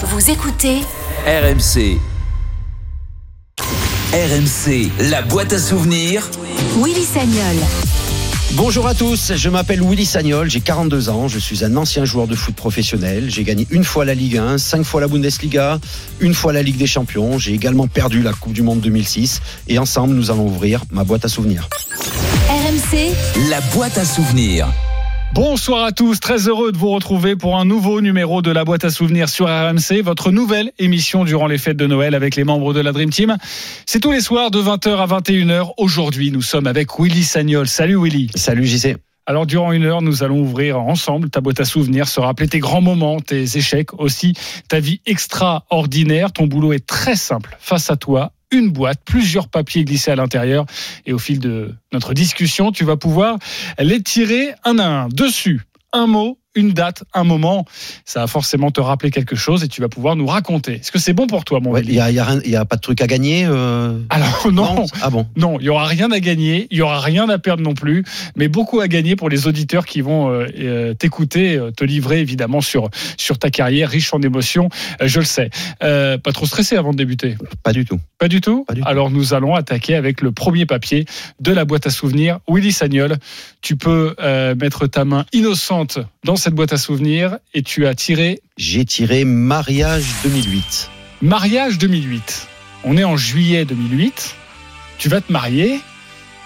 Vous 0.00 0.30
écoutez 0.30 0.76
RMC. 1.26 1.98
RMC, 4.12 4.90
la 5.10 5.22
boîte 5.22 5.52
à 5.52 5.58
souvenirs. 5.58 6.30
Willy 6.80 7.02
Sagnol. 7.02 7.56
Bonjour 8.52 8.86
à 8.86 8.94
tous, 8.94 9.32
je 9.34 9.48
m'appelle 9.48 9.82
Willy 9.82 10.06
Sagnol, 10.06 10.48
j'ai 10.48 10.60
42 10.60 11.08
ans, 11.08 11.26
je 11.26 11.40
suis 11.40 11.64
un 11.64 11.76
ancien 11.76 12.04
joueur 12.04 12.28
de 12.28 12.36
foot 12.36 12.54
professionnel. 12.54 13.28
J'ai 13.28 13.42
gagné 13.42 13.66
une 13.70 13.82
fois 13.82 14.04
la 14.04 14.14
Ligue 14.14 14.36
1, 14.36 14.58
cinq 14.58 14.84
fois 14.84 15.00
la 15.00 15.08
Bundesliga, 15.08 15.80
une 16.20 16.32
fois 16.32 16.52
la 16.52 16.62
Ligue 16.62 16.76
des 16.76 16.86
Champions. 16.86 17.36
J'ai 17.40 17.54
également 17.54 17.88
perdu 17.88 18.22
la 18.22 18.32
Coupe 18.32 18.52
du 18.52 18.62
Monde 18.62 18.80
2006 18.80 19.40
et 19.66 19.80
ensemble 19.80 20.14
nous 20.14 20.30
allons 20.30 20.46
ouvrir 20.46 20.84
ma 20.92 21.02
boîte 21.02 21.24
à 21.24 21.28
souvenirs. 21.28 21.68
RMC, 22.48 23.10
La 23.50 23.60
boîte 23.72 23.98
à 23.98 24.04
souvenirs. 24.04 24.68
Bonsoir 25.34 25.84
à 25.84 25.92
tous, 25.92 26.20
très 26.20 26.48
heureux 26.48 26.72
de 26.72 26.78
vous 26.78 26.88
retrouver 26.88 27.36
pour 27.36 27.58
un 27.58 27.64
nouveau 27.64 28.00
numéro 28.00 28.40
de 28.42 28.50
la 28.50 28.64
boîte 28.64 28.84
à 28.84 28.90
souvenirs 28.90 29.28
sur 29.28 29.46
RMC, 29.46 30.02
votre 30.02 30.30
nouvelle 30.30 30.72
émission 30.78 31.24
durant 31.24 31.46
les 31.46 31.58
fêtes 31.58 31.76
de 31.76 31.86
Noël 31.86 32.14
avec 32.14 32.34
les 32.34 32.44
membres 32.44 32.72
de 32.72 32.80
la 32.80 32.92
Dream 32.92 33.10
Team. 33.10 33.36
C'est 33.86 34.00
tous 34.00 34.10
les 34.10 34.20
soirs 34.20 34.50
de 34.50 34.60
20h 34.60 34.96
à 34.96 35.06
21h. 35.06 35.72
Aujourd'hui, 35.76 36.30
nous 36.30 36.42
sommes 36.42 36.66
avec 36.66 36.98
Willy 36.98 37.22
Sagnol. 37.22 37.68
Salut 37.68 38.02
Willy. 38.02 38.30
Salut 38.34 38.64
JC. 38.64 38.96
Alors 39.26 39.44
durant 39.44 39.72
une 39.72 39.84
heure, 39.84 40.00
nous 40.00 40.22
allons 40.22 40.40
ouvrir 40.40 40.80
ensemble 40.80 41.28
ta 41.28 41.42
boîte 41.42 41.60
à 41.60 41.66
souvenirs, 41.66 42.08
se 42.08 42.18
rappeler 42.18 42.48
tes 42.48 42.60
grands 42.60 42.80
moments, 42.80 43.20
tes 43.20 43.42
échecs, 43.58 43.92
aussi 44.00 44.32
ta 44.68 44.80
vie 44.80 45.02
extraordinaire. 45.04 46.32
Ton 46.32 46.46
boulot 46.46 46.72
est 46.72 46.86
très 46.86 47.14
simple. 47.14 47.54
Face 47.60 47.90
à 47.90 47.96
toi, 47.96 48.32
une 48.50 48.70
boîte, 48.70 49.00
plusieurs 49.04 49.48
papiers 49.48 49.84
glissés 49.84 50.10
à 50.10 50.16
l'intérieur. 50.16 50.66
Et 51.06 51.12
au 51.12 51.18
fil 51.18 51.38
de 51.38 51.74
notre 51.92 52.14
discussion, 52.14 52.72
tu 52.72 52.84
vas 52.84 52.96
pouvoir 52.96 53.38
les 53.78 54.02
tirer 54.02 54.54
un 54.64 54.78
à 54.78 54.86
un. 54.86 55.08
Dessus, 55.08 55.62
un 55.92 56.06
mot, 56.06 56.38
une 56.58 56.72
date, 56.72 57.04
un 57.14 57.24
moment. 57.24 57.64
Ça 58.04 58.20
va 58.20 58.26
forcément 58.26 58.70
te 58.70 58.80
rappeler 58.80 59.10
quelque 59.10 59.36
chose 59.36 59.62
et 59.64 59.68
tu 59.68 59.80
vas 59.80 59.88
pouvoir 59.88 60.16
nous 60.16 60.26
raconter. 60.26 60.74
Est-ce 60.74 60.90
que 60.92 60.98
c'est 60.98 61.12
bon 61.12 61.26
pour 61.26 61.44
toi, 61.44 61.60
mon 61.60 61.76
Il 61.78 61.88
n'y 61.88 62.00
a, 62.00 62.10
y 62.10 62.18
a 62.18 62.24
rien- 62.24 62.40
y 62.44 62.56
a 62.56 62.64
pas 62.64 62.76
de 62.76 62.80
truc 62.80 63.00
à 63.00 63.06
gagner 63.06 63.44
euh, 63.46 63.98
Alors 64.10 64.48
non. 64.52 64.86
Ah 65.02 65.10
bon 65.10 65.26
Non, 65.36 65.58
il 65.60 65.66
y 65.66 65.68
aura 65.68 65.86
rien 65.86 66.10
à 66.10 66.20
gagner, 66.20 66.66
il 66.70 66.78
y 66.78 66.82
aura 66.82 67.00
rien 67.00 67.28
à 67.28 67.38
perdre 67.38 67.62
non 67.62 67.74
plus, 67.74 68.04
mais 68.36 68.48
beaucoup 68.48 68.80
à 68.80 68.88
gagner 68.88 69.14
pour 69.16 69.28
les 69.28 69.46
auditeurs 69.46 69.86
qui 69.86 70.00
vont 70.00 70.30
euh, 70.30 70.46
euh, 70.58 70.94
t'écouter, 70.94 71.60
te 71.76 71.84
livrer 71.84 72.20
évidemment 72.20 72.60
sur 72.60 72.88
sur 73.16 73.38
ta 73.38 73.50
carrière 73.50 73.88
riche 73.90 74.12
en 74.12 74.20
émotions. 74.20 74.68
Je 75.02 75.20
le 75.20 75.24
sais. 75.24 75.50
Euh, 75.82 76.18
pas 76.18 76.32
trop 76.32 76.46
stressé 76.46 76.76
avant 76.76 76.90
de 76.92 76.96
débuter? 76.96 77.36
Pas 77.62 77.72
du 77.72 77.84
tout. 77.84 78.00
Pas 78.18 78.28
du 78.28 78.40
tout? 78.40 78.64
Pas 78.66 78.74
du 78.74 78.80
tout. 78.82 78.88
Alors 78.88 79.10
nous 79.10 79.34
allons 79.34 79.54
attaquer 79.54 79.94
avec 79.94 80.20
le 80.22 80.32
premier 80.32 80.66
papier 80.66 81.04
de 81.40 81.52
la 81.52 81.64
boîte 81.64 81.86
à 81.86 81.90
souvenirs. 81.90 82.40
Willy 82.48 82.72
Sagnol, 82.72 83.16
tu 83.62 83.76
peux 83.76 84.14
mettre 84.58 84.86
ta 84.86 85.04
main 85.04 85.24
innocente 85.32 85.98
dans 86.24 86.36
cette 86.36 86.47
boîte 86.54 86.72
à 86.72 86.78
souvenirs 86.78 87.38
et 87.54 87.62
tu 87.62 87.86
as 87.86 87.94
tiré 87.94 88.40
J'ai 88.56 88.84
tiré 88.84 89.24
mariage 89.24 90.06
2008. 90.22 90.90
mariage 91.22 91.78
2008. 91.78 92.48
On 92.84 92.96
est 92.96 93.04
en 93.04 93.16
juillet 93.16 93.64
2008. 93.64 94.34
Tu 94.98 95.08
vas 95.08 95.20
te 95.20 95.32
marier. 95.32 95.80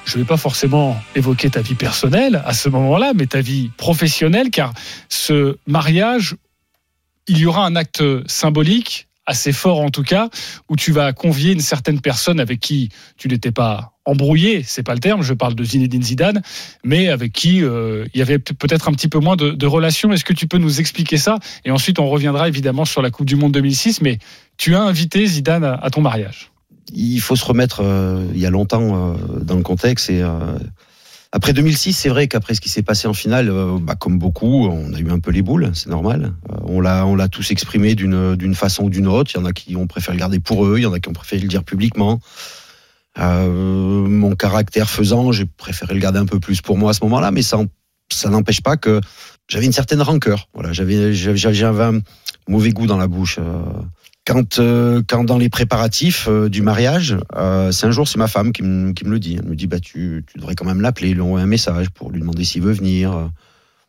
Je 0.05 0.17
ne 0.17 0.23
vais 0.23 0.27
pas 0.27 0.37
forcément 0.37 1.01
évoquer 1.15 1.51
ta 1.51 1.61
vie 1.61 1.75
personnelle 1.75 2.43
à 2.45 2.53
ce 2.53 2.69
moment-là, 2.69 3.13
mais 3.15 3.27
ta 3.27 3.41
vie 3.41 3.71
professionnelle, 3.77 4.51
car 4.51 4.73
ce 5.09 5.57
mariage, 5.67 6.35
il 7.29 7.39
y 7.39 7.47
aura 7.47 7.65
un 7.65 7.77
acte 7.77 8.03
symbolique 8.29 9.07
assez 9.27 9.53
fort 9.53 9.81
en 9.81 9.91
tout 9.91 10.03
cas, 10.03 10.29
où 10.69 10.77
tu 10.77 10.93
vas 10.93 11.13
convier 11.13 11.53
une 11.53 11.61
certaine 11.61 12.01
personne 12.01 12.41
avec 12.41 12.61
qui 12.61 12.89
tu 13.17 13.29
n'étais 13.29 13.53
pas 13.53 13.93
embrouillé, 14.05 14.65
c'est 14.67 14.83
pas 14.83 14.95
le 14.95 15.01
terme, 15.01 15.23
je 15.23 15.33
parle 15.33 15.55
de 15.55 15.63
Zinedine 15.63 16.03
Zidane, 16.03 16.43
mais 16.85 17.09
avec 17.09 17.33
qui 17.33 17.63
euh, 17.63 18.05
il 18.15 18.19
y 18.19 18.23
avait 18.23 18.41
peut- 18.41 18.55
peut-être 18.55 18.89
un 18.89 18.93
petit 18.93 19.09
peu 19.09 19.21
moins 19.21 19.37
de, 19.37 19.67
relations. 19.67 20.13
Est-ce 20.13 20.25
que 20.25 20.33
tu 20.33 20.49
peux 20.49 20.59
nous 20.59 20.81
expliquer 20.81 21.19
ça? 21.19 21.39
Et 21.65 21.71
ensuite, 21.71 22.01
on 22.01 22.09
reviendra 22.09 22.49
évidemment 22.49 22.85
sur 22.85 23.01
la 23.01 23.11
Coupe 23.11 23.27
du 23.27 23.37
Monde 23.37 23.53
2006, 23.53 24.01
mais 24.01 24.19
tu 24.57 24.75
as 24.75 24.83
invité 24.83 25.25
Zidane 25.25 25.65
à, 25.65 25.91
ton 25.91 26.01
mariage. 26.01 26.51
Il 26.93 27.21
faut 27.21 27.37
se 27.37 27.45
remettre 27.45 27.81
euh, 27.81 28.27
il 28.35 28.41
y 28.41 28.47
a 28.47 28.51
longtemps 28.51 29.13
euh, 29.13 29.15
dans 29.41 29.57
le 29.57 29.63
contexte. 29.63 30.11
Et, 30.11 30.23
après 31.35 31.55
2006, 31.55 31.95
c'est 31.95 32.11
vrai 32.11 32.29
qu'après 32.29 32.55
ce 32.55 32.61
qui 32.61 32.69
s'est 32.69 32.83
passé 32.83 33.09
en 33.09 33.15
finale, 33.15 33.49
euh, 33.49 33.79
bah, 33.81 33.95
comme 33.95 34.19
beaucoup, 34.19 34.67
on 34.69 34.93
a 34.93 34.99
eu 34.99 35.11
un 35.11 35.19
peu 35.19 35.31
les 35.31 35.41
boules, 35.41 35.71
c'est 35.73 35.89
normal. 35.89 36.35
Euh, 36.51 36.57
on 36.65 36.83
l'a, 36.83 37.07
on 37.07 37.17
l'a 37.17 37.29
tous 37.29 37.51
exprimé 37.51 37.95
d'une, 37.95 38.37
d'une 38.37 38.55
façon 38.55 38.85
ou 38.85 38.91
d'une 38.91 39.09
autre. 39.09 39.31
Il 39.35 39.39
y 39.39 39.41
en 39.41 39.47
a 39.47 39.55
qui 39.55 39.75
ont 39.75 39.87
préféré 39.87 40.15
le 40.15 40.21
garder 40.21 40.41
pour 40.41 40.67
eux, 40.67 40.79
il 40.79 40.83
y 40.83 40.87
en 40.87 40.93
a 40.93 41.01
qui 41.01 41.09
ont 41.09 41.15
préféré 41.15 41.41
le 41.41 41.49
dire 41.49 41.65
publiquement. 41.65 42.21
Euh, 43.19 44.07
mon 44.07 44.35
caractère 44.35 44.91
faisant, 44.91 45.33
j'ai 45.33 45.47
préféré 45.47 45.95
le 45.95 46.01
garder 46.01 46.19
un 46.19 46.27
peu 46.27 46.39
plus 46.39 46.61
pour 46.61 46.77
moi 46.77 46.91
à 46.91 46.93
ce 46.93 47.03
moment-là, 47.05 47.31
mais 47.31 47.43
ça, 47.43 47.59
ça 48.11 48.29
n'empêche 48.29 48.61
pas 48.61 48.77
que 48.77 49.01
j'avais 49.49 49.65
une 49.65 49.73
certaine 49.73 50.03
rancœur. 50.03 50.49
Voilà, 50.53 50.75
j'avais, 50.75 51.15
j'avais, 51.15 51.39
j'avais 51.39 51.83
un 51.83 52.01
mauvais 52.47 52.71
goût 52.73 52.87
dans 52.87 52.99
la 52.99 53.07
bouche. 53.07 53.39
Quand, 54.25 54.61
euh, 54.61 55.03
quand 55.09 55.25
dans 55.25 55.37
les 55.39 55.49
préparatifs 55.49 56.29
euh, 56.29 56.49
du 56.49 56.63
mariage, 56.63 57.17
euh, 57.35 57.73
c'est 57.73 57.87
un 57.87 57.91
jour, 57.91 58.07
c'est 58.07 58.19
ma 58.19 58.29
femme 58.29 58.53
qui 58.53 58.63
me, 58.63 58.93
le 59.05 59.19
dit. 59.19 59.37
Elle 59.39 59.49
me 59.49 59.57
dit, 59.57 59.67
bah, 59.67 59.81
tu, 59.81 60.25
tu 60.27 60.39
devrais 60.39 60.55
quand 60.55 60.65
même 60.65 60.81
l'appeler, 60.81 61.13
lui 61.13 61.21
envoyer 61.21 61.43
un 61.43 61.49
message 61.49 61.91
pour 61.91 62.11
lui 62.11 62.21
demander 62.21 62.45
s'il 62.45 62.63
veut 62.63 62.73
venir. 62.73 63.13
euh, 63.13 63.27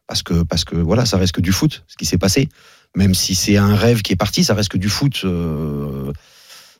Parce 0.08 0.24
que, 0.24 0.42
parce 0.44 0.66
que 0.66 0.76
voilà, 0.76 1.06
ça 1.06 1.18
reste 1.18 1.34
que 1.34 1.42
du 1.42 1.52
foot, 1.52 1.84
ce 1.88 1.98
qui 1.98 2.06
s'est 2.06 2.18
passé. 2.18 2.50
Même 2.96 3.14
si 3.14 3.36
c'est 3.36 3.58
un 3.58 3.76
rêve 3.76 4.02
qui 4.02 4.14
est 4.14 4.16
parti, 4.16 4.44
ça 4.44 4.56
reste 4.56 4.70
que 4.70 4.78
du 4.80 4.90
foot, 4.90 5.22
euh, 5.24 6.12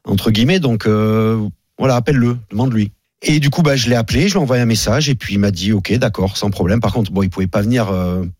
entre 0.04 0.32
guillemets. 0.32 0.60
Donc, 0.60 0.88
voilà, 1.78 1.96
appelle-le, 1.96 2.38
demande-lui. 2.50 2.92
Et 3.22 3.40
du 3.40 3.50
coup, 3.50 3.62
bah, 3.62 3.76
je 3.76 3.88
l'ai 3.90 3.96
appelé, 3.96 4.28
je 4.28 4.34
lui 4.34 4.40
ai 4.40 4.44
envoyé 4.44 4.62
un 4.62 4.68
message, 4.68 5.10
et 5.10 5.16
puis 5.16 5.36
il 5.36 5.40
m'a 5.40 5.52
dit, 5.52 5.72
ok, 5.74 5.94
d'accord, 5.94 6.38
sans 6.38 6.50
problème. 6.50 6.80
Par 6.82 6.92
contre, 6.92 7.12
bon, 7.12 7.22
il 7.24 7.30
pouvait 7.30 7.48
pas 7.48 7.62
venir 7.62 7.92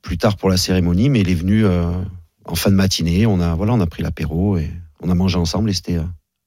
plus 0.02 0.18
tard 0.18 0.38
pour 0.38 0.50
la 0.50 0.58
cérémonie, 0.58 1.10
mais 1.10 1.22
il 1.22 1.30
est 1.30 1.36
venu 1.36 1.66
en 1.66 2.56
fin 2.56 2.70
de 2.70 2.76
matinée. 2.76 3.26
On 3.26 3.40
a, 3.40 3.56
voilà, 3.56 3.74
on 3.74 3.80
a 3.80 3.88
pris 3.88 4.04
l'apéro 4.04 4.58
et 4.58 4.70
on 5.04 5.10
a 5.10 5.16
mangé 5.16 5.38
ensemble, 5.38 5.70
et 5.70 5.74
c'était, 5.74 5.98
euh, 5.98 6.04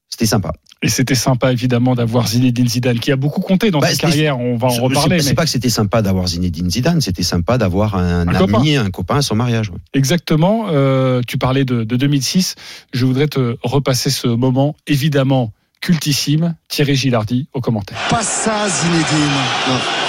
c'était 0.08 0.26
sympa. 0.26 0.52
Et 0.82 0.88
c'était 0.88 1.14
sympa 1.14 1.52
évidemment 1.52 1.94
d'avoir 1.94 2.28
Zinedine 2.28 2.68
Zidane, 2.68 2.98
qui 3.00 3.10
a 3.10 3.16
beaucoup 3.16 3.40
compté 3.40 3.70
dans 3.70 3.78
Bah, 3.80 3.86
ta 3.88 3.92
c'était- 3.94 4.06
carrière, 4.08 4.38
on 4.38 4.56
va 4.56 4.68
en 4.68 4.70
Je- 4.70 4.80
reparler. 4.82 5.20
C'est 5.20 5.30
mais- 5.30 5.34
pas 5.34 5.44
que 5.44 5.50
c'était 5.50 5.70
sympa 5.70 6.02
d'avoir 6.02 6.26
Zinedine 6.28 6.70
Zidane, 6.70 7.00
c'était 7.00 7.22
sympa 7.22 7.56
d'avoir 7.58 7.96
un, 7.96 8.28
Un 8.28 8.34
ami, 8.54 8.76
un 8.76 8.90
copain 8.90 9.16
à 9.16 9.22
son 9.22 9.34
mariage. 9.34 9.70
ouais. 9.70 9.78
Exactement. 9.94 10.66
euh, 10.70 11.22
tu 11.26 11.38
parlais 11.38 11.64
de, 11.64 11.82
de 11.84 11.96
2006. 11.96 12.54
Je 12.92 13.06
voudrais 13.06 13.28
te 13.28 13.56
repasser 13.62 14.10
ce 14.10 14.26
moment, 14.28 14.76
évidemment 14.86 15.52
cultissime. 15.80 16.54
Thierry 16.68 16.94
Gilardi 16.96 17.48
au 17.54 17.60
commentaire. 17.60 17.98
Pas 18.10 18.22
ça, 18.22 18.68
Zinedine. 18.68 19.30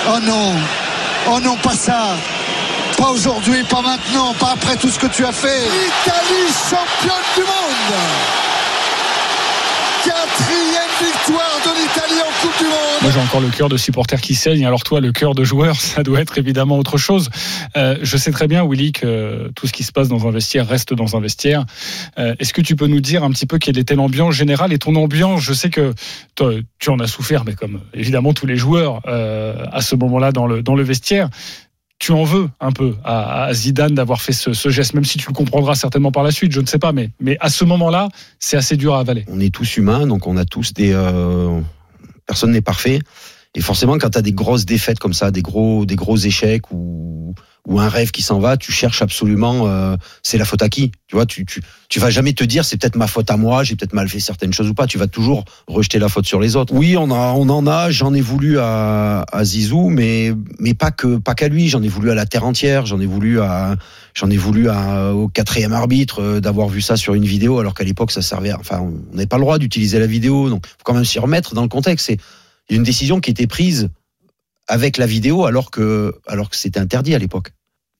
Oh 0.09 0.17
non. 0.25 0.51
Oh 1.29 1.39
non, 1.43 1.55
pas 1.63 1.75
ça. 1.75 2.15
Pas 2.97 3.11
aujourd'hui, 3.11 3.63
pas 3.69 3.81
maintenant, 3.81 4.33
pas 4.39 4.53
après 4.53 4.75
tout 4.75 4.89
ce 4.89 4.97
que 4.99 5.07
tu 5.07 5.23
as 5.23 5.31
fait. 5.31 5.47
L'Italie 5.47 6.51
championne 6.69 7.23
du 7.35 7.41
monde. 7.41 7.97
Quatrième 10.03 10.87
victoire 10.99 11.59
de 11.65 11.81
l'Italie 11.81 12.21
en 12.21 12.41
Coupe 12.41 12.57
du 12.57 12.63
Monde. 12.63 13.01
Moi, 13.01 13.11
j'ai 13.11 13.19
encore 13.19 13.41
le 13.41 13.49
cœur 13.49 13.69
de 13.69 13.77
supporter 13.77 14.19
qui 14.21 14.35
saigne. 14.35 14.65
Alors 14.65 14.83
toi, 14.83 15.01
le 15.01 15.11
cœur 15.11 15.35
de 15.35 15.43
joueur, 15.43 15.75
ça 15.81 16.01
doit 16.01 16.21
être 16.21 16.37
évidemment 16.37 16.77
autre 16.79 16.97
chose. 16.97 17.29
Euh, 17.75 17.97
je 18.01 18.17
sais 18.17 18.31
très 18.31 18.47
bien, 18.47 18.65
Willy, 18.65 18.93
que 18.93 19.51
tout 19.55 19.67
ce 19.67 19.73
qui 19.73 19.83
se 19.83 19.91
passe 19.91 20.07
dans 20.07 20.27
un 20.27 20.31
vestiaire 20.31 20.67
reste 20.67 20.93
dans 20.93 21.15
un 21.15 21.19
vestiaire. 21.19 21.65
Euh, 22.17 22.35
Est-ce 22.39 22.53
que 22.53 22.61
tu 22.61 22.75
peux 22.75 22.87
nous 22.87 23.01
dire 23.01 23.23
un 23.23 23.29
petit 23.31 23.45
peu 23.45 23.59
quelle 23.59 23.77
était 23.77 23.95
l'ambiance 23.95 24.33
générale 24.33 24.73
et 24.73 24.79
ton 24.79 24.95
ambiance? 24.95 25.41
Je 25.41 25.53
sais 25.53 25.69
que 25.69 25.93
toi, 26.35 26.53
tu 26.79 26.89
en 26.89 27.00
as 27.00 27.07
souffert, 27.07 27.43
mais 27.45 27.53
comme 27.53 27.81
évidemment 27.93 28.33
tous 28.33 28.47
les 28.47 28.55
joueurs 28.55 29.01
euh, 29.07 29.65
à 29.71 29.81
ce 29.81 29.95
moment-là 29.95 30.31
dans 30.31 30.47
le 30.47 30.63
dans 30.63 30.75
le 30.75 30.83
vestiaire. 30.83 31.29
Tu 31.99 32.11
en 32.11 32.23
veux 32.23 32.49
un 32.59 32.71
peu 32.71 32.95
à, 33.03 33.49
Zidane 33.53 33.95
d'avoir 33.95 34.21
fait 34.21 34.33
ce, 34.33 34.53
ce 34.53 34.69
geste, 34.69 34.94
même 34.94 35.03
si 35.05 35.17
tu 35.17 35.27
le 35.27 35.33
comprendras 35.33 35.73
certainement 35.73 36.11
par 36.11 36.23
la 36.23 36.31
suite, 36.31 36.51
je 36.51 36.61
ne 36.61 36.67
sais 36.67 36.77
pas, 36.77 36.91
mais, 36.91 37.09
mais 37.19 37.38
à 37.39 37.49
ce 37.49 37.65
moment-là, 37.65 38.09
c'est 38.39 38.55
assez 38.55 38.77
dur 38.77 38.94
à 38.94 38.99
avaler. 38.99 39.25
On 39.27 39.39
est 39.39 39.53
tous 39.53 39.77
humains, 39.77 40.05
donc 40.05 40.27
on 40.27 40.38
a 40.38 40.45
tous 40.45 40.73
des. 40.73 40.91
euh, 40.94 41.59
personne 42.27 42.51
n'est 42.51 42.61
parfait. 42.61 42.99
Et 43.55 43.61
forcément, 43.61 43.97
quand 43.97 44.11
tu 44.11 44.17
as 44.19 44.21
des 44.21 44.33
grosses 44.33 44.65
défaites 44.65 44.99
comme 44.99 45.13
ça, 45.13 45.31
des 45.31 45.41
gros, 45.41 45.85
des 45.88 45.95
gros 45.95 46.17
échecs 46.17 46.71
ou, 46.71 47.33
ou 47.67 47.81
un 47.81 47.89
rêve 47.89 48.11
qui 48.11 48.21
s'en 48.21 48.39
va, 48.39 48.55
tu 48.55 48.71
cherches 48.71 49.01
absolument, 49.01 49.67
euh, 49.67 49.97
c'est 50.23 50.37
la 50.37 50.45
faute 50.45 50.61
à 50.61 50.69
qui? 50.69 50.93
Tu 51.07 51.15
vois, 51.15 51.25
tu, 51.25 51.45
tu, 51.45 51.61
tu 51.89 51.99
vas 51.99 52.09
jamais 52.09 52.31
te 52.31 52.45
dire 52.45 52.63
c'est 52.63 52.77
peut-être 52.77 52.95
ma 52.95 53.07
faute 53.07 53.29
à 53.29 53.35
moi, 53.35 53.63
j'ai 53.65 53.75
peut-être 53.75 53.93
mal 53.93 54.07
fait 54.07 54.21
certaines 54.21 54.53
choses 54.53 54.69
ou 54.69 54.73
pas. 54.73 54.87
Tu 54.87 54.97
vas 54.97 55.07
toujours 55.07 55.43
rejeter 55.67 55.99
la 55.99 56.07
faute 56.07 56.25
sur 56.25 56.39
les 56.39 56.55
autres. 56.55 56.73
Oui, 56.73 56.95
on, 56.97 57.11
a, 57.11 57.33
on 57.33 57.49
en 57.49 57.67
a. 57.67 57.91
J'en 57.91 58.13
ai 58.13 58.21
voulu 58.21 58.57
à, 58.57 59.25
à 59.29 59.43
Zizou, 59.43 59.89
mais 59.89 60.33
mais 60.59 60.73
pas 60.73 60.91
que 60.91 61.17
pas 61.17 61.35
qu'à 61.35 61.49
lui. 61.49 61.67
J'en 61.67 61.83
ai 61.83 61.89
voulu 61.89 62.09
à 62.09 62.15
la 62.15 62.25
terre 62.25 62.45
entière. 62.45 62.85
J'en 62.85 63.01
ai 63.01 63.05
voulu 63.05 63.41
à 63.41 63.75
j'en 64.15 64.29
ai 64.29 64.37
voulu 64.37 64.69
à, 64.69 65.13
au 65.13 65.27
quatrième 65.27 65.73
arbitre 65.73 66.21
euh, 66.21 66.39
d'avoir 66.39 66.69
vu 66.69 66.81
ça 66.81 66.95
sur 66.95 67.15
une 67.15 67.25
vidéo, 67.25 67.59
alors 67.59 67.73
qu'à 67.73 67.83
l'époque 67.83 68.11
ça 68.11 68.21
servait. 68.21 68.53
Enfin, 68.53 68.79
on 68.79 69.13
n'avait 69.13 69.27
pas 69.27 69.37
le 69.37 69.43
droit 69.43 69.57
d'utiliser 69.57 69.99
la 69.99 70.07
vidéo, 70.07 70.49
donc 70.49 70.65
faut 70.65 70.83
quand 70.85 70.93
même 70.93 71.05
s'y 71.05 71.19
remettre 71.19 71.53
dans 71.53 71.63
le 71.63 71.69
contexte. 71.69 72.05
C'est 72.07 72.17
une 72.69 72.83
décision 72.83 73.19
qui 73.19 73.29
était 73.29 73.47
prise 73.47 73.89
avec 74.69 74.97
la 74.97 75.05
vidéo 75.05 75.45
alors 75.45 75.69
que 75.69 76.15
alors 76.27 76.49
que 76.49 76.55
c'était 76.55 76.79
interdit 76.79 77.13
à 77.13 77.19
l'époque. 77.19 77.51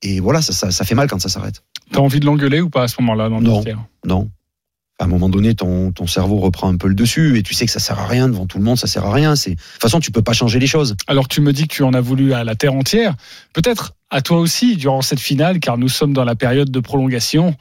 Et 0.02 0.20
voilà, 0.20 0.42
ça, 0.42 0.52
ça, 0.52 0.70
ça 0.70 0.84
fait 0.84 0.94
mal 0.94 1.08
quand 1.08 1.20
ça 1.20 1.28
s'arrête. 1.28 1.62
T'as 1.92 2.00
envie 2.00 2.20
de 2.20 2.26
l'engueuler 2.26 2.60
ou 2.60 2.70
pas 2.70 2.84
à 2.84 2.88
ce 2.88 3.00
moment-là 3.00 3.28
dans 3.28 3.38
le 3.38 3.44
Non. 3.44 3.64
Non. 4.04 4.30
À 5.00 5.04
un 5.04 5.06
moment 5.06 5.28
donné, 5.28 5.54
ton, 5.54 5.92
ton 5.92 6.08
cerveau 6.08 6.38
reprend 6.38 6.68
un 6.68 6.76
peu 6.76 6.88
le 6.88 6.94
dessus 6.94 7.38
et 7.38 7.42
tu 7.44 7.54
sais 7.54 7.66
que 7.66 7.70
ça 7.70 7.78
sert 7.78 8.00
à 8.00 8.06
rien 8.06 8.28
devant 8.28 8.46
tout 8.46 8.58
le 8.58 8.64
monde, 8.64 8.76
ça 8.76 8.88
sert 8.88 9.06
à 9.06 9.12
rien. 9.12 9.36
C'est 9.36 9.50
de 9.50 9.56
toute 9.56 9.80
façon, 9.82 10.00
tu 10.00 10.10
peux 10.10 10.22
pas 10.22 10.32
changer 10.32 10.58
les 10.58 10.66
choses. 10.66 10.96
Alors 11.06 11.28
tu 11.28 11.40
me 11.40 11.52
dis 11.52 11.68
que 11.68 11.74
tu 11.74 11.84
en 11.84 11.94
as 11.94 12.00
voulu 12.00 12.32
à 12.32 12.42
la 12.42 12.56
terre 12.56 12.74
entière, 12.74 13.14
peut-être 13.52 13.92
à 14.10 14.22
toi 14.22 14.38
aussi 14.38 14.76
durant 14.76 15.00
cette 15.00 15.20
finale, 15.20 15.60
car 15.60 15.78
nous 15.78 15.88
sommes 15.88 16.12
dans 16.12 16.24
la 16.24 16.34
période 16.34 16.70
de 16.70 16.80
prolongation. 16.80 17.54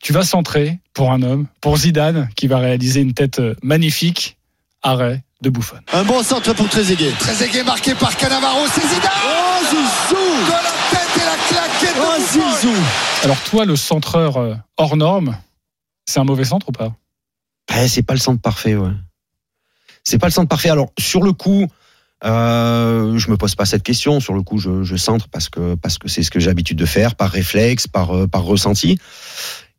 Tu 0.00 0.12
vas 0.12 0.22
centrer 0.22 0.78
pour 0.94 1.10
un 1.12 1.22
homme, 1.22 1.46
pour 1.60 1.76
Zidane, 1.78 2.28
qui 2.36 2.46
va 2.46 2.58
réaliser 2.58 3.00
une 3.00 3.12
tête 3.14 3.40
euh, 3.40 3.54
magnifique, 3.62 4.36
arrêt 4.82 5.22
de 5.42 5.50
Buffon. 5.50 5.76
Un 5.92 6.04
bon 6.04 6.22
centre 6.22 6.52
pour 6.54 6.68
Trezeguet. 6.68 7.12
Trezeguet 7.18 7.64
marqué 7.64 7.94
par 7.94 8.16
Cannavaro, 8.16 8.60
c'est 8.72 8.82
Zidane 8.82 9.10
Oh 9.24 9.64
Zizou 9.68 10.16
De 10.46 10.50
la 10.50 10.58
tête 10.90 11.01
et 11.01 11.01
la 11.32 11.38
claquette 11.48 11.96
Oh 11.98 12.20
Zizou 12.20 12.74
Alors 13.24 13.40
toi, 13.44 13.64
le 13.64 13.76
centreur 13.76 14.36
euh, 14.36 14.54
hors 14.76 14.96
norme, 14.96 15.36
c'est 16.06 16.20
un 16.20 16.24
mauvais 16.24 16.44
centre 16.44 16.68
ou 16.68 16.72
pas? 16.72 16.92
Eh, 17.76 17.88
c'est 17.88 18.02
pas 18.02 18.14
le 18.14 18.20
centre 18.20 18.40
parfait, 18.40 18.74
ouais. 18.74 18.90
C'est 20.04 20.18
pas 20.18 20.26
le 20.26 20.32
centre 20.32 20.48
parfait. 20.48 20.68
Alors, 20.68 20.92
sur 20.98 21.22
le 21.22 21.32
coup, 21.32 21.66
euh, 22.24 23.16
je 23.18 23.30
me 23.30 23.36
pose 23.36 23.54
pas 23.54 23.64
cette 23.64 23.82
question. 23.82 24.20
Sur 24.20 24.34
le 24.34 24.42
coup, 24.42 24.58
je, 24.58 24.82
je 24.82 24.96
centre 24.96 25.28
parce 25.28 25.48
que 25.48 25.74
parce 25.76 25.98
que 25.98 26.08
c'est 26.08 26.22
ce 26.22 26.30
que 26.30 26.40
j'ai 26.40 26.48
l'habitude 26.48 26.78
de 26.78 26.86
faire, 26.86 27.14
par 27.14 27.30
réflexe, 27.30 27.86
par 27.86 28.14
euh, 28.14 28.26
par 28.26 28.42
ressenti. 28.42 28.98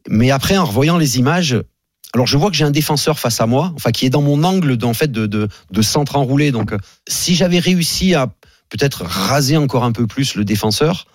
Mais 0.07 0.31
après, 0.31 0.57
en 0.57 0.65
revoyant 0.65 0.97
les 0.97 1.19
images, 1.19 1.57
alors 2.13 2.25
je 2.25 2.37
vois 2.37 2.49
que 2.49 2.55
j'ai 2.55 2.65
un 2.65 2.71
défenseur 2.71 3.19
face 3.19 3.41
à 3.41 3.47
moi, 3.47 3.73
enfin 3.75 3.91
qui 3.91 4.05
est 4.05 4.09
dans 4.09 4.21
mon 4.21 4.43
angle 4.43 4.77
de, 4.77 4.85
en 4.85 4.93
fait 4.93 5.11
de, 5.11 5.25
de, 5.25 5.49
de 5.71 5.81
centre 5.81 6.15
enroulé. 6.15 6.51
Donc, 6.51 6.73
si 7.07 7.35
j'avais 7.35 7.59
réussi 7.59 8.15
à 8.15 8.27
peut-être 8.69 9.03
raser 9.03 9.57
encore 9.57 9.83
un 9.83 9.91
peu 9.91 10.07
plus 10.07 10.35
le 10.35 10.45
défenseur, 10.45 11.05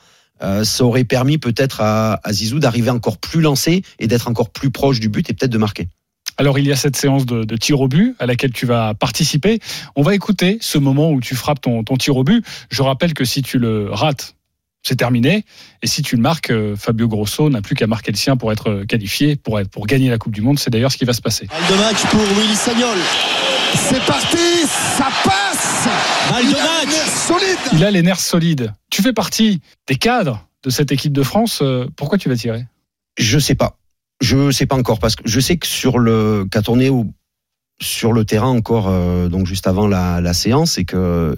euh, 0.43 0.65
ça 0.65 0.85
aurait 0.85 1.05
permis 1.05 1.39
peut-être 1.39 1.81
à, 1.81 2.21
à 2.23 2.33
Zizou 2.33 2.59
d'arriver 2.59 2.91
encore 2.91 3.19
plus 3.19 3.41
lancé 3.41 3.83
et 3.99 4.07
d'être 4.07 4.29
encore 4.29 4.51
plus 4.51 4.71
proche 4.71 5.01
du 5.01 5.09
but 5.09 5.29
et 5.31 5.35
peut-être 5.35 5.53
de 5.53 5.59
marquer. 5.59 5.89
Alors 6.37 6.59
il 6.59 6.67
y 6.67 6.73
a 6.73 6.77
cette 6.77 6.97
séance 6.97 7.27
de, 7.27 7.43
de 7.43 7.57
tir 7.57 7.81
au 7.81 7.89
but 7.89 8.15
à 8.21 8.27
laquelle 8.27 8.53
tu 8.53 8.65
vas 8.65 8.95
participer. 8.95 9.59
On 9.97 10.03
va 10.03 10.15
écouter 10.15 10.59
ce 10.61 10.79
moment 10.79 11.11
où 11.11 11.21
tu 11.21 11.35
frappes 11.35 11.61
ton, 11.61 11.83
ton 11.83 11.97
tir 11.97 12.17
au 12.17 12.23
but. 12.23 12.45
Je 12.71 12.83
rappelle 12.83 13.13
que 13.13 13.25
si 13.25 13.43
tu 13.43 13.59
le 13.59 13.91
rates, 13.91 14.37
c'est 14.85 14.95
terminé. 14.95 15.45
Et 15.83 15.89
si 15.89 16.03
tu 16.03 16.15
le 16.15 16.23
marques, 16.23 16.51
euh, 16.51 16.77
Fabio 16.77 17.09
Grosso 17.09 17.51
n'a 17.51 17.61
plus 17.61 17.75
qu'à 17.75 17.89
marquer 17.89 18.13
le 18.13 18.17
sien 18.17 18.37
pour 18.37 18.53
être 18.53 18.85
qualifié, 18.89 19.35
pour, 19.35 19.59
être, 19.59 19.69
pour 19.69 19.87
gagner 19.87 20.09
la 20.09 20.19
Coupe 20.19 20.33
du 20.33 20.41
Monde. 20.41 20.61
C'est 20.61 20.71
d'ailleurs 20.71 20.93
ce 20.93 20.97
qui 20.97 21.05
va 21.05 21.13
se 21.13 21.21
passer. 21.21 21.47
Balle 21.47 21.77
de 21.77 21.83
match 21.83 22.07
pour 22.07 22.21
Willy 22.21 22.55
Sagnol. 22.55 22.99
C'est 23.75 24.03
parti, 24.07 24.37
Il 27.73 27.85
a 27.85 27.91
les 27.91 28.03
nerfs 28.03 28.21
solides. 28.21 28.73
Tu 28.91 29.03
fais 29.03 29.13
partie 29.13 29.61
des 29.87 29.97
cadres 29.97 30.49
de 30.63 30.71
cette 30.71 30.93
équipe 30.93 31.13
de 31.13 31.23
France. 31.23 31.61
Euh, 31.63 31.87
Pourquoi 31.97 32.19
tu 32.19 32.29
vas 32.29 32.37
tirer? 32.37 32.67
Je 33.19 33.39
sais 33.39 33.55
pas. 33.55 33.79
Je 34.21 34.51
sais 34.51 34.67
pas 34.67 34.77
encore 34.77 34.99
parce 34.99 35.15
que 35.15 35.23
je 35.27 35.41
sais 35.41 35.57
que 35.57 35.67
sur 35.67 35.99
le 35.99 36.47
quand 36.51 36.69
on 36.69 36.81
est 36.81 36.91
sur 37.81 38.13
le 38.13 38.25
terrain 38.25 38.49
encore 38.49 38.89
euh, 38.89 39.29
donc 39.29 39.47
juste 39.47 39.67
avant 39.69 39.87
la, 39.87 40.21
la 40.21 40.35
séance 40.35 40.79
et 40.79 40.85
que 40.85 41.37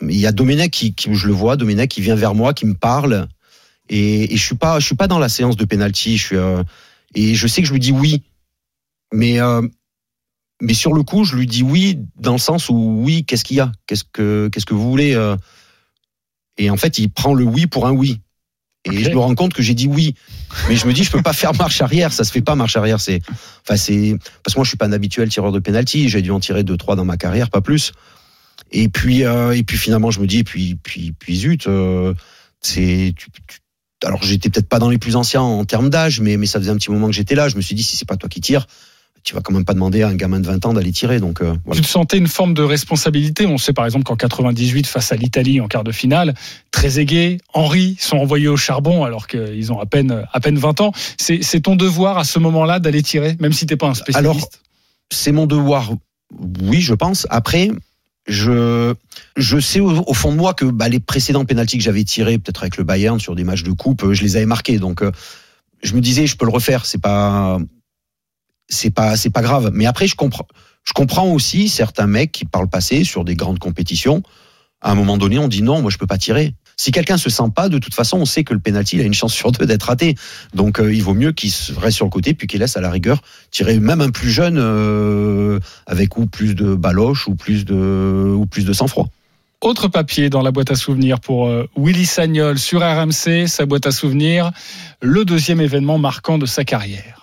il 0.00 0.16
y 0.16 0.26
a 0.26 0.32
Domenech 0.32 0.70
qui, 0.70 0.94
qui 0.94 1.12
je 1.14 1.26
le 1.26 1.32
vois 1.34 1.56
Domenech 1.56 1.90
qui 1.90 2.00
vient 2.00 2.14
vers 2.14 2.34
moi 2.34 2.54
qui 2.54 2.64
me 2.64 2.74
parle 2.74 3.28
et, 3.90 4.32
et 4.32 4.36
je 4.36 4.42
suis 4.42 4.54
pas 4.54 4.80
je 4.80 4.86
suis 4.86 4.94
pas 4.94 5.08
dans 5.08 5.18
la 5.18 5.28
séance 5.28 5.56
de 5.56 5.64
penalty 5.66 6.16
je 6.16 6.24
suis 6.24 6.36
euh, 6.36 6.62
et 7.14 7.34
je 7.34 7.46
sais 7.46 7.60
que 7.60 7.68
je 7.68 7.72
lui 7.72 7.80
dis 7.80 7.92
oui 7.92 8.22
mais 9.12 9.40
euh, 9.40 9.60
mais 10.60 10.74
sur 10.74 10.92
le 10.92 11.02
coup 11.02 11.24
je 11.24 11.36
lui 11.36 11.46
dis 11.46 11.62
oui 11.62 11.98
dans 12.16 12.32
le 12.32 12.38
sens 12.38 12.68
où 12.68 13.02
oui 13.04 13.24
qu'est-ce 13.24 13.44
qu'il 13.44 13.56
y 13.56 13.60
a? 13.60 13.72
Qu'est-ce 13.86 14.04
que 14.04 14.48
qu'est-ce 14.52 14.66
que 14.66 14.74
vous 14.74 14.88
voulez 14.90 15.14
euh? 15.14 15.36
Et 16.56 16.70
en 16.70 16.76
fait 16.76 16.98
il 16.98 17.10
prend 17.10 17.34
le 17.34 17.44
oui 17.44 17.66
pour 17.66 17.86
un 17.86 17.92
oui. 17.92 18.20
Et 18.84 19.04
je 19.04 19.10
me 19.10 19.18
rends 19.18 19.34
compte 19.34 19.52
que 19.52 19.62
j'ai 19.62 19.74
dit 19.74 19.86
oui. 19.86 20.14
Mais 20.68 20.76
je 20.76 20.86
me 20.86 20.92
dis 20.92 21.04
je 21.04 21.10
peux 21.10 21.20
pas 21.22 21.32
faire 21.32 21.54
marche 21.54 21.80
arrière. 21.82 22.12
Ça 22.12 22.24
se 22.24 22.32
fait 22.32 22.40
pas 22.40 22.54
marche 22.54 22.76
arrière. 22.76 23.00
C'est 23.00 23.20
enfin 23.62 23.76
c'est 23.76 24.16
parce 24.42 24.54
que 24.54 24.58
moi 24.58 24.64
je 24.64 24.68
suis 24.70 24.78
pas 24.78 24.86
un 24.86 24.92
habituel 24.92 25.28
tireur 25.28 25.52
de 25.52 25.58
penalty 25.58 26.08
j'ai 26.08 26.22
dû 26.22 26.30
en 26.30 26.40
tirer 26.40 26.62
deux 26.64 26.76
trois 26.76 26.96
dans 26.96 27.04
ma 27.04 27.16
carrière 27.16 27.50
pas 27.50 27.60
plus. 27.60 27.92
Et 28.70 28.88
puis 28.88 29.24
euh, 29.24 29.52
et 29.54 29.62
puis 29.62 29.76
finalement 29.76 30.10
je 30.10 30.20
me 30.20 30.26
dis 30.26 30.38
et 30.38 30.44
puis 30.44 30.76
puis 30.82 31.12
puis 31.12 31.36
zut 31.36 31.66
euh, 31.66 32.14
c'est 32.60 33.14
tu- 33.16 33.30
tu- 33.46 33.58
alors 34.04 34.22
j'étais 34.22 34.48
peut-être 34.48 34.68
pas 34.68 34.78
dans 34.78 34.90
les 34.90 34.98
plus 34.98 35.16
anciens 35.16 35.42
en 35.42 35.64
termes 35.64 35.90
d'âge 35.90 36.20
mais 36.20 36.36
mais 36.36 36.46
ça 36.46 36.58
faisait 36.58 36.70
un 36.70 36.76
petit 36.76 36.90
moment 36.90 37.06
que 37.06 37.12
j'étais 37.14 37.34
là. 37.34 37.48
Je 37.48 37.56
me 37.56 37.60
suis 37.60 37.74
dit 37.74 37.82
si 37.82 37.96
c'est 37.96 38.08
pas 38.08 38.16
toi 38.16 38.28
qui 38.28 38.40
tires 38.40 38.66
tu 39.24 39.34
vas 39.34 39.40
quand 39.40 39.52
même 39.52 39.64
pas 39.64 39.74
demander 39.74 40.02
à 40.02 40.08
un 40.08 40.14
gamin 40.14 40.40
de 40.40 40.46
20 40.46 40.66
ans 40.66 40.72
d'aller 40.72 40.92
tirer 40.92 41.20
donc 41.20 41.42
euh, 41.42 41.54
voilà. 41.64 41.80
Tu 41.80 41.86
te 41.86 41.90
sentais 41.90 42.18
une 42.18 42.28
forme 42.28 42.54
de 42.54 42.62
responsabilité. 42.62 43.46
On 43.46 43.58
sait 43.58 43.72
par 43.72 43.84
exemple 43.84 44.04
qu'en 44.04 44.16
98, 44.16 44.86
face 44.86 45.12
à 45.12 45.16
l'Italie 45.16 45.60
en 45.60 45.68
quart 45.68 45.84
de 45.84 45.92
finale, 45.92 46.34
Trezeguet, 46.70 47.38
Henry 47.52 47.96
sont 48.00 48.16
envoyés 48.16 48.48
au 48.48 48.56
charbon 48.56 49.04
alors 49.04 49.26
qu'ils 49.26 49.72
ont 49.72 49.80
à 49.80 49.86
peine, 49.86 50.24
à 50.32 50.40
peine 50.40 50.58
20 50.58 50.80
ans. 50.80 50.92
C'est 51.18 51.60
ton 51.60 51.76
devoir 51.76 52.18
à 52.18 52.24
ce 52.24 52.38
moment-là 52.38 52.80
d'aller 52.80 53.02
tirer, 53.02 53.36
même 53.40 53.52
si 53.52 53.66
t'es 53.66 53.76
pas 53.76 53.88
un 53.88 53.94
spécialiste? 53.94 54.34
Alors, 54.34 54.48
c'est 55.10 55.32
mon 55.32 55.46
devoir. 55.46 55.92
Oui, 56.62 56.80
je 56.80 56.94
pense. 56.94 57.26
Après, 57.30 57.70
je 58.26 58.94
je 59.36 59.58
sais 59.58 59.80
au, 59.80 60.04
au 60.06 60.14
fond 60.14 60.32
de 60.32 60.36
moi 60.36 60.54
que 60.54 60.64
bah, 60.66 60.88
les 60.88 61.00
précédents 61.00 61.44
pénalties 61.44 61.78
que 61.78 61.84
j'avais 61.84 62.04
tirés, 62.04 62.38
peut-être 62.38 62.62
avec 62.62 62.76
le 62.76 62.84
Bayern 62.84 63.18
sur 63.18 63.34
des 63.34 63.44
matchs 63.44 63.62
de 63.62 63.72
coupe, 63.72 64.04
euh, 64.04 64.12
je 64.12 64.22
les 64.22 64.36
avais 64.36 64.46
marqués. 64.46 64.78
Donc, 64.78 65.02
euh, 65.02 65.10
je 65.82 65.94
me 65.94 66.00
disais, 66.00 66.26
je 66.26 66.36
peux 66.36 66.44
le 66.44 66.52
refaire. 66.52 66.86
C'est 66.86 67.00
pas 67.00 67.58
c'est 68.68 68.90
pas 68.90 69.16
c'est 69.16 69.30
pas 69.30 69.42
grave. 69.42 69.70
Mais 69.72 69.86
après, 69.86 70.06
je 70.06 70.14
comprends 70.14 70.46
je 70.84 70.92
comprends 70.94 71.30
aussi 71.30 71.68
certains 71.68 72.06
mecs 72.06 72.32
qui 72.32 72.44
par 72.44 72.62
le 72.62 72.68
passé 72.68 73.04
sur 73.04 73.24
des 73.24 73.36
grandes 73.36 73.58
compétitions, 73.58 74.22
à 74.80 74.92
un 74.92 74.94
moment 74.94 75.18
donné, 75.18 75.38
on 75.38 75.48
dit 75.48 75.62
non, 75.62 75.82
moi 75.82 75.90
je 75.90 75.98
peux 75.98 76.06
pas 76.06 76.18
tirer. 76.18 76.54
Si 76.80 76.92
quelqu'un 76.92 77.18
se 77.18 77.28
sent 77.28 77.50
pas, 77.54 77.68
de 77.68 77.78
toute 77.78 77.94
façon, 77.94 78.18
on 78.18 78.24
sait 78.24 78.44
que 78.44 78.54
le 78.54 78.60
penalty 78.60 78.96
il 78.96 79.02
a 79.02 79.04
une 79.04 79.12
chance 79.12 79.34
sur 79.34 79.50
deux 79.50 79.66
d'être 79.66 79.82
raté. 79.82 80.14
Donc, 80.54 80.78
euh, 80.78 80.94
il 80.94 81.02
vaut 81.02 81.12
mieux 81.12 81.32
qu'il 81.32 81.50
reste 81.76 81.96
sur 81.96 82.06
le 82.06 82.10
côté 82.10 82.34
puis 82.34 82.46
qu'il 82.46 82.60
laisse 82.60 82.76
à 82.76 82.80
la 82.80 82.88
rigueur 82.88 83.20
tirer 83.50 83.80
même 83.80 84.00
un 84.00 84.10
plus 84.10 84.30
jeune 84.30 84.56
euh, 84.58 85.58
avec 85.86 86.16
ou 86.16 86.26
plus 86.26 86.54
de 86.54 86.76
baloche 86.76 87.26
ou 87.26 87.34
plus 87.34 87.64
de 87.64 88.32
ou 88.34 88.46
plus 88.46 88.64
de 88.64 88.72
sang-froid. 88.72 89.08
Autre 89.60 89.88
papier 89.88 90.30
dans 90.30 90.40
la 90.40 90.52
boîte 90.52 90.70
à 90.70 90.76
souvenirs 90.76 91.18
pour 91.18 91.48
euh, 91.48 91.68
Willy 91.76 92.06
Sagnol 92.06 92.60
sur 92.60 92.80
RMC, 92.80 93.48
sa 93.48 93.66
boîte 93.66 93.86
à 93.86 93.90
souvenirs, 93.90 94.52
le 95.02 95.24
deuxième 95.24 95.60
événement 95.60 95.98
marquant 95.98 96.38
de 96.38 96.46
sa 96.46 96.64
carrière. 96.64 97.17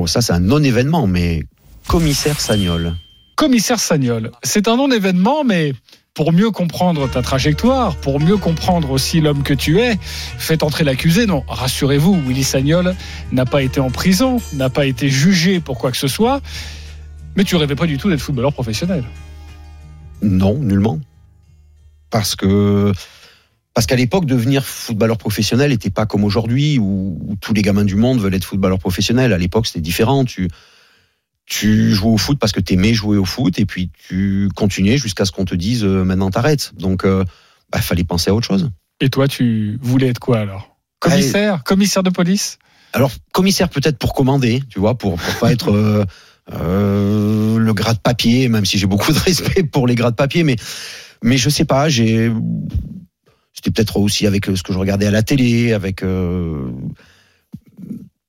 Oh, 0.00 0.06
ça 0.06 0.22
c'est 0.22 0.32
un 0.32 0.40
non-événement, 0.40 1.06
mais 1.06 1.42
commissaire 1.86 2.40
Sagnol. 2.40 2.94
Commissaire 3.36 3.78
Sagnol, 3.78 4.32
c'est 4.42 4.66
un 4.66 4.76
non-événement, 4.76 5.44
mais 5.44 5.74
pour 6.14 6.32
mieux 6.32 6.50
comprendre 6.50 7.06
ta 7.10 7.20
trajectoire, 7.20 7.94
pour 7.96 8.18
mieux 8.18 8.38
comprendre 8.38 8.92
aussi 8.92 9.20
l'homme 9.20 9.42
que 9.42 9.52
tu 9.52 9.78
es, 9.78 9.98
faites 10.00 10.62
entrer 10.62 10.84
l'accusé. 10.84 11.26
Non, 11.26 11.44
rassurez-vous, 11.46 12.18
Willy 12.26 12.44
Sagnol 12.44 12.96
n'a 13.30 13.44
pas 13.44 13.60
été 13.60 13.78
en 13.78 13.90
prison, 13.90 14.40
n'a 14.54 14.70
pas 14.70 14.86
été 14.86 15.10
jugé 15.10 15.60
pour 15.60 15.76
quoi 15.76 15.90
que 15.90 15.98
ce 15.98 16.08
soit, 16.08 16.40
mais 17.36 17.44
tu 17.44 17.56
rêvais 17.56 17.76
pas 17.76 17.86
du 17.86 17.98
tout 17.98 18.08
d'être 18.08 18.22
footballeur 18.22 18.54
professionnel. 18.54 19.04
Non, 20.22 20.54
nullement. 20.54 20.98
Parce 22.08 22.36
que 22.36 22.90
parce 23.74 23.86
qu'à 23.86 23.96
l'époque, 23.96 24.26
devenir 24.26 24.64
footballeur 24.64 25.18
professionnel 25.18 25.70
n'était 25.70 25.90
pas 25.90 26.06
comme 26.06 26.24
aujourd'hui 26.24 26.78
où, 26.78 27.18
où 27.26 27.36
tous 27.40 27.54
les 27.54 27.62
gamins 27.62 27.84
du 27.84 27.94
monde 27.94 28.20
veulent 28.20 28.34
être 28.34 28.44
footballeur 28.44 28.78
professionnel. 28.78 29.32
À 29.32 29.38
l'époque, 29.38 29.66
c'était 29.66 29.80
différent. 29.80 30.24
Tu 30.24 30.48
tu 31.46 31.92
jouais 31.92 32.12
au 32.12 32.16
foot 32.16 32.38
parce 32.38 32.52
que 32.52 32.60
t'aimais 32.60 32.94
jouer 32.94 33.16
au 33.16 33.24
foot 33.24 33.58
et 33.58 33.66
puis 33.66 33.90
tu 34.08 34.48
continuais 34.54 34.98
jusqu'à 34.98 35.24
ce 35.24 35.32
qu'on 35.32 35.44
te 35.44 35.56
dise 35.56 35.84
euh, 35.84 36.04
maintenant 36.04 36.30
t'arrêtes. 36.30 36.72
Donc, 36.76 37.04
euh, 37.04 37.24
bah, 37.72 37.80
fallait 37.80 38.04
penser 38.04 38.30
à 38.30 38.34
autre 38.34 38.46
chose. 38.46 38.70
Et 39.00 39.08
toi, 39.10 39.26
tu 39.26 39.78
voulais 39.82 40.08
être 40.08 40.20
quoi 40.20 40.38
alors? 40.38 40.76
Commissaire? 41.00 41.64
Commissaire 41.64 42.02
de 42.02 42.10
police? 42.10 42.58
Alors, 42.92 43.10
commissaire 43.32 43.68
peut-être 43.68 43.98
pour 43.98 44.14
commander, 44.14 44.62
tu 44.68 44.78
vois, 44.78 44.98
pour, 44.98 45.16
pour 45.16 45.34
pas 45.36 45.52
être 45.52 45.72
euh, 45.72 46.04
euh, 46.52 47.58
le 47.58 47.74
gras 47.74 47.94
de 47.94 47.98
papier, 47.98 48.48
même 48.48 48.64
si 48.64 48.78
j'ai 48.78 48.86
beaucoup 48.86 49.12
de 49.12 49.18
respect 49.24 49.62
pour 49.62 49.86
les 49.86 49.94
gras 49.94 50.10
de 50.10 50.16
papier, 50.16 50.44
mais, 50.44 50.56
mais 51.22 51.36
je 51.36 51.50
sais 51.50 51.64
pas, 51.64 51.88
j'ai. 51.88 52.30
C'était 53.52 53.70
peut-être 53.70 53.96
aussi 53.98 54.26
avec 54.26 54.48
euh, 54.48 54.56
ce 54.56 54.62
que 54.62 54.72
je 54.72 54.78
regardais 54.78 55.06
à 55.06 55.10
la 55.10 55.22
télé, 55.22 55.72
avec. 55.72 56.02
euh, 56.02 56.70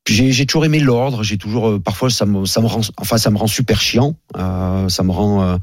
j'ai 0.08 0.46
toujours 0.46 0.66
aimé 0.66 0.80
l'ordre, 0.80 1.24
j'ai 1.24 1.38
toujours. 1.38 1.70
euh, 1.70 1.80
parfois, 1.80 2.10
ça 2.10 2.26
me, 2.26 2.38
rend, 2.38 3.48
super 3.48 3.80
chiant, 3.80 4.16
ça 4.36 5.04
me 5.04 5.12
rend. 5.12 5.60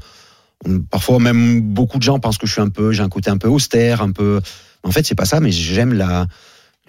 Parfois 0.89 1.19
même 1.19 1.61
beaucoup 1.61 1.97
de 1.97 2.03
gens 2.03 2.19
pensent 2.19 2.37
que 2.37 2.45
je 2.45 2.51
suis 2.51 2.61
un 2.61 2.69
peu, 2.69 2.91
j'ai 2.91 3.03
un 3.03 3.09
côté 3.09 3.29
un 3.29 3.37
peu 3.37 3.47
austère, 3.47 4.01
un 4.01 4.11
peu. 4.11 4.41
En 4.83 4.91
fait, 4.91 5.05
c'est 5.05 5.15
pas 5.15 5.25
ça, 5.25 5.39
mais 5.39 5.51
j'aime 5.51 5.93
la, 5.93 6.27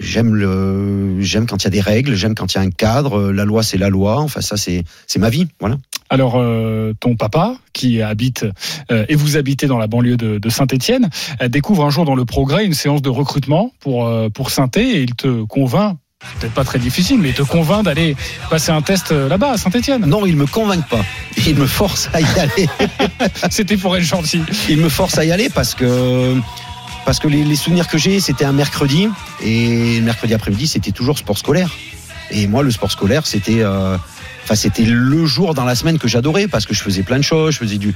j'aime 0.01 0.35
le, 0.35 1.21
j'aime 1.21 1.47
quand 1.47 1.63
il 1.63 1.65
y 1.65 1.69
a 1.69 1.71
des 1.71 1.81
règles, 1.81 2.15
j'aime 2.15 2.35
quand 2.35 2.53
il 2.55 2.57
y 2.57 2.61
a 2.61 2.63
un 2.63 2.71
cadre. 2.71 3.31
La 3.31 3.45
loi, 3.45 3.63
c'est 3.63 3.79
la 3.79 3.89
loi. 3.89 4.19
Enfin, 4.19 4.41
ça, 4.41 4.57
c'est, 4.57 4.85
c'est 5.07 5.19
ma 5.19 5.31
vie, 5.31 5.47
voilà. 5.61 5.77
Alors, 6.09 6.35
euh, 6.37 6.93
ton 6.99 7.17
papa, 7.17 7.57
qui 7.73 8.03
habite 8.03 8.45
euh, 8.91 9.05
et 9.09 9.15
vous 9.15 9.37
habitez 9.37 9.67
dans 9.67 9.79
la 9.79 9.87
banlieue 9.87 10.17
de, 10.17 10.39
de 10.39 10.49
Saint-Étienne, 10.49 11.09
découvre 11.49 11.85
un 11.85 11.91
jour 11.91 12.05
dans 12.05 12.17
le 12.17 12.25
Progrès 12.25 12.65
une 12.65 12.75
séance 12.75 13.03
de 13.03 13.11
recrutement 13.11 13.73
pour 13.81 14.07
euh, 14.07 14.29
pour 14.29 14.51
Saint-É 14.51 14.83
et 14.83 15.03
il 15.03 15.15
te 15.15 15.45
convainc. 15.45 15.97
Peut-être 16.39 16.53
pas 16.53 16.65
très 16.65 16.79
difficile, 16.79 17.19
mais 17.19 17.31
il 17.31 17.35
te 17.35 17.43
convainc 17.43 17.83
d'aller 17.83 18.15
passer 18.51 18.71
un 18.73 18.83
test 18.83 19.11
euh, 19.11 19.27
là-bas 19.27 19.53
à 19.53 19.57
Saint-Étienne. 19.57 20.05
Non, 20.05 20.27
il 20.27 20.37
me 20.37 20.45
convainc 20.47 20.87
pas. 20.87 21.01
Il 21.47 21.57
me 21.57 21.67
force 21.67 22.11
à 22.13 22.21
y 22.21 22.39
aller. 22.39 22.69
C'était 23.51 23.79
pour 23.79 23.97
être 23.97 24.05
gentil. 24.05 24.43
il 24.69 24.79
me 24.79 24.91
force 24.91 25.17
à 25.17 25.25
y 25.25 25.33
aller 25.33 25.49
parce 25.49 25.75
que 25.75 26.37
parce 27.05 27.19
que 27.19 27.29
les, 27.29 27.45
les 27.45 27.57
souvenirs 27.57 27.89
que 27.89 27.99
j'ai, 27.99 28.21
c'était 28.21 28.45
un 28.45 28.53
mercredi 28.53 29.09
et 29.43 29.99
le 29.99 30.05
mercredi 30.05 30.35
après-midi, 30.35 30.67
c'était 30.67 30.93
toujours 30.93 31.19
sport 31.19 31.39
scolaire. 31.39 31.71
Et 32.31 32.47
moi, 32.47 32.63
le 32.63 32.71
sport 32.71 32.91
scolaire, 32.91 33.27
c'était 33.27 33.61
euh, 33.63 33.97
enfin 34.45 34.55
c'était 34.55 34.85
le 34.85 35.27
jour 35.27 35.55
dans 35.55 35.65
la 35.65 35.75
semaine 35.75 35.99
que 35.99 36.07
j'adorais 36.09 36.47
parce 36.47 36.67
que 36.67 36.75
je 36.75 36.83
faisais 36.83 37.03
plein 37.03 37.19
de 37.19 37.25
choses. 37.25 37.55
Je 37.55 37.59
faisais 37.59 37.79
du 37.79 37.95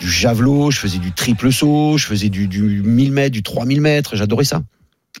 du 0.00 0.10
javelot, 0.10 0.70
je 0.70 0.78
faisais 0.78 0.98
du 0.98 1.12
triple 1.12 1.50
saut, 1.52 1.96
je 1.96 2.04
faisais 2.06 2.28
du, 2.28 2.48
du 2.48 2.82
1000 2.82 3.12
mètres, 3.12 3.30
du 3.32 3.42
3000 3.42 3.80
mètres. 3.80 4.14
J'adorais 4.16 4.44
ça. 4.44 4.62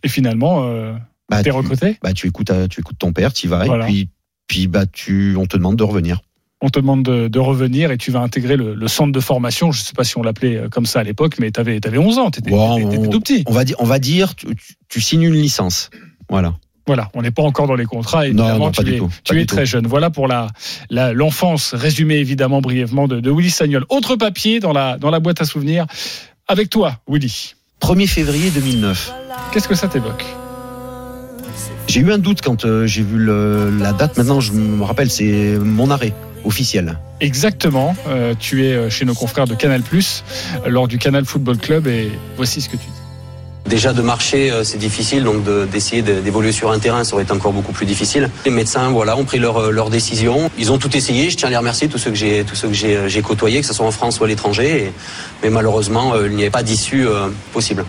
Et 0.02 0.08
finalement, 0.08 0.64
euh, 0.64 0.92
Bah, 1.30 1.38
t'es 1.42 1.50
tu, 1.50 1.56
recruté? 1.56 1.98
bah, 2.02 2.12
tu 2.12 2.26
écoutes 2.26 2.50
euh, 2.50 2.66
tu 2.68 2.80
écoutes 2.80 2.98
ton 2.98 3.12
père, 3.12 3.32
tu 3.32 3.46
y 3.46 3.48
vas 3.48 3.64
Voilà. 3.64 3.84
et 3.84 3.88
puis 3.92 4.08
puis 4.48 4.66
bah 4.68 4.86
tu 4.86 5.34
on 5.38 5.46
te 5.46 5.56
demande 5.56 5.76
de 5.76 5.82
revenir. 5.84 6.20
On 6.62 6.70
te 6.70 6.78
demande 6.80 7.02
de, 7.02 7.28
de 7.28 7.38
revenir 7.38 7.90
et 7.90 7.98
tu 7.98 8.10
vas 8.10 8.20
intégrer 8.20 8.56
le, 8.56 8.74
le 8.74 8.88
centre 8.88 9.12
de 9.12 9.20
formation. 9.20 9.72
Je 9.72 9.82
sais 9.82 9.92
pas 9.92 10.04
si 10.04 10.16
on 10.16 10.22
l'appelait 10.22 10.56
euh, 10.56 10.68
comme 10.70 10.86
ça 10.86 11.00
à 11.00 11.02
l'époque, 11.02 11.34
mais 11.38 11.50
t'avais 11.50 11.78
avais 11.86 11.98
11 11.98 12.18
ans. 12.18 12.30
Bon, 12.46 12.76
t'étais 12.78 12.98
on- 12.98 13.10
tout 13.10 13.20
petit. 13.20 13.42
On 13.46 13.52
va 13.52 13.64
dire 13.64 13.76
on 13.78 13.84
va 13.84 13.98
dire 13.98 14.34
tu, 14.34 14.46
tu- 14.56 14.74
tu 14.88 15.00
signes 15.02 15.22
une 15.24 15.34
licence. 15.34 15.90
Voilà. 16.30 16.54
Voilà, 16.86 17.10
on 17.14 17.22
n'est 17.22 17.32
pas 17.32 17.42
encore 17.42 17.66
dans 17.66 17.74
les 17.74 17.84
contrats. 17.84 18.20
Non, 18.20 18.44
Évidemment, 18.44 18.58
non, 18.66 18.70
tu 18.70 18.94
es, 18.94 18.98
tout, 18.98 19.10
tu 19.24 19.40
es 19.40 19.44
très 19.44 19.62
tout. 19.62 19.66
jeune. 19.66 19.86
Voilà 19.88 20.08
pour 20.08 20.28
la 20.28 20.46
la- 20.88 21.12
l'enfance 21.12 21.74
résumée 21.74 22.16
évidemment 22.18 22.60
brièvement 22.60 23.06
de, 23.08 23.18
de 23.20 23.30
Willy 23.30 23.50
Sagnol. 23.50 23.84
Autre 23.90 24.16
papier 24.16 24.60
dans 24.60 24.72
la 24.72 24.96
dans 24.96 25.10
la 25.10 25.18
boîte 25.20 25.40
à 25.40 25.44
souvenirs 25.44 25.84
avec 26.48 26.70
toi, 26.70 27.00
Willy. 27.08 27.54
1er 27.82 28.06
février 28.06 28.50
2009. 28.50 29.12
Qu'est-ce 29.52 29.68
que 29.68 29.74
ça 29.74 29.88
t'évoque? 29.88 30.24
J'ai 31.88 32.00
eu 32.00 32.12
un 32.12 32.18
doute 32.18 32.40
quand 32.40 32.64
euh, 32.64 32.86
j'ai 32.86 33.02
vu 33.02 33.18
le- 33.18 33.70
la 33.78 33.92
date. 33.92 34.16
Maintenant, 34.16 34.40
je 34.40 34.52
me 34.52 34.82
rappelle, 34.82 35.10
c'est 35.10 35.58
mon 35.58 35.90
arrêt 35.90 36.12
officiel. 36.46 36.98
Exactement. 37.20 37.96
Euh, 38.08 38.34
tu 38.38 38.64
es 38.66 38.72
euh, 38.72 38.90
chez 38.90 39.04
nos 39.04 39.14
confrères 39.14 39.46
de 39.46 39.54
Canal 39.54 39.82
Plus 39.82 40.24
lors 40.66 40.88
du 40.88 40.98
Canal 40.98 41.24
Football 41.24 41.58
Club 41.58 41.86
et 41.86 42.10
voici 42.36 42.60
ce 42.60 42.68
que 42.68 42.76
tu 42.76 42.86
dis. 42.86 43.68
Déjà 43.68 43.92
de 43.92 44.00
marcher, 44.00 44.52
euh, 44.52 44.62
c'est 44.62 44.78
difficile, 44.78 45.24
donc 45.24 45.42
de- 45.42 45.66
d'essayer 45.66 46.00
de- 46.00 46.20
d'évoluer 46.20 46.52
sur 46.52 46.70
un 46.70 46.78
terrain, 46.78 47.02
ça 47.02 47.14
aurait 47.14 47.24
été 47.24 47.32
encore 47.32 47.52
beaucoup 47.52 47.72
plus 47.72 47.84
difficile. 47.84 48.30
Les 48.44 48.52
médecins, 48.52 48.90
voilà, 48.90 49.16
ont 49.16 49.24
pris 49.24 49.40
leur, 49.40 49.72
leur 49.72 49.90
décision. 49.90 50.50
Ils 50.56 50.70
ont 50.70 50.78
tout 50.78 50.96
essayé. 50.96 51.30
Je 51.30 51.36
tiens 51.36 51.48
à 51.48 51.50
les 51.50 51.56
remercier, 51.56 51.88
tous 51.88 51.98
ceux 51.98 52.10
que 52.10 52.16
j'ai, 52.16 52.44
tous 52.44 52.54
ceux 52.54 52.68
que 52.68 52.74
j'ai, 52.74 53.08
j'ai 53.08 53.22
côtoyés, 53.22 53.60
que 53.60 53.66
ce 53.66 53.74
soit 53.74 53.84
en 53.86 53.90
France 53.90 54.20
ou 54.20 54.24
à 54.24 54.28
l'étranger. 54.28 54.84
Et- 54.84 54.92
mais 55.42 55.50
malheureusement, 55.50 56.14
il 56.24 56.30
n'y 56.36 56.42
avait 56.42 56.50
pas 56.50 56.62
d'issue 56.62 57.08
euh, 57.08 57.26
possible. 57.52 57.84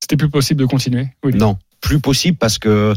C'était 0.00 0.16
plus 0.16 0.30
possible 0.30 0.60
de 0.60 0.66
continuer. 0.66 1.08
Non, 1.34 1.58
plus 1.82 2.00
possible 2.00 2.38
parce 2.38 2.58
que 2.58 2.94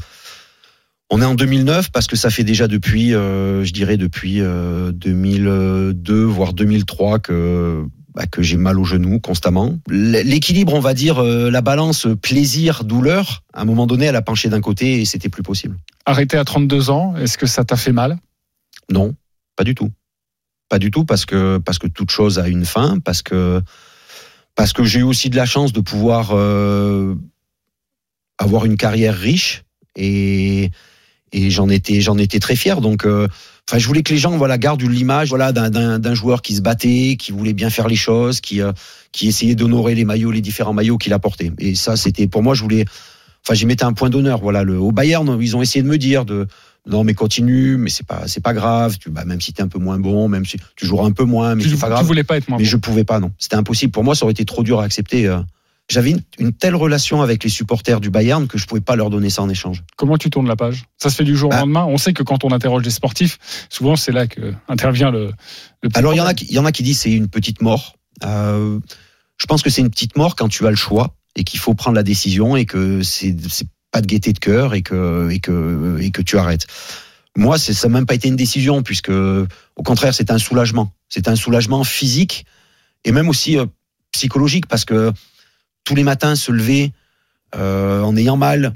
on 1.09 1.21
est 1.21 1.25
en 1.25 1.35
2009 1.35 1.91
parce 1.91 2.07
que 2.07 2.15
ça 2.15 2.29
fait 2.29 2.43
déjà 2.43 2.67
depuis, 2.67 3.13
euh, 3.13 3.63
je 3.63 3.73
dirais 3.73 3.97
depuis 3.97 4.41
euh, 4.41 4.91
2002 4.91 6.23
voire 6.23 6.53
2003 6.53 7.19
que 7.19 7.85
bah, 8.15 8.25
que 8.27 8.41
j'ai 8.41 8.55
mal 8.55 8.79
au 8.79 8.85
genou 8.85 9.19
constamment. 9.19 9.77
L'équilibre, 9.89 10.73
on 10.73 10.79
va 10.79 10.93
dire, 10.93 11.19
euh, 11.19 11.51
la 11.51 11.61
balance 11.61 12.07
plaisir-douleur, 12.21 13.43
à 13.53 13.61
un 13.61 13.65
moment 13.65 13.87
donné, 13.87 14.05
elle 14.05 14.15
a 14.15 14.21
penché 14.21 14.47
d'un 14.47 14.61
côté 14.61 15.01
et 15.01 15.05
c'était 15.05 15.27
plus 15.27 15.43
possible. 15.43 15.77
Arrêté 16.05 16.37
à 16.37 16.45
32 16.45 16.89
ans, 16.91 17.15
est-ce 17.17 17.37
que 17.37 17.45
ça 17.45 17.65
t'a 17.65 17.75
fait 17.75 17.91
mal? 17.91 18.17
Non, 18.89 19.15
pas 19.57 19.65
du 19.65 19.75
tout. 19.75 19.91
Pas 20.69 20.79
du 20.79 20.91
tout 20.91 21.03
parce 21.03 21.25
que 21.25 21.57
parce 21.57 21.77
que 21.77 21.87
toute 21.87 22.09
chose 22.09 22.39
a 22.39 22.47
une 22.47 22.65
fin, 22.65 22.99
parce 22.99 23.21
que 23.21 23.61
parce 24.55 24.71
que 24.71 24.83
j'ai 24.83 24.99
eu 24.99 25.03
aussi 25.03 25.29
de 25.29 25.35
la 25.35 25.45
chance 25.45 25.73
de 25.73 25.81
pouvoir 25.81 26.29
euh, 26.31 27.15
avoir 28.37 28.65
une 28.65 28.77
carrière 28.77 29.15
riche 29.15 29.63
et 29.97 30.71
et 31.37 31.49
j'en 31.49 31.69
étais 31.69 32.01
j'en 32.01 32.17
étais 32.17 32.39
très 32.39 32.55
fier. 32.55 32.81
Donc 32.81 33.05
euh, 33.05 33.27
Enfin, 33.67 33.79
je 33.79 33.87
voulais 33.87 34.03
que 34.03 34.13
les 34.13 34.19
gens 34.19 34.37
voilà 34.37 34.59
gardent 34.59 34.83
l'image 34.83 35.29
voilà 35.29 35.51
d'un- 35.51 35.71
d'un 35.71 35.97
d'un 35.97 36.13
joueur 36.13 36.43
qui 36.43 36.53
se 36.55 36.61
battait, 36.61 37.15
qui 37.19 37.31
voulait 37.31 37.53
bien 37.53 37.71
faire 37.71 37.87
les 37.87 37.95
choses, 37.95 38.39
qui 38.39 38.61
euh, 38.61 38.71
qui 39.11 39.27
essayait 39.27 39.55
d'honorer 39.55 39.95
les 39.95 40.05
maillots, 40.05 40.29
les 40.29 40.41
différents 40.41 40.73
maillots 40.73 40.99
qu'il 40.99 41.13
apportait. 41.13 41.51
Et 41.57 41.73
ça, 41.73 41.95
c'était 41.97 42.27
pour 42.27 42.43
moi, 42.43 42.53
je 42.53 42.61
voulais. 42.61 42.85
Enfin, 43.43 43.55
j'y 43.55 43.65
mettais 43.65 43.83
un 43.85 43.93
point 43.93 44.11
d'honneur. 44.11 44.39
Voilà, 44.39 44.63
le, 44.63 44.77
au 44.77 44.91
Bayern, 44.91 45.37
ils 45.41 45.55
ont 45.55 45.63
essayé 45.63 45.81
de 45.81 45.87
me 45.87 45.97
dire 45.97 46.25
de 46.25 46.47
non 46.87 47.03
mais 47.03 47.15
continue, 47.15 47.77
mais 47.77 47.89
c'est 47.89 48.05
pas 48.05 48.27
c'est 48.27 48.43
pas 48.43 48.53
grave. 48.53 48.97
Tu, 48.99 49.09
bah, 49.09 49.25
même 49.25 49.41
si 49.41 49.51
t'es 49.51 49.63
un 49.63 49.67
peu 49.67 49.79
moins 49.79 49.97
bon, 49.97 50.29
même 50.29 50.45
si 50.45 50.57
tu 50.75 50.85
joueras 50.85 51.07
un 51.07 51.11
peu 51.11 51.23
moins, 51.23 51.55
mais 51.55 51.63
tu, 51.63 51.69
c'est 51.69 51.77
pas 51.79 51.87
tu 51.87 51.93
grave. 51.93 52.05
voulais 52.05 52.23
pas 52.23 52.37
être 52.37 52.47
moins 52.49 52.59
Mais 52.59 52.65
bon. 52.65 52.69
je 52.69 52.77
pouvais 52.77 53.03
pas, 53.03 53.19
non. 53.19 53.31
C'était 53.39 53.55
impossible. 53.55 53.91
Pour 53.91 54.03
moi, 54.03 54.13
ça 54.13 54.25
aurait 54.25 54.33
été 54.33 54.45
trop 54.45 54.61
dur 54.61 54.79
à 54.79 54.83
accepter. 54.83 55.25
euh. 55.25 55.39
J'avais 55.87 56.11
une, 56.11 56.21
une 56.39 56.51
telle 56.51 56.75
relation 56.75 57.21
avec 57.21 57.43
les 57.43 57.49
supporters 57.49 57.99
du 58.01 58.09
Bayern 58.09 58.47
que 58.47 58.57
je 58.57 58.65
pouvais 58.65 58.81
pas 58.81 58.95
leur 58.95 59.09
donner 59.11 59.29
ça 59.29 59.43
en 59.43 59.49
échange. 59.49 59.83
Comment 59.97 60.17
tu 60.17 60.31
tournes 60.31 60.47
la 60.47 60.55
page? 60.55 60.85
Ça 60.97 61.09
se 61.11 61.15
fait 61.15 61.23
du 61.23 61.35
jour 61.35 61.49
au 61.49 61.51
Bah. 61.51 61.59
lendemain. 61.59 61.85
On 61.85 61.97
sait 61.97 62.13
que 62.13 62.23
quand 62.23 62.43
on 62.43 62.51
interroge 62.51 62.81
des 62.83 62.89
sportifs, 62.89 63.37
souvent 63.69 63.95
c'est 63.95 64.11
là 64.11 64.25
que 64.25 64.53
intervient 64.67 65.11
le. 65.11 65.31
le 65.83 65.89
Alors 65.93 66.13
il 66.13 66.17
y 66.17 66.21
en 66.21 66.25
a 66.25 66.33
il 66.33 66.51
y 66.51 66.57
en 66.59 66.65
a 66.65 66.71
qui 66.71 66.81
disent 66.81 66.99
c'est 67.01 67.11
une 67.11 67.27
petite 67.27 67.61
mort. 67.61 67.95
Euh, 68.23 68.79
je 69.37 69.45
pense 69.45 69.61
que 69.61 69.69
c'est 69.69 69.81
une 69.81 69.91
petite 69.91 70.15
mort 70.17 70.35
quand 70.35 70.47
tu 70.47 70.65
as 70.65 70.69
le 70.71 70.75
choix 70.75 71.13
et 71.35 71.43
qu'il 71.43 71.59
faut 71.59 71.75
prendre 71.75 71.95
la 71.95 72.03
décision 72.03 72.55
et 72.55 72.65
que 72.65 73.03
c'est 73.03 73.35
pas 73.91 74.01
de 74.01 74.07
gaieté 74.07 74.33
de 74.33 74.39
cœur 74.39 74.73
et 74.73 74.81
que 74.81 75.29
et 75.29 75.39
que 75.39 75.99
et 76.01 76.09
que 76.09 76.21
tu 76.23 76.37
arrêtes. 76.39 76.65
Moi, 77.37 77.57
ça 77.59 77.87
n'a 77.87 77.93
même 77.93 78.05
pas 78.05 78.15
été 78.15 78.27
une 78.29 78.37
décision 78.37 78.81
puisque 78.81 79.09
au 79.11 79.83
contraire 79.83 80.15
c'est 80.15 80.31
un 80.31 80.37
soulagement. 80.39 80.93
C'est 81.09 81.27
un 81.27 81.35
soulagement 81.35 81.83
physique 81.83 82.45
et 83.03 83.11
même 83.11 83.29
aussi 83.29 83.57
euh, 83.57 83.65
psychologique 84.13 84.65
parce 84.67 84.85
que 84.85 85.11
tous 85.85 85.95
les 85.95 86.03
matins 86.03 86.35
se 86.35 86.51
lever 86.51 86.91
euh, 87.55 88.01
en 88.01 88.15
ayant 88.17 88.35
mal, 88.37 88.73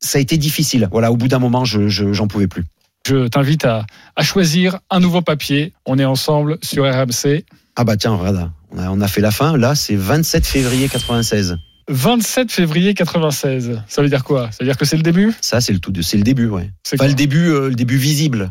ça 0.00 0.18
a 0.18 0.20
été 0.20 0.36
difficile. 0.36 0.88
Voilà, 0.92 1.10
au 1.10 1.16
bout 1.16 1.28
d'un 1.28 1.38
moment, 1.38 1.64
je 1.64 1.88
je- 1.88 2.12
j'en 2.12 2.28
pouvais 2.28 2.46
plus. 2.48 2.64
Je 3.06 3.26
t'invite 3.28 3.64
à, 3.64 3.86
à 4.16 4.22
choisir 4.22 4.80
un 4.90 5.00
nouveau 5.00 5.22
papier. 5.22 5.72
On 5.86 5.98
est 5.98 6.04
ensemble 6.04 6.58
sur 6.62 6.84
RMC. 6.84 7.44
Ah 7.76 7.84
bah 7.84 7.96
tiens, 7.96 8.14
regarde, 8.14 8.50
on 8.70 8.78
a, 8.78 8.90
on 8.90 9.00
a 9.00 9.08
fait 9.08 9.20
la 9.22 9.30
fin. 9.30 9.56
Là, 9.56 9.74
c'est 9.74 9.96
27 9.96 10.46
février 10.46 10.88
96. 10.88 11.56
27 11.88 12.52
février 12.52 12.92
96. 12.92 13.80
Ça 13.88 14.02
veut 14.02 14.08
dire 14.10 14.24
quoi? 14.24 14.50
Ça 14.50 14.58
veut 14.60 14.66
dire 14.66 14.76
que 14.76 14.84
c'est 14.84 14.96
le 14.96 15.02
début? 15.02 15.32
Ça, 15.40 15.60
c'est 15.62 15.72
le 15.72 15.78
tout, 15.78 15.92
c'est 16.02 16.18
le 16.18 16.22
début, 16.22 16.48
ouais. 16.48 16.70
Enfin, 16.86 16.96
quoi? 16.98 17.06
le 17.08 17.14
début, 17.14 17.48
euh, 17.48 17.68
le 17.70 17.74
début 17.74 17.96
visible. 17.96 18.50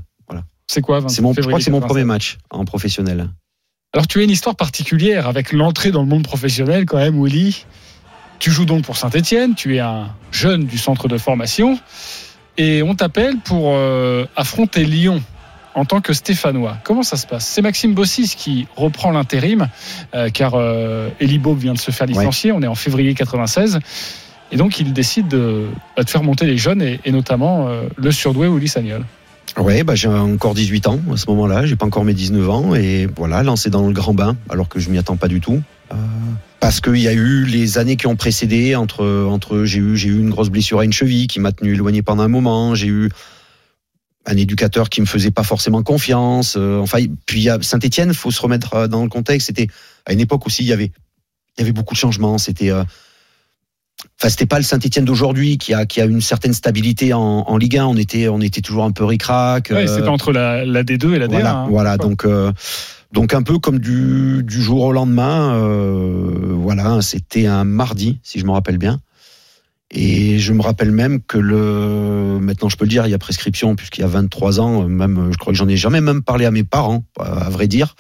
C'est 0.70 0.82
quoi 0.82 1.00
27 1.00 1.16
C'est 1.16 1.22
mon, 1.22 1.30
je 1.32 1.36
février 1.36 1.50
crois 1.52 1.60
que 1.60 1.64
c'est 1.64 1.72
mon 1.72 1.78
96? 1.80 1.88
premier 1.94 2.04
match 2.06 2.38
en 2.50 2.66
professionnel. 2.66 3.30
Alors 3.94 4.06
tu 4.06 4.20
as 4.20 4.24
une 4.24 4.30
histoire 4.32 4.56
particulière 4.58 5.26
avec 5.28 5.54
l'entrée 5.54 5.92
dans 5.92 6.02
le 6.02 6.10
monde 6.10 6.24
professionnel 6.24 6.86
quand 6.86 6.98
même, 6.98 7.24
Willy. 7.24 7.66
Tu 8.40 8.52
joues 8.52 8.66
donc 8.66 8.84
pour 8.84 8.98
Saint-Etienne, 8.98 9.56
tu 9.56 9.76
es 9.76 9.80
un 9.80 10.10
jeune 10.32 10.66
du 10.66 10.78
centre 10.78 11.08
de 11.08 11.18
formation 11.18 11.80
et 12.58 12.84
on 12.84 12.96
t'appelle 12.96 13.38
pour 13.38 13.74
euh, 13.74 14.26
affronter 14.36 14.86
Lyon 14.86 15.22
en 15.74 15.86
tant 15.86 16.02
que 16.02 16.14
Stéphanois. 16.14 16.78
Comment 16.84 17.04
ça 17.04 17.18
se 17.18 17.28
passe? 17.28 17.46
C'est 17.46 17.62
Maxime 17.62 17.94
Bossis 17.94 18.36
qui 18.36 18.68
reprend 18.76 19.12
l'intérim 19.12 19.68
euh, 20.16 20.30
car 20.30 20.54
euh, 20.56 21.10
Eli 21.20 21.38
Bob 21.38 21.58
vient 21.60 21.74
de 21.74 21.80
se 21.80 21.92
faire 21.92 22.08
licencier, 22.08 22.52
on 22.52 22.62
est 22.62 22.68
en 22.68 22.76
février 22.76 23.14
96 23.14 23.80
et 24.52 24.58
donc 24.58 24.80
il 24.80 24.94
décide 24.94 25.28
de, 25.28 25.68
bah, 25.96 26.04
de 26.04 26.10
faire 26.10 26.24
monter 26.24 26.46
les 26.46 26.58
jeunes 26.58 26.82
et, 26.82 27.00
et 27.06 27.12
notamment 27.12 27.68
euh, 27.68 27.84
le 27.96 28.12
surdoué 28.12 28.48
Willy 28.48 28.68
Sagnol. 28.68 29.04
Ouais, 29.58 29.84
bah, 29.84 29.96
j'ai 29.96 30.08
encore 30.08 30.54
18 30.54 30.88
ans 30.88 31.02
à 31.12 31.18
ce 31.18 31.26
moment-là. 31.30 31.66
J'ai 31.66 31.76
pas 31.76 31.86
encore 31.86 32.04
mes 32.04 32.14
19 32.14 32.50
ans 32.50 32.76
et 32.76 33.08
voilà, 33.16 33.42
lancé 33.44 33.70
dans 33.70 33.88
le 33.88 33.94
grand 33.94 34.14
bain 34.14 34.38
alors 34.50 34.70
que 34.70 34.80
je 34.80 34.90
m'y 34.90 34.98
attends 34.98 35.18
pas 35.18 35.28
du 35.28 35.42
tout. 35.42 35.62
Euh, 35.92 35.96
parce 36.60 36.82
qu'il 36.82 36.98
y 36.98 37.08
a 37.08 37.14
eu 37.14 37.44
les 37.46 37.78
années 37.78 37.96
qui 37.98 38.08
ont 38.08 38.16
précédé 38.16 38.76
entre 38.76 39.26
entre 39.30 39.64
j'ai 39.64 39.80
eu 39.80 39.96
j'ai 39.96 40.10
eu 40.10 40.20
une 40.20 40.30
grosse 40.30 40.50
blessure 40.50 40.80
à 40.80 40.86
une 40.86 40.92
cheville 40.92 41.28
qui 41.28 41.40
m'a 41.40 41.52
tenu 41.52 41.74
éloigné 41.74 42.02
pendant 42.02 42.24
un 42.24 42.28
moment. 42.28 42.76
J'ai 42.76 42.88
eu 42.88 43.10
un 44.28 44.38
éducateur 44.38 44.90
qui 44.90 45.02
me 45.02 45.06
faisait 45.06 45.32
pas 45.32 45.44
forcément 45.44 45.82
confiance. 45.82 46.56
Euh, 46.58 46.80
enfin, 46.80 47.00
puis 47.26 47.50
à 47.50 47.60
Saint-Étienne, 47.62 48.14
faut 48.14 48.30
se 48.30 48.42
remettre 48.42 48.74
euh, 48.76 48.88
dans 48.88 49.02
le 49.02 49.10
contexte. 49.10 49.48
C'était 49.48 49.68
à 50.06 50.14
une 50.14 50.20
époque 50.20 50.46
aussi, 50.46 50.64
il 50.64 50.68
y 50.68 50.74
avait 50.74 50.92
il 51.58 51.62
y 51.62 51.64
avait 51.64 51.72
beaucoup 51.72 51.96
de 51.96 52.00
changements. 52.00 52.38
C'était 52.38 52.70
euh, 52.70 52.84
Enfin, 54.20 54.30
c'était 54.30 54.46
pas 54.46 54.58
le 54.58 54.64
Saint-Etienne 54.64 55.06
d'aujourd'hui 55.06 55.58
qui 55.58 55.74
a 55.74 55.86
qui 55.86 56.02
a 56.02 56.06
une 56.06 56.22
certaine 56.22 56.54
stabilité 56.54 57.14
en, 57.14 57.20
en 57.48 57.58
Ligue 57.58 57.78
1. 57.78 57.86
On 57.86 57.98
était 57.98 58.28
on 58.28 58.42
était 58.42 58.62
toujours 58.62 58.84
un 58.84 58.92
peu 58.92 59.04
ric-rac. 59.06 59.70
Ouais, 59.72 59.88
euh, 59.90 59.96
C'était 59.96 60.08
entre 60.08 60.32
la, 60.32 60.66
la 60.66 60.84
D2 60.84 61.14
et 61.14 61.20
la 61.20 61.28
D1. 61.28 61.32
voilà, 61.32 61.56
hein. 61.58 61.68
voilà. 61.70 61.98
Donc 61.98 62.26
euh, 62.26 62.52
donc 63.12 63.34
un 63.34 63.42
peu 63.42 63.58
comme 63.58 63.80
du 63.80 64.44
du 64.44 64.62
jour 64.62 64.84
au 64.84 64.92
lendemain. 64.92 65.56
euh, 65.56 66.54
voilà, 66.54 67.02
c'était 67.02 67.48
un 67.48 67.64
mardi 67.64 68.20
si 68.24 68.40
je 68.40 68.46
me 68.46 68.52
rappelle 68.52 68.78
bien. 68.78 69.00
Et 69.90 70.38
je 70.38 70.52
me 70.52 70.62
rappelle 70.62 70.92
même 70.92 71.22
que 71.22 71.38
le 71.38 72.40
maintenant 72.42 72.70
je 72.70 72.76
peux 72.78 72.86
le 72.86 72.90
dire, 72.90 73.08
il 73.08 73.10
y 73.10 73.16
a 73.16 73.18
prescription 73.20 73.76
puisqu'il 73.76 74.02
y 74.02 74.04
a 74.04 74.08
23 74.08 74.60
ans, 74.60 74.84
même 74.84 75.30
je 75.32 75.38
crois 75.38 75.54
que 75.54 75.58
j'en 75.58 75.68
ai 75.70 75.78
jamais 75.78 76.02
même 76.02 76.24
parlé 76.24 76.46
à 76.46 76.52
mes 76.52 76.64
parents, 76.66 77.04
à 77.20 77.50
vrai 77.50 77.68
dire. 77.68 77.96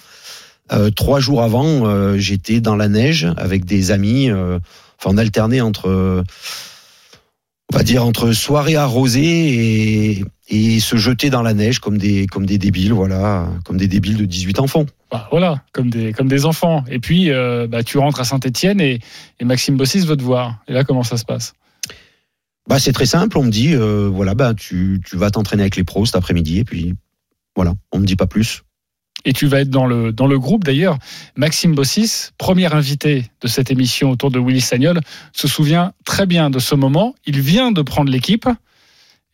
Euh, 0.74 0.89
trois 0.92 1.22
jours 1.22 1.44
avant, 1.44 1.88
euh, 1.88 2.18
j'étais 2.18 2.60
dans 2.60 2.75
la 2.75 2.89
neige 2.89 3.27
avec 3.38 3.63
des 3.63 3.92
amis. 3.92 4.30
Enfin, 5.00 5.12
on 5.13 5.18
alternait 5.18 5.62
entre, 5.62 5.89
euh, 5.89 6.24
on 7.74 7.77
va 7.77 7.84
dire, 7.84 8.06
entre 8.06 8.32
soirée 8.32 8.75
arrosée 8.75 9.22
et, 9.22 10.25
et 10.50 10.80
se 10.80 10.96
jeter 10.98 11.30
dans 11.30 11.42
la 11.42 11.54
neige 11.54 11.80
comme 11.80 11.98
des, 11.98 12.27
comme 12.27 12.46
des 12.46 12.58
débiles, 12.58 12.94
voilà, 12.94 13.50
comme 13.66 13.77
des 13.77 13.88
débiles 13.88 14.18
de 14.18 14.25
18 14.25 14.60
enfants. 14.60 14.86
Bah, 15.12 15.27
voilà, 15.32 15.63
comme 15.74 15.89
des, 15.89 16.13
comme 16.13 16.27
des 16.27 16.46
enfants. 16.46 16.84
Et 16.89 17.00
puis, 17.00 17.32
euh, 17.32 17.68
bah, 17.68 17.84
tu 17.84 17.98
rentres 17.98 18.20
à 18.20 18.24
Saint-Etienne 18.24 18.82
et, 18.82 19.00
et 19.39 19.46
Maxime 19.46 19.77
Bossis 19.77 20.06
veut 20.06 20.18
te 20.18 20.24
voir. 20.24 20.60
Et 20.68 20.74
là, 20.74 20.84
comment 20.84 21.04
ça 21.04 21.18
se 21.18 21.25
passe? 21.25 21.54
Bah, 22.68 22.80
c'est 22.80 22.92
très 22.92 23.06
simple. 23.06 23.38
On 23.38 23.44
me 23.44 23.51
dit, 23.51 23.74
euh, 23.74 24.10
voilà, 24.12 24.36
bah, 24.36 24.54
tu, 24.54 25.01
tu 25.06 25.18
vas 25.18 25.32
t'entraîner 25.32 25.63
avec 25.63 25.75
les 25.77 25.84
pros 25.84 26.06
cet 26.06 26.16
après-midi 26.16 26.60
et 26.60 26.63
puis 26.66 26.96
voilà, 27.56 27.74
on 27.92 28.00
me 28.00 28.06
dit 28.06 28.16
pas 28.16 28.27
plus. 28.27 28.63
Et 29.26 29.34
tu 29.34 29.48
vas 29.48 29.62
être 29.62 29.70
dans 29.70 29.86
le, 29.86 30.12
dans 30.14 30.28
groupe. 30.38 30.64
D'ailleurs, 30.64 30.98
Maxime 31.36 31.76
Bossis, 31.76 32.30
premier 32.38 32.74
invité 32.74 33.26
de 33.42 33.48
cette 33.48 33.72
émission 33.72 34.12
autour 34.12 34.32
de 34.32 34.40
Willy 34.40 34.62
Sagnol, 34.62 35.00
se 35.34 35.48
souvient 35.48 35.94
très 36.06 36.26
bien 36.26 36.50
de 36.50 36.60
ce 36.60 36.76
moment. 36.76 37.16
Il 37.26 37.40
vient 37.42 37.72
de 37.72 37.82
prendre 37.82 38.12
l'équipe. 38.12 38.48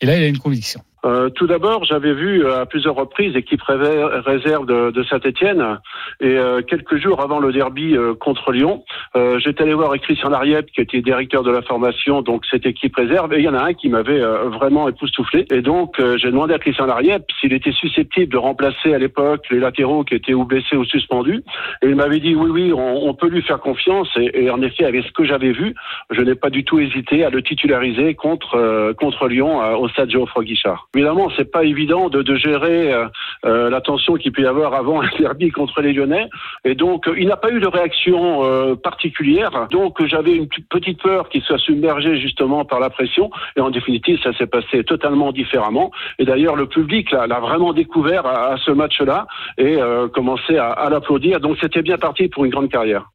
Et 0.02 0.06
là, 0.06 0.18
il 0.18 0.24
a 0.24 0.28
une 0.28 0.40
conviction. 0.40 0.82
Euh, 1.06 1.30
tout 1.30 1.48
d'abord, 1.48 1.84
j'avais 1.84 2.14
vu 2.14 2.46
euh, 2.46 2.62
à 2.62 2.66
plusieurs 2.66 2.96
reprises 2.96 3.34
l'équipe 3.34 3.62
réserve 3.62 4.66
de, 4.66 4.92
de 4.92 5.04
Saint-Etienne 5.04 5.80
et 6.22 6.38
euh, 6.38 6.62
quelques 6.62 6.96
jours 6.96 7.22
avant 7.22 7.40
le 7.40 7.52
derby 7.52 7.98
euh, 7.98 8.14
contre 8.14 8.52
Lyon, 8.52 8.84
euh, 9.16 9.38
j'étais 9.40 9.64
allé 9.64 9.74
voir 9.74 9.94
Christian 10.00 10.30
Lariep 10.30 10.68
qui 10.68 10.82
était 10.82 11.02
directeur 11.02 11.44
de 11.44 11.52
la 11.52 11.62
formation, 11.62 12.22
donc 12.22 12.46
cette 12.50 12.66
équipe 12.66 12.96
réserve, 12.96 13.34
et 13.34 13.40
il 13.40 13.44
y 13.44 13.50
en 13.50 13.54
a 13.54 13.64
un 13.64 13.74
qui 13.74 13.90
m'avait 13.90 14.22
euh, 14.22 14.50
vraiment 14.50 14.88
époustouflé. 14.88 15.46
Et 15.52 15.62
donc, 15.62 15.96
j'ai 16.18 16.32
demandé 16.32 16.54
à 16.54 16.60
Christian 16.60 16.86
Lariep 16.86 17.24
s'il 17.40 17.54
était 17.54 17.72
susceptible 17.72 18.32
de 18.32 18.38
remplacer 18.38 18.94
à 18.94 18.98
l'époque 18.98 19.42
les 19.52 19.60
latéraux 19.60 20.04
qui 20.04 20.16
étaient 20.16 20.34
ou 20.34 20.46
blessés 20.46 20.76
ou 20.76 20.86
suspendus. 20.86 21.44
Et 21.82 21.88
il 21.88 21.96
m'avait 21.96 22.20
dit 22.20 22.36
oui, 22.36 22.50
oui, 22.50 22.74
on, 22.74 23.08
on 23.08 23.14
peut 23.14 23.28
lui 23.28 23.42
faire 23.42 23.60
confiance. 23.60 24.10
Et, 24.18 24.46
et 24.46 24.50
en 24.50 24.62
effet, 24.62 24.86
avec 24.86 25.04
ce 25.06 25.12
que 25.12 25.26
j'avais 25.26 25.52
vu, 25.52 25.76
je 26.12 26.22
n'ai 26.22 26.36
pas 26.36 26.50
du 26.50 26.64
tout 26.64 26.80
hésité 26.80 27.24
à 27.26 27.30
le 27.30 27.42
titulariser 27.42 28.16
contre 28.16 28.94
contre 28.94 29.28
Lyon 29.28 29.60
au 29.80 29.88
stade 29.90 30.10
Geoffroy 30.10 30.44
Guichard. 30.44 30.88
Évidemment, 30.96 31.30
c'est 31.36 31.52
pas 31.52 31.64
évident 31.64 32.10
de, 32.10 32.22
de 32.22 32.36
gérer 32.36 32.94
euh, 32.94 33.08
euh, 33.46 33.70
la 33.72 33.82
tension 33.82 34.14
qu'il 34.14 34.32
peut 34.32 34.44
y 34.44 34.46
avoir 34.46 34.76
avant 34.76 35.02
un 35.02 35.10
derby 35.20 35.50
contre 35.50 35.82
les 35.82 35.92
Lyonnais. 35.92 36.30
Et 36.66 36.76
donc, 36.76 37.10
il 37.18 37.28
n'a 37.28 37.36
pas 37.36 37.50
eu 37.52 37.60
de 37.60 37.68
réaction 37.68 38.44
euh, 38.44 38.76
particulière. 38.76 39.68
Donc, 39.72 40.06
j'avais 40.06 40.36
une 40.36 40.48
petite 40.70 41.02
peur 41.02 41.30
qu'il 41.30 41.42
soit 41.42 41.58
submergé 41.58 42.20
justement 42.20 42.64
par 42.64 42.80
la 42.80 42.92
pression. 42.92 43.32
Et 43.56 43.62
en 43.62 43.72
définitive, 43.72 44.20
ça 44.22 44.34
s'est 44.34 44.46
passé 44.46 44.84
totalement 44.84 45.32
différemment. 45.32 45.92
Et 46.20 46.26
d'ailleurs, 46.26 46.56
le 46.56 46.68
public 46.68 47.12
l'a 47.12 47.40
vraiment 47.40 47.74
découvert 47.74 48.28
à, 48.28 48.54
à 48.54 48.58
ce 48.58 48.70
match-là 48.70 49.26
et 49.58 49.82
euh, 49.82 50.08
commencé 50.10 50.58
à, 50.58 50.70
à 50.70 50.92
l'applaudir. 50.92 51.40
Donc, 51.40 51.58
c'était 51.60 51.82
bien 51.82 51.98
parti 51.98 52.28
pour 52.28 52.46
une 52.46 52.52
grande 52.52 52.70
carrière. 52.70 53.13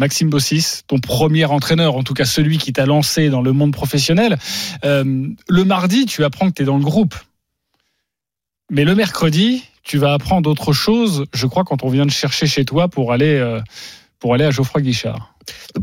Maxime 0.00 0.30
Bossis, 0.30 0.80
ton 0.86 0.98
premier 0.98 1.44
entraîneur, 1.44 1.94
en 1.94 2.02
tout 2.02 2.14
cas 2.14 2.24
celui 2.24 2.56
qui 2.56 2.72
t'a 2.72 2.86
lancé 2.86 3.28
dans 3.28 3.42
le 3.42 3.52
monde 3.52 3.72
professionnel. 3.72 4.38
Euh, 4.84 5.28
le 5.46 5.64
mardi, 5.64 6.06
tu 6.06 6.24
apprends 6.24 6.48
que 6.48 6.54
tu 6.54 6.62
es 6.62 6.64
dans 6.64 6.78
le 6.78 6.82
groupe. 6.84 7.14
Mais 8.70 8.84
le 8.84 8.94
mercredi, 8.94 9.62
tu 9.82 9.98
vas 9.98 10.14
apprendre 10.14 10.48
autre 10.48 10.72
chose, 10.72 11.26
je 11.34 11.46
crois, 11.46 11.64
quand 11.64 11.84
on 11.84 11.90
vient 11.90 12.06
de 12.06 12.10
chercher 12.10 12.46
chez 12.46 12.64
toi 12.64 12.88
pour 12.88 13.12
aller, 13.12 13.34
euh, 13.38 13.60
pour 14.18 14.32
aller 14.32 14.44
à 14.44 14.50
Geoffroy 14.50 14.80
Guichard, 14.80 15.34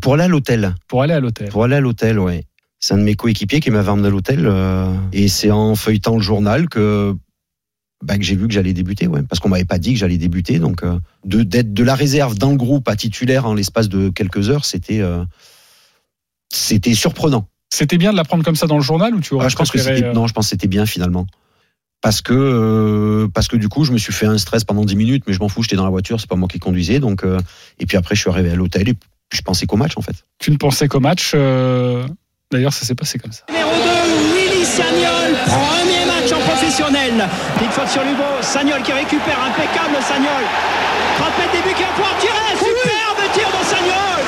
Pour 0.01 0.15
aller 0.15 0.23
à 0.23 0.27
l'hôtel. 0.27 0.73
pour 0.87 1.03
aller 1.03 1.13
à 1.13 1.19
l'hôtel. 1.19 1.49
Pour 1.49 1.63
aller 1.63 1.75
à 1.75 1.81
l'hôtel, 1.81 2.17
ouais. 2.19 2.43
C'est 2.79 2.93
un 2.95 2.97
de 2.97 3.03
mes 3.03 3.15
coéquipiers 3.15 3.59
qui 3.59 3.69
m'avait 3.71 3.89
emmené 3.89 4.07
à 4.07 4.11
l'hôtel. 4.11 4.45
euh, 4.47 4.93
et 5.13 5.27
c'est 5.27 5.51
en 5.51 5.75
feuilletant 5.75 6.15
le 6.15 6.21
journal 6.23 6.69
que, 6.69 7.15
bah, 8.03 8.17
que 8.17 8.23
j'ai 8.23 8.35
vu 8.35 8.47
que 8.47 8.53
j'allais 8.53 8.73
débuter, 8.73 9.07
ouais. 9.07 9.23
Parce 9.23 9.39
qu'on 9.39 9.49
m'avait 9.49 9.65
pas 9.65 9.79
dit 9.79 9.93
que 9.93 9.99
j'allais 9.99 10.17
débuter. 10.17 10.59
Donc, 10.59 10.83
euh, 10.83 10.99
de, 11.25 11.43
d'être 11.43 11.73
de 11.73 11.83
la 11.83 11.95
réserve 11.95 12.37
dans 12.37 12.51
le 12.51 12.57
groupe 12.57 12.87
à 12.89 12.95
titulaire 12.95 13.45
en 13.45 13.53
l'espace 13.53 13.89
de 13.89 14.09
quelques 14.09 14.49
heures, 14.49 14.65
c'était, 14.65 14.99
euh, 15.01 15.23
c'était 16.49 16.93
surprenant. 16.93 17.47
C'était 17.69 17.97
bien 17.97 18.11
de 18.11 18.17
l'apprendre 18.17 18.43
comme 18.43 18.55
ça 18.55 18.67
dans 18.67 18.77
le 18.77 18.83
journal 18.83 19.13
ou 19.13 19.19
tu 19.19 19.33
aurais 19.33 19.47
Ah, 19.47 19.49
je 19.49 19.55
pense 19.55 19.71
que 19.71 19.77
c'était, 19.79 20.03
euh, 20.05 20.13
non, 20.13 20.27
je 20.27 20.33
pense 20.33 20.45
que 20.45 20.49
c'était 20.51 20.67
bien 20.67 20.85
finalement. 20.85 21.27
Parce 22.01 22.21
que, 22.21 22.33
euh, 22.33 23.27
parce 23.33 23.47
que 23.47 23.57
du 23.57 23.67
coup, 23.69 23.83
je 23.83 23.91
me 23.91 23.97
suis 23.97 24.13
fait 24.13 24.27
un 24.27 24.37
stress 24.37 24.63
pendant 24.63 24.85
10 24.85 24.95
minutes, 24.95 25.23
mais 25.27 25.33
je 25.33 25.39
m'en 25.39 25.49
fous, 25.49 25.63
j'étais 25.63 25.75
dans 25.75 25.83
la 25.83 25.89
voiture, 25.89 26.19
c'est 26.21 26.29
pas 26.29 26.35
moi 26.35 26.47
qui 26.47 26.59
conduisais. 26.59 26.99
Donc, 26.99 27.23
euh, 27.23 27.39
et 27.79 27.85
puis 27.87 27.97
après, 27.97 28.15
je 28.15 28.21
suis 28.21 28.29
arrivé 28.29 28.51
à 28.51 28.55
l'hôtel 28.55 28.87
et 28.87 28.93
je 29.33 29.41
pensais 29.41 29.65
qu'au 29.65 29.77
match, 29.77 29.93
en 29.97 30.01
fait. 30.01 30.15
Tu 30.39 30.51
ne 30.51 30.57
pensais 30.57 30.87
qu'au 30.87 30.99
match. 30.99 31.31
euh, 31.33 32.07
D'ailleurs, 32.51 32.71
ça 32.71 32.85
s'est 32.85 32.95
passé 32.95 33.17
comme 33.19 33.31
ça. 33.33 33.43
Numéro 33.49 33.71
2, 33.71 34.35
Willy 34.37 34.63
Sagnol, 34.63 35.33
premier 35.47 36.05
professionnel. 36.71 37.13
Big 37.59 37.69
faute 37.71 37.87
sur 37.87 38.03
Lugo, 38.03 38.23
Sagnol 38.41 38.81
qui 38.81 38.91
récupère, 38.91 39.39
impeccable 39.47 39.95
Sagnol. 40.01 40.43
Frappé 41.17 41.43
de 41.47 41.57
début 41.63 41.73
qui 41.75 41.83
va 41.83 41.89
pouvoir 41.95 42.17
tirer, 42.19 42.57
superbe 42.59 43.31
tir 43.33 43.47
de 43.47 43.65
Sagnol. 43.65 44.19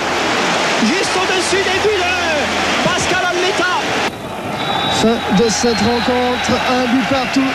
Juste 0.85 1.11
au-dessus 1.17 1.63
des 1.63 1.79
buts 1.83 1.97
de 1.99 2.87
Pascal 2.87 3.25
Almeta. 3.29 3.75
Fin 5.01 5.43
de 5.43 5.49
cette 5.49 5.79
rencontre, 5.79 6.51
un 6.71 6.85
but 6.93 7.07
partout 7.09 7.49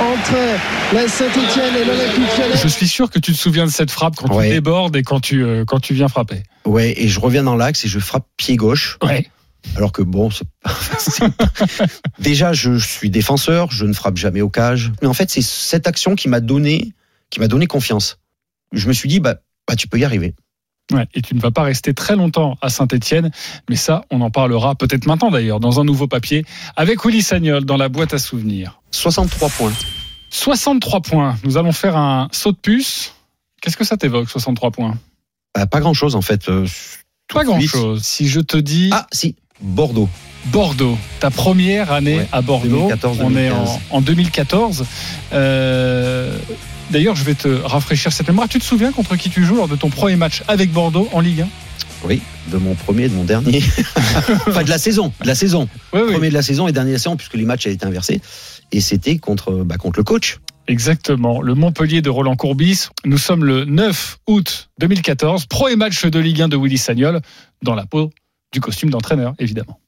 entre 0.00 0.94
la 0.94 1.06
Saint-Etienne 1.08 1.74
et 1.76 1.84
l'Olympique 1.84 2.38
Lyonnais. 2.38 2.56
Je 2.62 2.68
suis 2.68 2.88
sûr 2.88 3.10
que 3.10 3.18
tu 3.18 3.32
te 3.32 3.36
souviens 3.38 3.66
de 3.66 3.70
cette 3.70 3.90
frappe 3.90 4.16
quand 4.16 4.32
Ouais. 4.34 4.48
tu 4.48 4.54
débordes 4.54 4.96
et 4.96 5.02
quand 5.02 5.20
tu, 5.20 5.42
euh, 5.44 5.64
quand 5.66 5.80
tu 5.80 5.92
viens 5.92 6.08
frapper. 6.08 6.42
Ouais, 6.64 6.94
et 6.96 7.08
je 7.08 7.20
reviens 7.20 7.42
dans 7.42 7.56
l'axe 7.56 7.84
et 7.84 7.88
je 7.88 7.98
frappe 7.98 8.24
pied 8.38 8.56
gauche. 8.56 8.96
Ouais. 9.02 9.28
Alors 9.76 9.92
que 9.92 10.02
bon. 10.02 10.28
Déjà, 12.18 12.52
je 12.52 12.78
suis 12.78 13.10
défenseur, 13.10 13.70
je 13.70 13.84
ne 13.86 13.92
frappe 13.92 14.16
jamais 14.16 14.40
au 14.40 14.48
cage. 14.48 14.92
Mais 15.02 15.08
en 15.08 15.14
fait, 15.14 15.30
c'est 15.30 15.42
cette 15.42 15.86
action 15.86 16.14
qui 16.14 16.28
m'a 16.28 16.40
donné, 16.40 16.92
qui 17.30 17.40
m'a 17.40 17.48
donné 17.48 17.66
confiance. 17.66 18.18
Je 18.72 18.88
me 18.88 18.92
suis 18.92 19.08
dit, 19.08 19.20
bah, 19.20 19.36
bah, 19.66 19.76
tu 19.76 19.88
peux 19.88 19.98
y 19.98 20.04
arriver. 20.04 20.34
Ouais, 20.92 21.06
et 21.14 21.22
tu 21.22 21.36
ne 21.36 21.40
vas 21.40 21.52
pas 21.52 21.62
rester 21.62 21.94
très 21.94 22.16
longtemps 22.16 22.58
à 22.62 22.68
Saint-Etienne, 22.68 23.30
mais 23.68 23.76
ça, 23.76 24.04
on 24.10 24.20
en 24.22 24.30
parlera 24.30 24.74
peut-être 24.74 25.06
maintenant 25.06 25.30
d'ailleurs, 25.30 25.60
dans 25.60 25.78
un 25.78 25.84
nouveau 25.84 26.08
papier, 26.08 26.44
avec 26.74 27.04
Willy 27.04 27.22
Sagnol 27.22 27.64
dans 27.64 27.76
la 27.76 27.88
boîte 27.88 28.12
à 28.12 28.18
souvenirs. 28.18 28.80
63 28.90 29.48
points. 29.50 29.72
63 30.30 31.00
points. 31.02 31.36
Nous 31.44 31.56
allons 31.56 31.70
faire 31.72 31.96
un 31.96 32.28
saut 32.32 32.50
de 32.50 32.56
puce. 32.56 33.14
Qu'est-ce 33.62 33.76
que 33.76 33.84
ça 33.84 33.96
t'évoque, 33.96 34.28
63 34.28 34.72
points? 34.72 34.98
Bah, 35.54 35.66
pas 35.66 35.78
grand 35.80 35.94
chose 35.94 36.16
en 36.16 36.22
fait. 36.22 36.48
euh, 36.48 36.66
Pas 37.32 37.44
grand-chose. 37.44 38.02
Si 38.02 38.26
je 38.28 38.40
te 38.40 38.56
dis 38.56 38.90
Ah, 38.92 39.06
si, 39.12 39.36
Bordeaux. 39.62 40.08
Bordeaux, 40.46 40.96
ta 41.20 41.30
première 41.30 41.92
année 41.92 42.16
Ouais, 42.16 42.28
à 42.32 42.40
Bordeaux, 42.40 42.68
2014, 42.88 43.18
on 43.22 43.30
est 43.36 43.48
2015. 43.50 43.68
en, 43.90 43.96
en 43.96 44.00
2014. 44.00 44.84
Euh, 45.32 46.38
D'ailleurs, 46.90 47.14
je 47.14 47.22
vais 47.24 47.34
te 47.34 47.48
rafraîchir 47.48 48.12
cette 48.12 48.26
mémoire. 48.26 48.48
Tu 48.48 48.58
te 48.58 48.64
souviens 48.64 48.90
contre 48.90 49.14
qui 49.16 49.30
tu 49.30 49.44
joues 49.44 49.54
lors 49.54 49.68
de 49.68 49.76
ton 49.76 49.90
premier 49.90 50.16
match 50.16 50.42
avec 50.48 50.72
Bordeaux 50.72 51.08
en 51.12 51.20
Ligue 51.20 51.42
1 51.42 51.48
Oui, 52.04 52.20
de 52.50 52.56
mon 52.56 52.74
premier 52.74 53.04
et 53.04 53.08
de 53.08 53.14
mon 53.14 53.22
dernier. 53.22 53.62
enfin, 54.48 54.64
de 54.64 54.70
la 54.70 54.78
saison. 54.78 55.12
De 55.20 55.26
la 55.28 55.36
saison. 55.36 55.68
Oui, 55.92 56.00
oui. 56.04 56.12
Premier 56.14 56.30
de 56.30 56.34
la 56.34 56.42
saison 56.42 56.66
et 56.66 56.72
dernier 56.72 56.90
de 56.90 56.94
la 56.94 56.98
saison, 56.98 57.16
puisque 57.16 57.34
les 57.34 57.44
matchs 57.44 57.66
avaient 57.66 57.76
été 57.76 57.86
inversés. 57.86 58.20
Et 58.72 58.80
c'était 58.80 59.18
contre, 59.18 59.52
bah, 59.64 59.76
contre 59.76 60.00
le 60.00 60.04
coach. 60.04 60.38
Exactement, 60.66 61.40
le 61.42 61.54
Montpellier 61.54 62.00
de 62.02 62.10
Roland 62.10 62.36
Courbis. 62.36 62.88
Nous 63.04 63.18
sommes 63.18 63.44
le 63.44 63.64
9 63.64 64.18
août 64.26 64.70
2014, 64.78 65.46
premier 65.46 65.76
match 65.76 66.04
de 66.06 66.18
Ligue 66.18 66.42
1 66.42 66.48
de 66.48 66.56
Willy 66.56 66.78
Sagnol, 66.78 67.20
dans 67.62 67.74
la 67.74 67.86
peau 67.86 68.10
du 68.52 68.60
costume 68.60 68.90
d'entraîneur, 68.90 69.34
évidemment. 69.38 69.80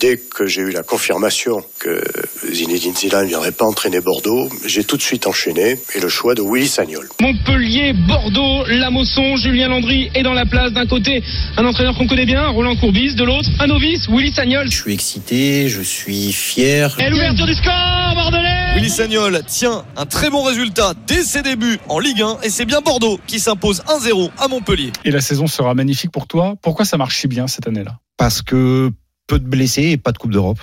Dès 0.00 0.16
que 0.16 0.46
j'ai 0.46 0.60
eu 0.60 0.70
la 0.70 0.84
confirmation 0.84 1.64
que 1.80 2.04
Zinedine 2.52 2.94
Zidane 2.94 3.24
ne 3.24 3.28
viendrait 3.28 3.52
pas 3.52 3.64
entraîner 3.64 4.00
Bordeaux, 4.00 4.48
j'ai 4.64 4.84
tout 4.84 4.96
de 4.96 5.02
suite 5.02 5.26
enchaîné 5.26 5.76
et 5.94 6.00
le 6.00 6.08
choix 6.08 6.36
de 6.36 6.42
Willy 6.42 6.68
Sagnol. 6.68 7.08
Montpellier, 7.20 7.94
Bordeaux, 8.06 8.64
Lamosson, 8.68 9.34
Julien 9.36 9.68
Landry 9.68 10.10
est 10.14 10.22
dans 10.22 10.34
la 10.34 10.46
place. 10.46 10.72
D'un 10.72 10.86
côté, 10.86 11.24
un 11.56 11.64
entraîneur 11.64 11.96
qu'on 11.96 12.06
connaît 12.06 12.26
bien, 12.26 12.46
Roland 12.48 12.76
Courbis. 12.76 13.16
De 13.16 13.24
l'autre, 13.24 13.48
un 13.58 13.66
novice, 13.66 14.08
Willy 14.08 14.32
Sagnol. 14.32 14.70
Je 14.70 14.76
suis 14.76 14.92
excité, 14.92 15.68
je 15.68 15.82
suis 15.82 16.32
fier. 16.32 16.96
Et 17.00 17.10
l'ouverture 17.10 17.46
du 17.46 17.54
score, 17.54 18.12
Bordelais 18.14 18.74
Willy 18.76 18.90
Sagnol 18.90 19.42
tient 19.48 19.84
un 19.96 20.06
très 20.06 20.30
bon 20.30 20.44
résultat 20.44 20.94
dès 21.08 21.24
ses 21.24 21.42
débuts 21.42 21.80
en 21.88 21.98
Ligue 21.98 22.22
1 22.22 22.42
et 22.44 22.50
c'est 22.50 22.66
bien 22.66 22.80
Bordeaux 22.82 23.18
qui 23.26 23.40
s'impose 23.40 23.82
1-0 23.88 24.30
à 24.38 24.46
Montpellier. 24.46 24.92
Et 25.04 25.10
la 25.10 25.20
saison 25.20 25.48
sera 25.48 25.74
magnifique 25.74 26.12
pour 26.12 26.28
toi. 26.28 26.54
Pourquoi 26.62 26.84
ça 26.84 26.96
marche 26.96 27.18
si 27.18 27.26
bien 27.26 27.48
cette 27.48 27.66
année-là? 27.66 27.98
Parce 28.18 28.42
que 28.42 28.90
peu 29.26 29.38
de 29.38 29.46
blessés 29.46 29.84
et 29.84 29.96
pas 29.96 30.12
de 30.12 30.18
Coupe 30.18 30.32
d'Europe. 30.32 30.60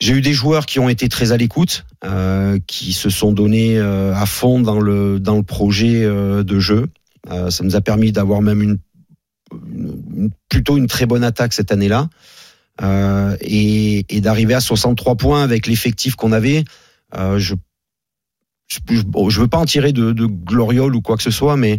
J'ai 0.00 0.14
eu 0.14 0.20
des 0.20 0.32
joueurs 0.32 0.66
qui 0.66 0.80
ont 0.80 0.88
été 0.88 1.08
très 1.08 1.30
à 1.32 1.36
l'écoute, 1.36 1.84
euh, 2.04 2.58
qui 2.66 2.92
se 2.92 3.08
sont 3.08 3.32
donnés 3.32 3.78
euh, 3.78 4.12
à 4.14 4.26
fond 4.26 4.60
dans 4.60 4.80
le, 4.80 5.20
dans 5.20 5.36
le 5.36 5.44
projet 5.44 6.02
euh, 6.04 6.42
de 6.42 6.58
jeu. 6.58 6.88
Euh, 7.30 7.50
ça 7.50 7.62
nous 7.64 7.76
a 7.76 7.80
permis 7.80 8.10
d'avoir 8.10 8.42
même 8.42 8.60
une, 8.62 8.78
une- 9.72 10.30
plutôt 10.48 10.76
une 10.76 10.88
très 10.88 11.06
bonne 11.06 11.22
attaque 11.24 11.52
cette 11.52 11.70
année-là. 11.70 12.10
Euh, 12.82 13.36
et, 13.42 14.04
et 14.08 14.20
d'arriver 14.20 14.54
à 14.54 14.60
63 14.60 15.14
points 15.16 15.42
avec 15.44 15.66
l'effectif 15.68 16.16
qu'on 16.16 16.32
avait. 16.32 16.64
Euh, 17.16 17.38
je 17.38 17.54
je, 18.68 19.02
bon, 19.02 19.28
je 19.28 19.40
veux 19.40 19.48
pas 19.48 19.58
en 19.58 19.66
tirer 19.66 19.92
de, 19.92 20.12
de 20.12 20.24
gloriole 20.26 20.96
ou 20.96 21.02
quoi 21.02 21.16
que 21.18 21.22
ce 21.22 21.30
soit, 21.30 21.56
mais 21.58 21.76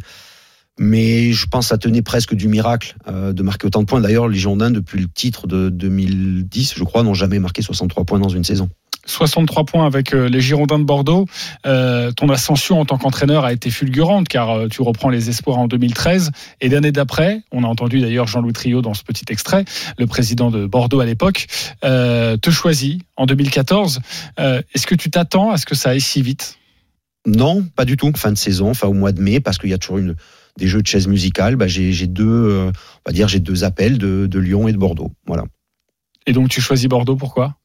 mais 0.80 1.32
je 1.32 1.46
pense 1.48 1.66
que 1.66 1.70
ça 1.70 1.78
tenait 1.78 2.02
presque 2.02 2.34
du 2.34 2.48
miracle 2.48 2.96
euh, 3.08 3.34
de 3.34 3.44
marquer 3.44 3.68
autant 3.68 3.82
de 3.82 3.86
points. 3.86 4.02
D'ailleurs, 4.02 4.28
les 4.28 4.38
Girondins, 4.38 4.72
depuis 4.72 5.00
le 5.00 5.08
titre 5.08 5.48
de 5.48 5.70
2010, 5.70 6.74
je 6.76 6.84
crois, 6.84 7.04
n'ont 7.04 7.14
jamais 7.14 7.40
marqué 7.40 7.62
63 7.62 8.06
points 8.06 8.20
dans 8.20 8.30
une 8.30 8.44
saison. 8.44 8.70
63 9.06 9.66
points 9.66 9.86
avec 9.86 10.14
euh, 10.14 10.30
les 10.30 10.40
Girondins 10.40 10.80
de 10.80 10.86
Bordeaux. 10.86 11.26
Euh, 11.66 12.12
ton 12.12 12.30
ascension 12.30 12.80
en 12.80 12.86
tant 12.86 12.98
qu'entraîneur 12.98 13.44
a 13.44 13.52
été 13.52 13.70
fulgurante 13.70 14.30
car 14.30 14.70
tu 14.70 14.82
reprends 14.82 15.10
les 15.10 15.30
espoirs 15.30 15.58
en 15.58 15.68
2013 15.68 16.32
et 16.62 16.70
l'année 16.70 16.94
d'après, 16.94 17.42
on 17.52 17.64
a 17.64 17.68
entendu 17.68 18.00
d'ailleurs 18.00 18.28
Jean-Louis 18.28 18.54
Trio 18.54 18.82
dans 18.82 18.94
ce 18.94 19.04
petit 19.04 19.26
extrait, 19.30 19.66
le 19.98 20.08
président 20.08 20.52
de 20.52 20.66
Bordeaux 20.66 21.02
à 21.02 21.06
l'époque, 21.06 21.48
euh, 21.84 22.38
te 22.38 22.50
choisit 22.50 23.02
en 23.18 23.26
2014. 23.26 24.00
Euh, 24.40 24.62
Est-ce 24.74 24.88
que 24.88 24.96
tu 24.96 25.12
t'attends 25.12 25.52
à 25.52 25.58
ce 25.58 25.66
que 25.66 25.76
ça 25.76 25.90
aille 25.90 26.02
si 26.02 26.22
vite? 26.22 26.58
Non, 27.26 27.66
pas 27.76 27.86
du 27.86 27.98
tout. 27.98 28.12
Fin 28.16 28.32
de 28.32 28.38
saison, 28.38 28.70
enfin 28.70 28.88
au 28.88 28.94
mois 28.94 29.12
de 29.12 29.22
mai, 29.22 29.40
parce 29.40 29.58
qu'il 29.58 29.70
y 29.70 29.74
a 29.74 29.78
toujours 29.78 29.98
une, 29.98 30.16
des 30.58 30.68
jeux 30.68 30.82
de 30.82 30.88
chaises 30.88 31.08
musicales. 31.08 31.56
Bah, 31.56 31.68
j'ai 31.68 32.08
deux, 32.08 32.26
euh, 32.28 32.68
on 33.06 33.10
va 33.10 33.14
dire, 33.14 33.28
j'ai 33.28 33.40
deux 33.40 33.64
appels 33.64 33.98
de, 33.98 34.28
de 34.28 34.40
Lyon 34.40 34.68
et 34.68 34.74
de 34.74 34.78
Bordeaux. 34.78 35.12
Voilà. 35.26 35.44
Et 36.28 36.34
donc 36.34 36.50
tu 36.50 36.62
choisis 36.62 36.88
Bordeaux, 36.88 37.16
pourquoi? 37.16 37.56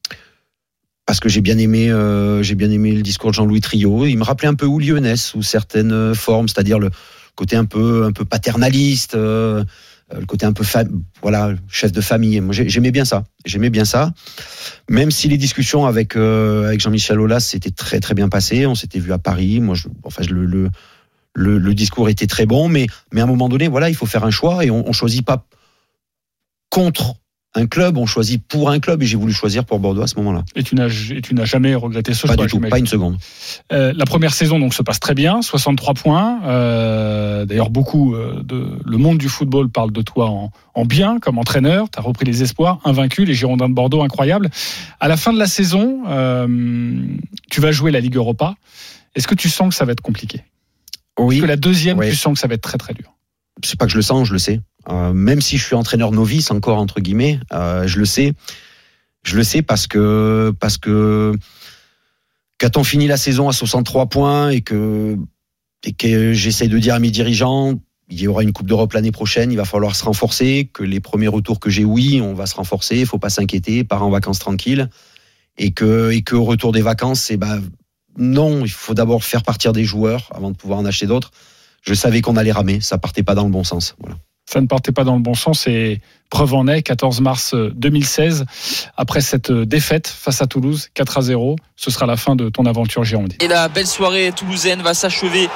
Parce 1.05 1.19
que 1.19 1.29
j'ai 1.29 1.41
bien 1.41 1.57
aimé, 1.57 1.89
euh, 1.89 2.43
j'ai 2.43 2.55
bien 2.55 2.69
aimé 2.69 2.91
le 2.91 3.01
discours 3.01 3.31
de 3.31 3.35
Jean-Louis 3.35 3.61
Trio. 3.61 4.05
Il 4.05 4.17
me 4.17 4.23
rappelait 4.23 4.47
un 4.47 4.53
peu 4.53 4.65
ou 4.67 4.79
Lyonnais 4.79 5.15
sous 5.17 5.41
certaines 5.41 5.91
euh, 5.91 6.13
formes, 6.13 6.47
c'est-à-dire 6.47 6.77
le 6.77 6.89
côté 7.35 7.55
un 7.55 7.65
peu, 7.65 8.03
un 8.05 8.11
peu 8.11 8.25
paternaliste. 8.25 9.15
euh, 9.15 9.63
le 10.11 10.25
côté 10.25 10.43
un 10.47 10.53
peu 10.53 10.63
voilà 11.21 11.51
chef 11.69 11.91
de 11.91 12.01
famille 12.01 12.41
moi 12.41 12.51
j'ai- 12.51 12.67
j'aimais 12.67 12.89
bien 12.89 13.05
ça 13.05 13.25
j'aimais 13.45 13.69
bien 13.69 13.85
ça 13.85 14.11
même 14.89 15.11
si 15.11 15.27
les 15.27 15.37
discussions 15.37 15.85
avec 15.85 16.15
euh, 16.15 16.65
avec 16.69 16.79
Jean-Michel 16.79 17.19
Aulas 17.19 17.41
s'étaient 17.41 17.69
très 17.69 17.99
très 17.99 18.15
bien 18.15 18.27
passées 18.27 18.65
on 18.65 18.73
s'était 18.73 18.97
vu 18.97 19.13
à 19.13 19.19
Paris 19.19 19.59
moi 19.59 19.75
je, 19.75 19.87
enfin 20.03 20.23
je- 20.23 20.33
le, 20.33 20.45
le 20.47 20.69
le 21.39 21.57
le 21.57 21.73
discours 21.73 22.09
était 22.09 22.27
très 22.27 22.45
bon 22.45 22.67
mais 22.67 22.87
mais 23.11 23.21
à 23.21 23.23
un 23.23 23.27
moment 23.27 23.49
donné 23.49 23.67
voilà 23.67 23.89
il 23.89 23.95
faut 23.95 24.05
faire 24.05 24.25
un 24.25 24.31
choix 24.31 24.65
et 24.65 24.69
on, 24.69 24.87
on 24.87 24.93
choisit 24.93 25.25
pas 25.25 25.45
contre 26.69 27.15
un 27.55 27.65
club 27.65 27.97
on 27.97 28.05
choisit 28.05 28.43
pour 28.47 28.69
un 28.69 28.79
club 28.79 29.01
et 29.01 29.05
j'ai 29.07 29.17
voulu 29.17 29.33
choisir 29.33 29.65
pour 29.65 29.79
Bordeaux 29.79 30.03
à 30.03 30.07
ce 30.07 30.15
moment-là 30.17 30.43
Et 30.55 30.63
tu 30.63 30.75
n'as 30.75 31.45
jamais 31.45 31.73
regretté 31.73 32.13
ce 32.13 32.27
pas 32.27 32.35
choix 32.35 32.45
du 32.45 32.51
tout 32.51 32.59
pas 32.59 32.77
une 32.77 32.85
seconde 32.85 33.17
Euh, 33.71 33.93
la 33.95 34.05
première 34.05 34.33
saison 34.33 34.59
donc 34.59 34.73
se 34.73 34.83
passe 34.83 34.99
très 34.99 35.15
bien, 35.15 35.41
63 35.41 35.93
points. 35.93 36.41
Euh, 36.45 37.45
D'ailleurs, 37.45 37.69
beaucoup 37.69 38.13
euh, 38.15 38.41
de 38.43 38.79
le 38.85 38.97
monde 38.97 39.17
du 39.17 39.29
football 39.29 39.69
parle 39.69 39.91
de 39.91 40.01
toi 40.01 40.29
en, 40.29 40.51
en 40.73 40.85
bien 40.85 41.19
comme 41.19 41.37
entraîneur. 41.37 41.89
Tu 41.89 41.99
as 41.99 42.01
repris 42.01 42.25
les 42.25 42.43
espoirs, 42.43 42.79
invaincu, 42.83 43.25
les 43.25 43.33
Girondins 43.33 43.69
de 43.69 43.73
Bordeaux, 43.73 44.01
incroyable. 44.03 44.49
À 44.99 45.07
la 45.07 45.17
fin 45.17 45.33
de 45.33 45.39
la 45.39 45.47
saison, 45.47 46.03
euh, 46.07 46.47
tu 47.49 47.61
vas 47.61 47.71
jouer 47.71 47.91
la 47.91 47.99
Ligue 47.99 48.15
Europa. 48.15 48.55
Est-ce 49.15 49.27
que 49.27 49.35
tu 49.35 49.49
sens 49.49 49.69
que 49.69 49.75
ça 49.75 49.85
va 49.85 49.93
être 49.93 50.01
compliqué? 50.01 50.43
Oui 51.19 51.35
Est-ce 51.35 51.41
que 51.43 51.47
la 51.47 51.55
deuxième, 51.57 51.97
Ouais. 51.97 52.09
tu 52.09 52.15
sens 52.15 52.33
que 52.33 52.39
ça 52.39 52.47
va 52.47 52.55
être 52.55 52.61
très 52.61 52.77
très 52.77 52.93
dur 52.93 53.13
c'est 53.61 53.77
pas 53.77 53.85
que 53.87 53.91
je 53.91 53.97
le 53.97 54.01
sens, 54.03 54.25
je 54.25 54.31
le 54.31 54.39
sais. 54.39 54.61
Euh, 54.87 55.11
même 55.11 55.41
si 55.41 55.57
je 55.57 55.65
suis 55.65 55.75
entraîneur 55.75 56.13
novice 56.13 56.49
encore 56.49 56.77
entre 56.77 57.01
guillemets, 57.01 57.41
euh, 57.51 57.85
je 57.87 57.99
le 57.99 58.05
sais. 58.05 58.33
Je 59.23 59.35
le 59.35 59.43
sais 59.43 59.61
parce 59.61 59.85
que 59.85 60.53
parce 60.61 60.77
que 60.77 61.33
quand 62.57 62.77
on 62.77 62.85
finit 62.85 63.07
la 63.07 63.17
saison 63.17 63.49
à 63.49 63.51
63 63.51 64.07
points 64.07 64.49
et 64.49 64.61
que 64.61 65.17
et 65.83 65.91
que 65.91 66.31
j'essaie 66.31 66.69
de 66.69 66.77
dire 66.79 66.95
à 66.95 66.99
mes 66.99 67.11
dirigeants 67.11 67.73
il 68.09 68.21
y 68.21 68.27
aura 68.27 68.43
une 68.43 68.53
Coupe 68.53 68.67
d'Europe 68.67 68.93
l'année 68.93 69.11
prochaine, 69.11 69.51
il 69.51 69.57
va 69.57 69.65
falloir 69.65 69.95
se 69.95 70.03
renforcer, 70.03 70.69
que 70.73 70.83
les 70.83 70.99
premiers 70.99 71.27
retours 71.27 71.59
que 71.59 71.69
j'ai, 71.69 71.85
oui, 71.85 72.21
on 72.23 72.33
va 72.33 72.47
se 72.47 72.55
renforcer, 72.55 72.97
il 72.97 73.05
faut 73.05 73.19
pas 73.19 73.29
s'inquiéter, 73.29 73.83
part 73.83 74.03
en 74.03 74.09
vacances 74.09 74.39
tranquilles, 74.39 74.89
et 75.57 75.71
que, 75.71 76.09
et 76.11 76.23
que 76.23 76.35
au 76.35 76.43
retour 76.43 76.71
des 76.71 76.81
vacances, 76.81 77.21
c'est 77.21 77.37
bah, 77.37 77.59
non, 78.19 78.65
il 78.65 78.71
faut 78.71 78.93
d'abord 78.93 79.23
faire 79.23 79.43
partir 79.43 79.71
des 79.71 79.85
joueurs 79.85 80.29
avant 80.35 80.51
de 80.51 80.55
pouvoir 80.57 80.79
en 80.79 80.85
acheter 80.85 81.07
d'autres. 81.07 81.31
Je 81.81 81.93
savais 81.93 82.21
qu'on 82.21 82.35
allait 82.35 82.51
ramer, 82.51 82.81
ça 82.81 82.97
partait 82.97 83.23
pas 83.23 83.33
dans 83.33 83.45
le 83.45 83.49
bon 83.49 83.63
sens. 83.63 83.95
Voilà. 83.99 84.15
Ça 84.51 84.59
ne 84.61 84.67
partait 84.67 84.91
pas 84.91 85.03
dans 85.03 85.15
le 85.15 85.21
bon 85.21 85.35
sens 85.35 85.67
et 85.67 86.01
preuve 86.29 86.53
en 86.55 86.67
est, 86.67 86.81
14 86.81 87.21
mars 87.21 87.55
2016, 87.55 88.45
après 88.97 89.21
cette 89.21 89.51
défaite 89.51 90.07
face 90.07 90.41
à 90.41 90.47
Toulouse, 90.47 90.89
4 90.95 91.19
à 91.19 91.21
0, 91.21 91.55
ce 91.75 91.91
sera 91.91 92.07
la 92.07 92.17
fin 92.17 92.35
de 92.35 92.49
ton 92.49 92.65
aventure 92.65 93.03
girondine. 93.03 93.37
Et 93.41 93.47
la 93.47 93.69
belle 93.69 93.87
soirée 93.87 94.31
toulousaine 94.35 94.81
va 94.81 94.93
s'achever 94.93 95.47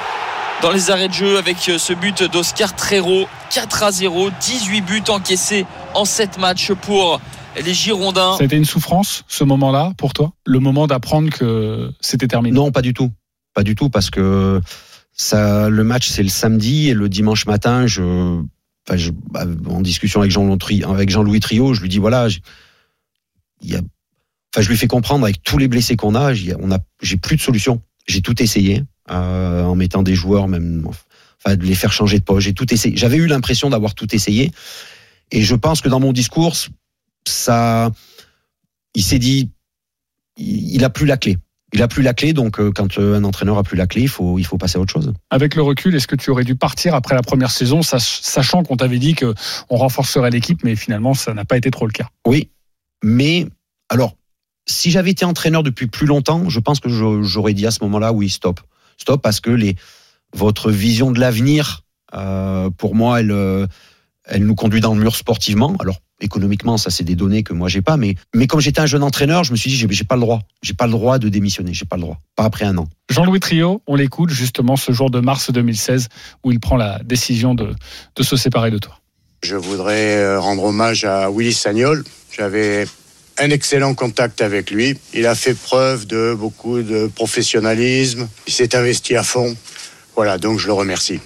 dans 0.64 0.72
les 0.72 0.90
arrêts 0.90 1.08
de 1.08 1.12
jeu 1.12 1.36
avec 1.36 1.58
ce 1.58 1.92
but 1.92 2.22
d'Oscar 2.22 2.74
Trero. 2.74 3.26
4 3.52 3.82
à 3.82 3.92
0, 3.92 4.30
18 4.40 4.80
buts 4.80 5.02
encaissés 5.08 5.66
en 5.92 6.06
7 6.06 6.38
matchs 6.38 6.72
pour 6.72 7.20
les 7.62 7.74
Girondins. 7.74 8.36
Ça 8.38 8.44
a 8.44 8.46
été 8.46 8.56
une 8.56 8.64
souffrance, 8.64 9.24
ce 9.28 9.44
moment-là, 9.44 9.92
pour 9.98 10.14
toi? 10.14 10.32
Le 10.46 10.60
moment 10.60 10.86
d'apprendre 10.86 11.28
que 11.28 11.92
c'était 12.00 12.28
terminé? 12.28 12.54
Non, 12.56 12.72
pas 12.72 12.80
du 12.80 12.94
tout. 12.94 13.12
Pas 13.52 13.62
du 13.62 13.74
tout, 13.74 13.90
parce 13.90 14.08
que 14.08 14.62
ça, 15.12 15.68
le 15.68 15.84
match, 15.84 16.08
c'est 16.08 16.22
le 16.22 16.30
samedi 16.30 16.88
et 16.88 16.94
le 16.94 17.10
dimanche 17.10 17.44
matin, 17.44 17.86
je, 17.86 18.40
enfin, 18.88 18.96
je, 18.96 19.10
bah, 19.30 19.44
en 19.68 19.82
discussion 19.82 20.20
avec 20.20 20.32
Jean-Louis 20.32 20.56
Trio, 20.56 20.90
avec 20.90 21.10
Jean-Louis 21.10 21.40
Trio, 21.40 21.74
je 21.74 21.82
lui 21.82 21.90
dis 21.90 21.98
voilà, 21.98 22.30
j'ai- 22.30 22.40
il 23.60 23.70
y 23.70 23.76
a, 23.76 23.80
enfin, 24.54 24.62
je 24.62 24.68
lui 24.70 24.78
fais 24.78 24.88
comprendre 24.88 25.24
avec 25.24 25.42
tous 25.42 25.58
les 25.58 25.68
blessés 25.68 25.96
qu'on 25.96 26.14
a, 26.14 26.32
j'ai, 26.32 26.54
on 26.58 26.72
a, 26.72 26.78
j'ai 27.02 27.18
plus 27.18 27.36
de 27.36 27.42
solution. 27.42 27.82
J'ai 28.06 28.22
tout 28.22 28.42
essayé 28.42 28.82
euh, 29.10 29.62
en 29.64 29.74
mettant 29.74 30.02
des 30.02 30.14
joueurs, 30.14 30.48
même, 30.48 30.86
enfin, 30.86 31.56
de 31.56 31.64
les 31.64 31.74
faire 31.74 31.92
changer 31.92 32.18
de 32.18 32.24
poste. 32.24 32.46
J'ai 32.46 32.54
tout 32.54 32.72
essayé. 32.72 32.96
J'avais 32.96 33.16
eu 33.16 33.26
l'impression 33.26 33.70
d'avoir 33.70 33.94
tout 33.94 34.14
essayé, 34.14 34.52
et 35.30 35.42
je 35.42 35.54
pense 35.54 35.80
que 35.80 35.88
dans 35.88 36.00
mon 36.00 36.12
discours, 36.12 36.54
ça, 37.26 37.90
il 38.94 39.02
s'est 39.02 39.18
dit, 39.18 39.50
il, 40.36 40.74
il 40.74 40.84
a 40.84 40.90
plus 40.90 41.06
la 41.06 41.16
clé. 41.16 41.38
Il 41.72 41.82
a 41.82 41.88
plus 41.88 42.04
la 42.04 42.14
clé, 42.14 42.32
donc 42.32 42.60
euh, 42.60 42.70
quand 42.72 42.98
euh, 42.98 43.16
un 43.16 43.24
entraîneur 43.24 43.58
a 43.58 43.64
plus 43.64 43.76
la 43.76 43.88
clé, 43.88 44.02
il 44.02 44.08
faut, 44.08 44.38
il 44.38 44.44
faut 44.44 44.58
passer 44.58 44.78
à 44.78 44.80
autre 44.80 44.92
chose. 44.92 45.12
Avec 45.30 45.56
le 45.56 45.62
recul, 45.62 45.92
est-ce 45.96 46.06
que 46.06 46.14
tu 46.14 46.30
aurais 46.30 46.44
dû 46.44 46.54
partir 46.54 46.94
après 46.94 47.16
la 47.16 47.22
première 47.22 47.50
saison, 47.50 47.82
sach- 47.82 48.20
sachant 48.22 48.62
qu'on 48.62 48.76
t'avait 48.76 49.00
dit 49.00 49.14
que 49.14 49.34
on 49.70 49.76
renforcerait 49.76 50.30
l'équipe, 50.30 50.62
mais 50.62 50.76
finalement 50.76 51.14
ça 51.14 51.34
n'a 51.34 51.44
pas 51.44 51.56
été 51.56 51.72
trop 51.72 51.86
le 51.86 51.92
cas? 51.92 52.06
Oui, 52.28 52.48
mais 53.02 53.48
alors, 53.88 54.14
si 54.66 54.92
j'avais 54.92 55.10
été 55.10 55.24
entraîneur 55.24 55.64
depuis 55.64 55.88
plus 55.88 56.06
longtemps, 56.06 56.48
je 56.48 56.60
pense 56.60 56.78
que 56.78 56.88
j'aurais 56.88 57.54
dit 57.54 57.66
à 57.66 57.72
ce 57.72 57.82
moment-là, 57.82 58.12
oui, 58.12 58.28
stop, 58.30 58.60
stop, 58.98 59.22
parce 59.22 59.40
que 59.40 59.50
les, 59.50 59.76
votre 60.34 60.70
vision 60.70 61.10
de 61.10 61.20
l'avenir, 61.20 61.82
euh, 62.14 62.70
pour 62.70 62.94
moi, 62.94 63.20
elle, 63.20 63.30
euh, 63.30 63.66
elle 64.24 64.44
nous 64.46 64.54
conduit 64.54 64.80
dans 64.80 64.94
le 64.94 65.00
mur 65.00 65.16
sportivement. 65.16 65.76
Alors, 65.80 65.96
économiquement, 66.20 66.76
ça, 66.76 66.90
c'est 66.90 67.04
des 67.04 67.14
données 67.14 67.42
que 67.42 67.52
moi, 67.52 67.68
j'ai 67.68 67.82
pas, 67.82 67.96
mais, 67.96 68.14
mais 68.34 68.46
comme 68.46 68.60
j'étais 68.60 68.80
un 68.80 68.86
jeune 68.86 69.02
entraîneur, 69.02 69.44
je 69.44 69.52
me 69.52 69.56
suis 69.56 69.70
dit, 69.70 69.76
j'ai 69.76 69.86
j'ai 69.90 70.04
pas 70.04 70.14
le 70.14 70.22
droit, 70.22 70.40
j'ai 70.62 70.74
pas 70.74 70.86
le 70.86 70.92
droit 70.92 71.18
de 71.18 71.28
démissionner, 71.28 71.74
j'ai 71.74 71.84
pas 71.84 71.96
le 71.96 72.02
droit, 72.02 72.18
pas 72.36 72.44
après 72.44 72.64
un 72.64 72.76
an. 72.78 72.88
Jean-Louis 73.10 73.40
Trio, 73.40 73.82
on 73.86 73.96
l'écoute 73.96 74.30
justement 74.30 74.76
ce 74.76 74.92
jour 74.92 75.10
de 75.10 75.20
mars 75.20 75.50
2016 75.50 76.08
où 76.44 76.52
il 76.52 76.60
prend 76.60 76.76
la 76.76 77.00
décision 77.04 77.54
de, 77.54 77.74
de 78.16 78.22
se 78.22 78.36
séparer 78.36 78.70
de 78.70 78.78
toi. 78.78 78.98
Je 79.42 79.56
voudrais 79.56 80.16
euh, 80.16 80.40
rendre 80.40 80.64
hommage 80.64 81.04
à 81.04 81.30
Willy 81.30 81.52
Sagnol. 81.52 82.02
J'avais 82.34 82.86
un 83.38 83.50
excellent 83.50 83.94
contact 83.94 84.42
avec 84.42 84.70
lui. 84.70 84.96
Il 85.12 85.26
a 85.26 85.34
fait 85.34 85.54
preuve 85.54 86.06
de 86.06 86.34
beaucoup 86.38 86.82
de 86.82 87.08
professionnalisme. 87.14 88.28
Il 88.46 88.52
s'est 88.52 88.74
investi 88.76 89.16
à 89.16 89.22
fond. 89.22 89.56
Voilà, 90.16 90.38
donc 90.38 90.58
je 90.58 90.66
le 90.66 90.72
remercie. 90.72 91.20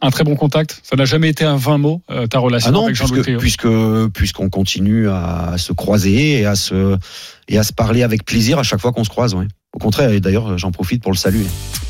Un 0.00 0.10
très 0.10 0.24
bon 0.24 0.36
contact, 0.36 0.80
ça 0.82 0.96
n'a 0.96 1.06
jamais 1.06 1.30
été 1.30 1.44
un 1.44 1.56
20 1.56 1.78
mots, 1.78 2.02
euh, 2.10 2.26
ta 2.26 2.38
relation 2.38 2.68
Ah 2.68 2.72
non, 2.72 2.84
avec 2.84 2.94
Jean-Louis 2.94 3.22
puisque, 3.22 3.38
puisque 3.38 4.12
puisqu'on 4.12 4.50
continue 4.50 5.08
à 5.08 5.54
se 5.56 5.72
croiser 5.72 6.40
et 6.40 6.46
à 6.46 6.56
se 6.56 6.98
et 7.48 7.56
à 7.56 7.62
se 7.62 7.72
parler 7.72 8.02
avec 8.02 8.24
plaisir 8.24 8.58
à 8.58 8.62
chaque 8.62 8.80
fois 8.80 8.92
qu'on 8.92 9.04
se 9.04 9.08
croise. 9.08 9.34
Ouais. 9.34 9.46
Au 9.74 9.78
contraire, 9.78 10.10
et 10.10 10.20
d'ailleurs, 10.20 10.58
j'en 10.58 10.72
profite 10.72 11.02
pour 11.02 11.10
le 11.10 11.16
saluer. 11.16 11.46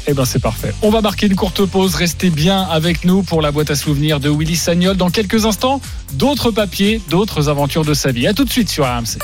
Eh 0.07 0.15
ben 0.15 0.25
c'est 0.25 0.39
parfait. 0.39 0.73
On 0.83 0.91
va 0.91 1.01
marquer 1.01 1.27
une 1.27 1.35
courte 1.35 1.65
pause. 1.67 1.95
Restez 1.95 2.31
bien 2.31 2.63
avec 2.63 3.05
nous 3.05 3.23
pour 3.23 3.43
la 3.43 3.51
boîte 3.51 3.71
à 3.71 3.75
souvenirs 3.75 4.21
de 4.21 4.31
Willy 4.31 4.57
Sagnol. 4.57 4.97
Dans 4.97 5.11
quelques 5.11 5.45
instants, 5.45 5.81
d'autres 6.13 6.51
papiers, 6.51 7.01
d'autres 7.11 7.49
aventures 7.49 7.85
de 7.85 7.95
sa 7.95 8.13
vie. 8.13 8.27
À 8.27 8.33
tout 8.33 8.45
de 8.45 8.51
suite 8.51 8.69
sur 8.69 8.85
RMC. 8.85 9.19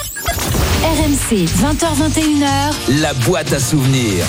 RMC, 0.83 1.45
20h21h. 1.45 3.01
La 3.03 3.13
boîte 3.13 3.53
à 3.53 3.61
souvenirs. 3.61 4.25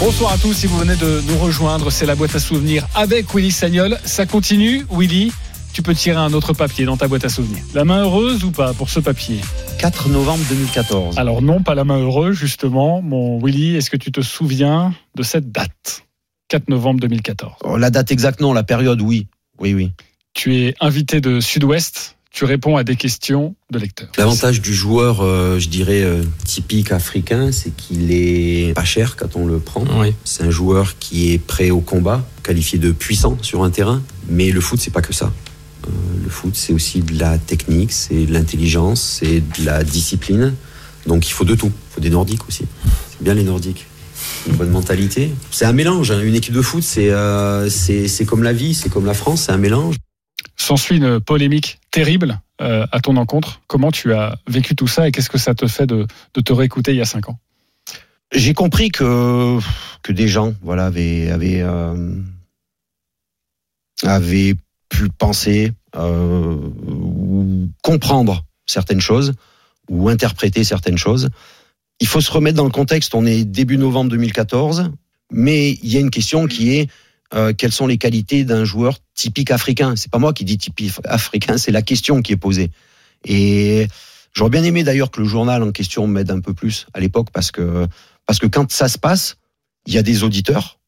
Bonsoir 0.00 0.32
à 0.32 0.36
tous. 0.38 0.52
Si 0.52 0.66
vous 0.66 0.76
venez 0.78 0.96
de 0.96 1.22
nous 1.26 1.38
rejoindre, 1.38 1.90
c'est 1.90 2.04
la 2.04 2.14
boîte 2.14 2.34
à 2.34 2.40
souvenirs 2.40 2.86
avec 2.94 3.34
Willy 3.34 3.50
Sagnol. 3.50 3.96
Ça 4.04 4.26
continue, 4.26 4.84
Willy. 4.92 5.32
Tu 5.72 5.80
peux 5.80 5.94
tirer 5.94 6.18
un 6.18 6.34
autre 6.34 6.52
papier 6.52 6.84
dans 6.84 6.98
ta 6.98 7.08
boîte 7.08 7.24
à 7.24 7.30
souvenirs. 7.30 7.62
La 7.72 7.86
main 7.86 8.02
heureuse 8.02 8.44
ou 8.44 8.50
pas 8.50 8.74
pour 8.74 8.90
ce 8.90 9.00
papier? 9.00 9.40
4 9.78 10.10
novembre 10.10 10.44
2014. 10.50 11.18
Alors 11.18 11.40
non, 11.40 11.62
pas 11.62 11.74
la 11.74 11.84
main 11.84 11.98
heureuse 11.98 12.36
justement. 12.36 13.00
Mon 13.00 13.42
Willy, 13.42 13.74
est-ce 13.76 13.88
que 13.90 13.96
tu 13.96 14.12
te 14.12 14.20
souviens 14.20 14.92
de 15.16 15.22
cette 15.22 15.50
date? 15.50 16.04
4 16.48 16.68
novembre 16.68 17.00
2014. 17.00 17.52
Oh, 17.64 17.78
La 17.78 17.88
date 17.88 18.12
exacte, 18.12 18.40
non. 18.40 18.52
La 18.52 18.62
période, 18.62 19.00
oui. 19.00 19.26
Oui, 19.58 19.72
oui. 19.72 19.92
Tu 20.34 20.54
es 20.56 20.74
invité 20.80 21.22
de 21.22 21.40
Sud-Ouest. 21.40 22.16
Tu 22.38 22.44
réponds 22.44 22.76
à 22.76 22.84
des 22.84 22.94
questions 22.94 23.56
de 23.72 23.80
lecteurs. 23.80 24.12
L'avantage 24.16 24.60
du 24.60 24.72
joueur, 24.72 25.22
euh, 25.22 25.58
je 25.58 25.68
dirais, 25.68 26.04
euh, 26.04 26.22
typique 26.44 26.92
africain, 26.92 27.50
c'est 27.50 27.74
qu'il 27.74 28.12
est 28.12 28.74
pas 28.76 28.84
cher 28.84 29.16
quand 29.16 29.34
on 29.34 29.44
le 29.44 29.58
prend. 29.58 29.84
C'est 30.22 30.44
un 30.44 30.50
joueur 30.50 31.00
qui 31.00 31.32
est 31.32 31.38
prêt 31.38 31.70
au 31.70 31.80
combat, 31.80 32.24
qualifié 32.44 32.78
de 32.78 32.92
puissant 32.92 33.36
sur 33.42 33.64
un 33.64 33.70
terrain. 33.70 34.04
Mais 34.28 34.52
le 34.52 34.60
foot, 34.60 34.78
c'est 34.78 34.92
pas 34.92 35.02
que 35.02 35.12
ça. 35.12 35.32
Euh, 35.88 35.90
le 36.22 36.30
foot, 36.30 36.54
c'est 36.54 36.72
aussi 36.72 37.00
de 37.00 37.18
la 37.18 37.38
technique, 37.38 37.90
c'est 37.90 38.26
de 38.26 38.32
l'intelligence, 38.32 39.18
c'est 39.20 39.40
de 39.40 39.64
la 39.66 39.82
discipline. 39.82 40.54
Donc 41.08 41.28
il 41.28 41.32
faut 41.32 41.44
de 41.44 41.56
tout. 41.56 41.72
Il 41.90 41.94
faut 41.96 42.00
des 42.00 42.10
Nordiques 42.10 42.46
aussi. 42.46 42.66
C'est 43.10 43.24
bien 43.24 43.34
les 43.34 43.42
Nordiques. 43.42 43.84
Une 44.46 44.54
bonne 44.54 44.70
mentalité. 44.70 45.32
C'est 45.50 45.64
un 45.64 45.72
mélange. 45.72 46.12
hein. 46.12 46.20
Une 46.22 46.36
équipe 46.36 46.54
de 46.54 46.62
foot, 46.62 46.84
c'est 46.84 47.10
euh, 47.10 47.68
c'est 47.68 48.06
c'est 48.06 48.26
comme 48.26 48.44
la 48.44 48.52
vie, 48.52 48.74
c'est 48.74 48.90
comme 48.90 49.06
la 49.06 49.14
France, 49.14 49.46
c'est 49.46 49.52
un 49.52 49.58
mélange. 49.58 49.96
S'ensuit 50.56 50.96
une 50.98 51.18
polémique 51.20 51.78
terrible 51.98 52.40
euh, 52.60 52.86
à 52.92 53.00
ton 53.00 53.16
encontre. 53.16 53.60
Comment 53.66 53.90
tu 53.90 54.14
as 54.14 54.38
vécu 54.46 54.76
tout 54.76 54.86
ça 54.86 55.08
et 55.08 55.10
qu'est-ce 55.10 55.28
que 55.28 55.36
ça 55.36 55.56
te 55.56 55.66
fait 55.66 55.86
de, 55.86 56.06
te 56.32 56.52
réécouter 56.52 56.92
il 56.92 56.96
y 56.96 57.00
a 57.00 57.04
5 57.04 57.28
ans? 57.28 57.40
J'ai 58.30 58.54
compris 58.54 58.90
que 58.90 59.58
que 60.04 60.12
des 60.12 60.28
gens, 60.28 60.54
voilà, 60.62 60.86
avaient 60.86 61.28
avaient, 61.28 61.62
euh, 61.62 62.22
pu 64.88 65.08
penser 65.08 65.72
euh, 65.96 66.54
ou 66.86 67.68
comprendre 67.82 68.44
certaines 68.66 69.00
choses 69.00 69.32
ou 69.90 70.08
interpréter 70.08 70.62
certaines 70.62 70.98
choses. 70.98 71.30
Il 71.98 72.06
faut 72.06 72.20
se 72.20 72.30
remettre 72.30 72.58
dans 72.58 72.64
le 72.64 72.70
contexte. 72.70 73.12
On 73.16 73.26
est 73.26 73.44
début 73.44 73.76
novembre 73.76 74.10
2014, 74.10 74.92
mais 75.32 75.72
il 75.72 75.92
y 75.92 75.96
a 75.96 76.00
une 76.00 76.10
question 76.10 76.46
qui 76.46 76.76
est 76.76 76.88
euh, 77.34 77.52
quelles 77.52 77.72
sont 77.72 77.86
les 77.86 77.98
qualités 77.98 78.44
d'un 78.44 78.64
joueur 78.64 78.98
typique 79.14 79.50
africain? 79.50 79.96
C'est 79.96 80.10
pas 80.10 80.18
moi 80.18 80.32
qui 80.32 80.44
dis 80.44 80.58
typique 80.58 80.92
africain, 81.04 81.58
c'est 81.58 81.72
la 81.72 81.82
question 81.82 82.22
qui 82.22 82.32
est 82.32 82.36
posée. 82.36 82.70
Et 83.24 83.86
j'aurais 84.32 84.50
bien 84.50 84.62
aimé 84.64 84.84
d'ailleurs 84.84 85.10
que 85.10 85.20
le 85.20 85.26
journal 85.26 85.62
en 85.62 85.72
question 85.72 86.06
m'aide 86.06 86.30
un 86.30 86.40
peu 86.40 86.54
plus 86.54 86.86
à 86.94 87.00
l'époque 87.00 87.28
parce 87.32 87.50
que 87.50 87.86
parce 88.26 88.38
que 88.38 88.46
quand 88.46 88.70
ça 88.70 88.88
se 88.88 88.98
passe, 88.98 89.36
il 89.86 89.94
y 89.94 89.98
a 89.98 90.02
des 90.02 90.22
auditeurs, 90.22 90.78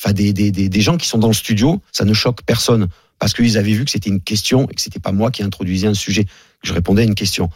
enfin 0.00 0.12
des, 0.12 0.32
des, 0.32 0.50
des, 0.50 0.68
des 0.68 0.80
gens 0.80 0.96
qui 0.96 1.06
sont 1.06 1.18
dans 1.18 1.28
le 1.28 1.34
studio, 1.34 1.80
ça 1.92 2.04
ne 2.04 2.12
choque 2.12 2.42
personne 2.42 2.88
parce 3.18 3.32
qu'ils 3.32 3.56
avaient 3.56 3.72
vu 3.72 3.84
que 3.84 3.90
c'était 3.90 4.10
une 4.10 4.20
question 4.20 4.68
et 4.68 4.74
que 4.74 4.80
c'était 4.80 5.00
pas 5.00 5.12
moi 5.12 5.30
qui 5.30 5.42
introduisais 5.42 5.86
un 5.86 5.94
sujet, 5.94 6.24
que 6.24 6.30
je 6.64 6.72
répondais 6.72 7.02
à 7.02 7.04
une 7.04 7.14
question. 7.14 7.48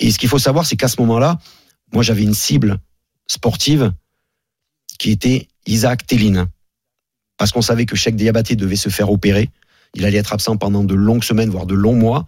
Et 0.00 0.10
ce 0.10 0.18
qu'il 0.18 0.28
faut 0.28 0.38
savoir, 0.38 0.66
c'est 0.66 0.76
qu'à 0.76 0.88
ce 0.88 1.00
moment-là, 1.00 1.38
moi 1.92 2.02
j'avais 2.02 2.22
une 2.22 2.34
cible 2.34 2.78
sportive 3.26 3.92
qui 4.98 5.10
était 5.10 5.48
Isaac 5.66 6.06
Téline. 6.06 6.46
Parce 7.36 7.52
qu'on 7.52 7.62
savait 7.62 7.86
que 7.86 7.96
Cheikh 7.96 8.16
Diabaté 8.16 8.56
devait 8.56 8.76
se 8.76 8.88
faire 8.88 9.10
opérer. 9.10 9.50
Il 9.94 10.04
allait 10.04 10.18
être 10.18 10.32
absent 10.32 10.56
pendant 10.56 10.84
de 10.84 10.94
longues 10.94 11.24
semaines, 11.24 11.50
voire 11.50 11.66
de 11.66 11.74
longs 11.74 11.96
mois. 11.96 12.26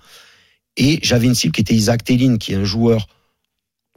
Et 0.76 0.98
j'avais 1.02 1.26
une 1.26 1.34
cible 1.34 1.52
qui 1.52 1.60
était 1.60 1.74
Isaac 1.74 2.04
Téline, 2.04 2.38
qui 2.38 2.52
est 2.52 2.56
un 2.56 2.64
joueur 2.64 3.06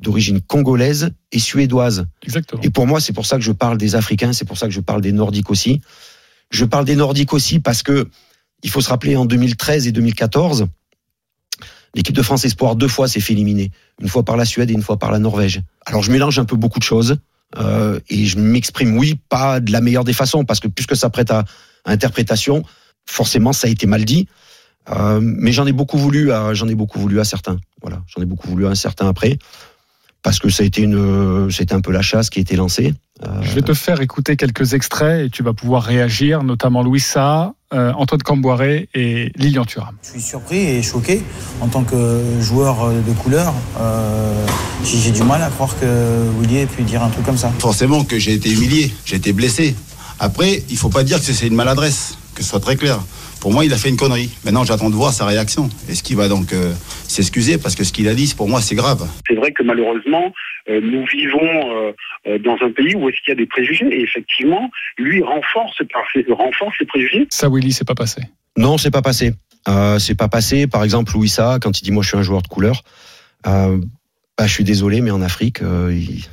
d'origine 0.02 0.42
congolaise 0.42 1.12
et 1.32 1.40
suédoise. 1.40 2.06
Exactement. 2.24 2.62
Et 2.64 2.70
pour 2.70 2.88
moi, 2.88 3.00
c'est 3.00 3.14
pour 3.14 3.26
ça 3.26 3.38
que 3.38 3.44
je 3.44 3.52
parle 3.52 3.78
des 3.78 3.96
Africains, 3.96 4.34
c'est 4.34 4.46
pour 4.46 4.58
ça 4.58 4.68
que 4.68 4.74
je 4.74 4.80
parle 4.80 5.02
des 5.02 5.12
Nordiques 5.12 5.50
aussi. 5.50 5.82
Je 6.52 6.66
parle 6.66 6.86
des 6.86 6.96
Nordiques 6.96 7.34
aussi 7.34 7.60
parce 7.60 7.84
que 7.84 8.10
il 8.64 8.70
faut 8.70 8.82
se 8.82 8.90
rappeler 8.90 9.16
en 9.16 9.26
2013 9.26 9.88
et 9.88 9.92
2014, 9.92 10.68
l'équipe 11.96 12.16
de 12.16 12.22
France 12.22 12.46
Espoir 12.46 12.76
deux 12.76 12.88
fois 12.88 13.08
s'est 13.08 13.20
fait 13.20 13.34
éliminer, 13.34 13.72
une 14.02 14.10
fois 14.10 14.24
par 14.24 14.38
la 14.38 14.46
Suède 14.46 14.70
et 14.70 14.74
une 14.74 14.82
fois 14.82 14.98
par 14.98 15.12
la 15.12 15.20
Norvège. 15.20 15.62
Alors 15.86 16.04
je 16.04 16.12
mélange 16.12 16.40
un 16.40 16.46
peu 16.46 16.56
beaucoup 16.56 16.80
de 16.80 16.84
choses 16.84 17.18
euh, 17.58 18.00
et 18.10 18.26
je 18.26 18.38
m'exprime, 18.38 18.98
oui, 18.98 19.20
pas 19.30 19.60
de 19.60 19.72
la 19.72 19.82
meilleure 19.82 20.04
des 20.04 20.14
façons 20.14 20.46
parce 20.46 20.60
que 20.60 20.68
puisque 20.68 20.96
ça 20.96 21.10
prête 21.10 21.32
à, 21.32 21.46
interprétation, 21.86 22.64
forcément 23.06 23.54
ça 23.54 23.68
a 23.68 23.72
été 23.72 23.88
mal 23.88 24.06
dit. 24.06 24.28
Euh, 24.90 25.20
mais 25.22 25.52
j'en 25.52 25.66
ai 25.66 25.72
beaucoup 25.72 25.98
voulu, 25.98 26.32
à, 26.32 26.54
j'en 26.54 26.68
ai 26.68 26.76
beaucoup 26.76 27.00
voulu 27.00 27.20
à 27.20 27.24
certains. 27.24 27.58
Voilà, 27.82 28.04
j'en 28.08 28.22
ai 28.22 28.26
beaucoup 28.26 28.48
voulu 28.48 28.66
à 28.68 28.70
un 28.70 28.76
certain 28.76 29.08
après 29.08 29.38
parce 30.22 30.40
que 30.40 30.50
ça 30.50 30.64
a 30.64 30.66
été 30.66 30.82
une, 30.82 31.50
c'était 31.50 31.74
un 31.74 31.82
peu 31.82 31.94
la 31.94 32.02
chasse 32.02 32.30
qui 32.30 32.40
a 32.40 32.42
été 32.42 32.58
lancée. 32.58 32.94
Je 33.42 33.52
vais 33.54 33.62
te 33.62 33.74
faire 33.74 34.02
écouter 34.02 34.36
quelques 34.36 34.74
extraits 34.74 35.26
et 35.26 35.30
tu 35.30 35.44
vas 35.44 35.54
pouvoir 35.54 35.84
réagir, 35.84 36.44
notamment 36.44 36.84
Louis 36.84 37.00
Sa, 37.00 37.54
euh, 37.74 37.92
Antoine 37.94 38.22
Camboiré 38.22 38.90
et 38.94 39.32
Lilian 39.36 39.66
Thuram. 39.66 39.96
Je 40.04 40.10
suis 40.10 40.22
surpris 40.22 40.60
et 40.60 40.82
choqué 40.82 41.22
en 41.62 41.68
tant 41.68 41.84
que 41.84 42.22
joueur 42.40 42.92
de 42.92 43.12
couleur. 43.14 43.54
Euh, 43.80 44.46
j'ai 44.84 45.12
du 45.12 45.24
mal 45.24 45.42
à 45.42 45.50
croire 45.50 45.78
que 45.80 46.30
Willy 46.40 46.60
ait 46.60 46.66
pu 46.66 46.84
dire 46.84 47.04
un 47.04 47.10
truc 47.10 47.26
comme 47.26 47.38
ça. 47.38 47.52
Forcément 47.60 48.04
que 48.04 48.18
j'ai 48.18 48.34
été 48.34 48.52
humilié, 48.52 48.92
j'ai 49.06 49.18
été 49.18 49.34
blessé. 49.34 49.76
Après, 50.20 50.64
il 50.70 50.78
faut 50.78 50.90
pas 50.90 51.04
dire 51.04 51.18
que 51.20 51.24
c'est 51.24 51.48
une 51.48 51.56
maladresse, 51.56 52.18
que 52.36 52.44
ce 52.44 52.50
soit 52.50 52.60
très 52.60 52.76
clair. 52.76 53.00
Pour 53.40 53.54
moi, 53.54 53.64
il 53.64 53.72
a 53.72 53.78
fait 53.78 53.88
une 53.88 53.96
connerie. 53.96 54.30
Maintenant, 54.44 54.66
j'attends 54.66 54.90
de 54.90 54.96
voir 54.96 55.14
sa 55.14 55.26
réaction. 55.26 55.70
Est-ce 55.88 56.04
qu'il 56.04 56.18
va 56.18 56.28
donc 56.28 56.52
euh, 56.52 56.74
s'excuser 57.08 57.58
Parce 57.58 57.76
que 57.76 57.86
ce 57.86 57.94
qu'il 57.94 58.10
a 58.10 58.14
dit, 58.14 58.34
pour 58.36 58.50
moi, 58.50 58.60
c'est 58.62 58.76
grave. 58.76 59.08
C'est 59.28 59.36
vrai 59.36 59.54
que 59.54 59.64
malheureusement, 59.64 60.26
euh, 60.26 60.30
nous 60.70 61.06
vivons 61.06 61.94
euh, 62.28 62.38
dans 62.40 62.58
un 62.62 62.72
pays 62.72 62.96
où 62.96 63.10
est-ce 63.10 63.18
qu'il 63.24 63.30
y 63.30 63.32
a 63.32 63.36
des 63.36 63.46
préjugés. 63.46 63.88
Et 63.92 64.02
effectivement, 64.02 64.70
lui 64.98 65.24
renforce, 65.24 65.82
renforce 66.30 66.76
les 66.80 66.86
préjugés. 66.86 67.28
Ça, 67.30 67.50
Willy, 67.50 67.72
c'est 67.72 67.88
pas 67.88 67.96
passé. 67.96 68.22
Non, 68.58 68.78
c'est 68.78 68.92
pas 68.92 69.02
passé. 69.02 69.34
Euh, 69.68 70.00
c'est 70.00 70.16
pas 70.16 70.28
passé. 70.28 70.68
Par 70.68 70.84
exemple, 70.84 71.14
Louis 71.14 71.30
Sa, 71.30 71.60
quand 71.62 71.80
il 71.80 71.84
dit 71.84 71.92
moi 71.92 72.04
je 72.04 72.10
suis 72.10 72.18
un 72.18 72.24
joueur 72.24 72.42
de 72.42 72.48
couleur, 72.48 72.84
bah, 73.44 74.46
je 74.46 74.52
suis 74.52 74.64
désolé, 74.64 75.02
mais 75.02 75.12
en 75.12 75.22
Afrique, 75.22 75.60
il 75.62 76.26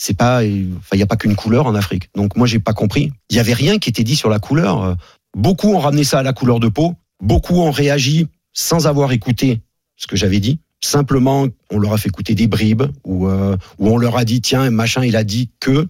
c'est 0.00 0.16
pas, 0.16 0.44
il 0.44 0.70
n'y 0.92 1.02
a 1.02 1.06
pas 1.06 1.16
qu'une 1.16 1.34
couleur 1.34 1.66
en 1.66 1.74
Afrique. 1.74 2.08
Donc 2.14 2.36
moi 2.36 2.46
j'ai 2.46 2.60
pas 2.60 2.72
compris. 2.72 3.10
Il 3.30 3.36
y 3.36 3.40
avait 3.40 3.54
rien 3.54 3.78
qui 3.78 3.90
était 3.90 4.04
dit 4.04 4.14
sur 4.14 4.30
la 4.30 4.38
couleur. 4.38 4.96
Beaucoup 5.36 5.74
ont 5.74 5.80
ramené 5.80 6.04
ça 6.04 6.20
à 6.20 6.22
la 6.22 6.32
couleur 6.32 6.60
de 6.60 6.68
peau. 6.68 6.94
Beaucoup 7.20 7.60
ont 7.60 7.72
réagi 7.72 8.28
sans 8.52 8.86
avoir 8.86 9.10
écouté 9.10 9.60
ce 9.96 10.06
que 10.06 10.14
j'avais 10.14 10.38
dit. 10.38 10.60
Simplement, 10.80 11.48
on 11.70 11.78
leur 11.78 11.92
a 11.92 11.98
fait 11.98 12.08
écouter 12.08 12.34
des 12.34 12.46
bribes 12.46 12.84
ou 13.04 13.26
euh, 13.26 13.56
où 13.78 13.88
on 13.88 13.96
leur 13.96 14.16
a 14.16 14.24
dit 14.24 14.40
tiens 14.40 14.70
machin 14.70 15.04
il 15.04 15.16
a 15.16 15.24
dit 15.24 15.50
que. 15.60 15.86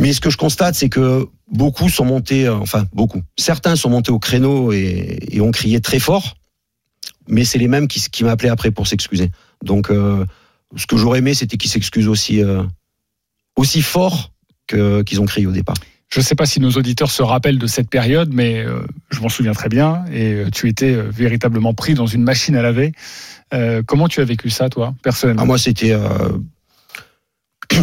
Mais 0.00 0.12
ce 0.12 0.20
que 0.20 0.30
je 0.30 0.36
constate, 0.36 0.74
c'est 0.74 0.88
que 0.88 1.28
beaucoup 1.48 1.88
sont 1.88 2.04
montés, 2.04 2.46
euh, 2.46 2.56
enfin 2.56 2.86
beaucoup, 2.92 3.22
certains 3.38 3.76
sont 3.76 3.90
montés 3.90 4.10
au 4.10 4.18
créneau 4.18 4.72
et, 4.72 5.38
ont 5.40 5.52
crié 5.52 5.80
très 5.80 6.00
fort, 6.00 6.34
mais 7.28 7.44
c'est 7.44 7.58
les 7.58 7.68
mêmes 7.68 7.86
qui, 7.86 8.24
m'appelaient 8.24 8.48
après 8.48 8.70
pour 8.70 8.86
s'excuser. 8.88 9.30
Donc, 9.62 9.90
euh, 9.90 10.24
ce 10.74 10.86
que 10.86 10.96
j'aurais 10.96 11.18
aimé, 11.18 11.34
c'était 11.34 11.58
qu'ils 11.58 11.70
s'excusent 11.70 12.08
aussi, 12.08 12.40
aussi 13.54 13.82
fort 13.82 14.32
qu'ils 14.66 15.20
ont 15.20 15.26
crié 15.26 15.46
au 15.46 15.52
départ. 15.52 15.76
Je 16.12 16.20
ne 16.20 16.24
sais 16.24 16.34
pas 16.34 16.44
si 16.44 16.60
nos 16.60 16.72
auditeurs 16.72 17.10
se 17.10 17.22
rappellent 17.22 17.58
de 17.58 17.66
cette 17.66 17.88
période, 17.88 18.34
mais 18.34 18.62
euh, 18.62 18.82
je 19.08 19.20
m'en 19.20 19.30
souviens 19.30 19.54
très 19.54 19.70
bien. 19.70 20.04
Et 20.12 20.34
euh, 20.34 20.50
tu 20.50 20.68
étais 20.68 20.92
euh, 20.92 21.08
véritablement 21.10 21.72
pris 21.72 21.94
dans 21.94 22.04
une 22.04 22.22
machine 22.22 22.54
à 22.54 22.60
laver. 22.62 22.92
Comment 23.86 24.08
tu 24.08 24.20
as 24.22 24.24
vécu 24.24 24.48
ça, 24.48 24.70
toi, 24.70 24.94
personnellement? 25.02 25.42
Ah, 25.42 25.46
Moi, 25.46 25.58
c'était. 25.58 25.94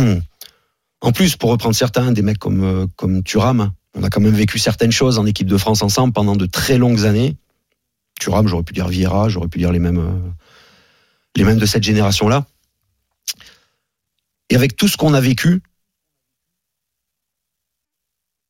en 1.02 1.12
plus, 1.12 1.36
pour 1.36 1.52
reprendre 1.52 1.76
certains, 1.76 2.12
des 2.12 2.24
mecs 2.24 2.40
comme, 2.40 2.88
comme 2.96 3.22
Thuram, 3.22 3.72
on 3.94 4.02
a 4.02 4.10
quand 4.10 4.20
même 4.20 4.34
vécu 4.34 4.58
certaines 4.58 4.92
choses 4.92 5.20
en 5.20 5.28
équipe 5.28 5.48
de 5.48 5.58
France 5.58 5.84
ensemble 5.84 6.12
pendant 6.12 6.36
de 6.36 6.48
très 6.48 6.80
longues 6.80 7.06
années. 7.06 7.38
Thuram, 8.20 8.48
j'aurais 8.48 8.64
pu 8.64 8.74
dire 8.74 8.88
Vieira, 8.88 9.30
j'aurais 9.30 9.48
pu 9.48 9.60
dire 9.60 9.72
les 9.72 9.78
mêmes, 9.78 10.34
les 11.36 11.44
mêmes 11.44 11.60
de 11.60 11.68
cette 11.68 11.84
génération-là. 11.84 12.48
Et 14.50 14.56
avec 14.56 14.76
tout 14.76 14.88
ce 14.88 14.98
qu'on 14.98 15.14
a 15.14 15.22
vécu, 15.22 15.62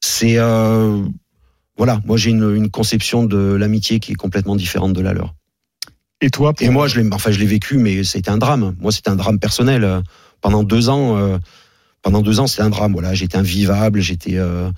c'est 0.02 0.38
euh, 0.38 1.04
voilà, 1.78 2.02
moi 2.06 2.18
j'ai 2.18 2.32
une, 2.32 2.56
une, 2.56 2.70
conception 2.70 3.26
de 3.26 3.38
l'amitié 3.38 4.00
qui 4.00 4.14
est 4.14 4.16
complètement 4.16 4.56
différente 4.56 4.94
de 4.94 5.02
la 5.02 5.14
leur. 5.14 5.36
Et 6.22 6.30
toi 6.30 6.54
Et 6.60 6.70
moi, 6.70 6.88
je 6.88 7.00
l'ai, 7.00 7.10
enfin, 7.14 7.32
je 7.32 7.40
l'ai 7.40 7.46
vécu, 7.46 7.78
mais 7.78 8.04
c'était 8.04 8.30
un 8.30 8.38
drame. 8.38 8.76
Moi, 8.80 8.92
c'était 8.92 9.10
un 9.10 9.16
drame 9.16 9.40
personnel. 9.40 10.02
Pendant 10.42 10.64
deux 10.64 10.90
ans, 10.90 11.18
euh, 11.18 11.38
pendant 12.02 12.22
deux 12.22 12.40
ans, 12.40 12.48
c'était 12.48 12.64
un 12.64 12.70
drame. 12.70 12.92
Voilà, 12.92 13.14
j'étais 13.14 13.38
invivable, 13.38 14.02
j'étais 14.02 14.38
euh, 14.38 14.70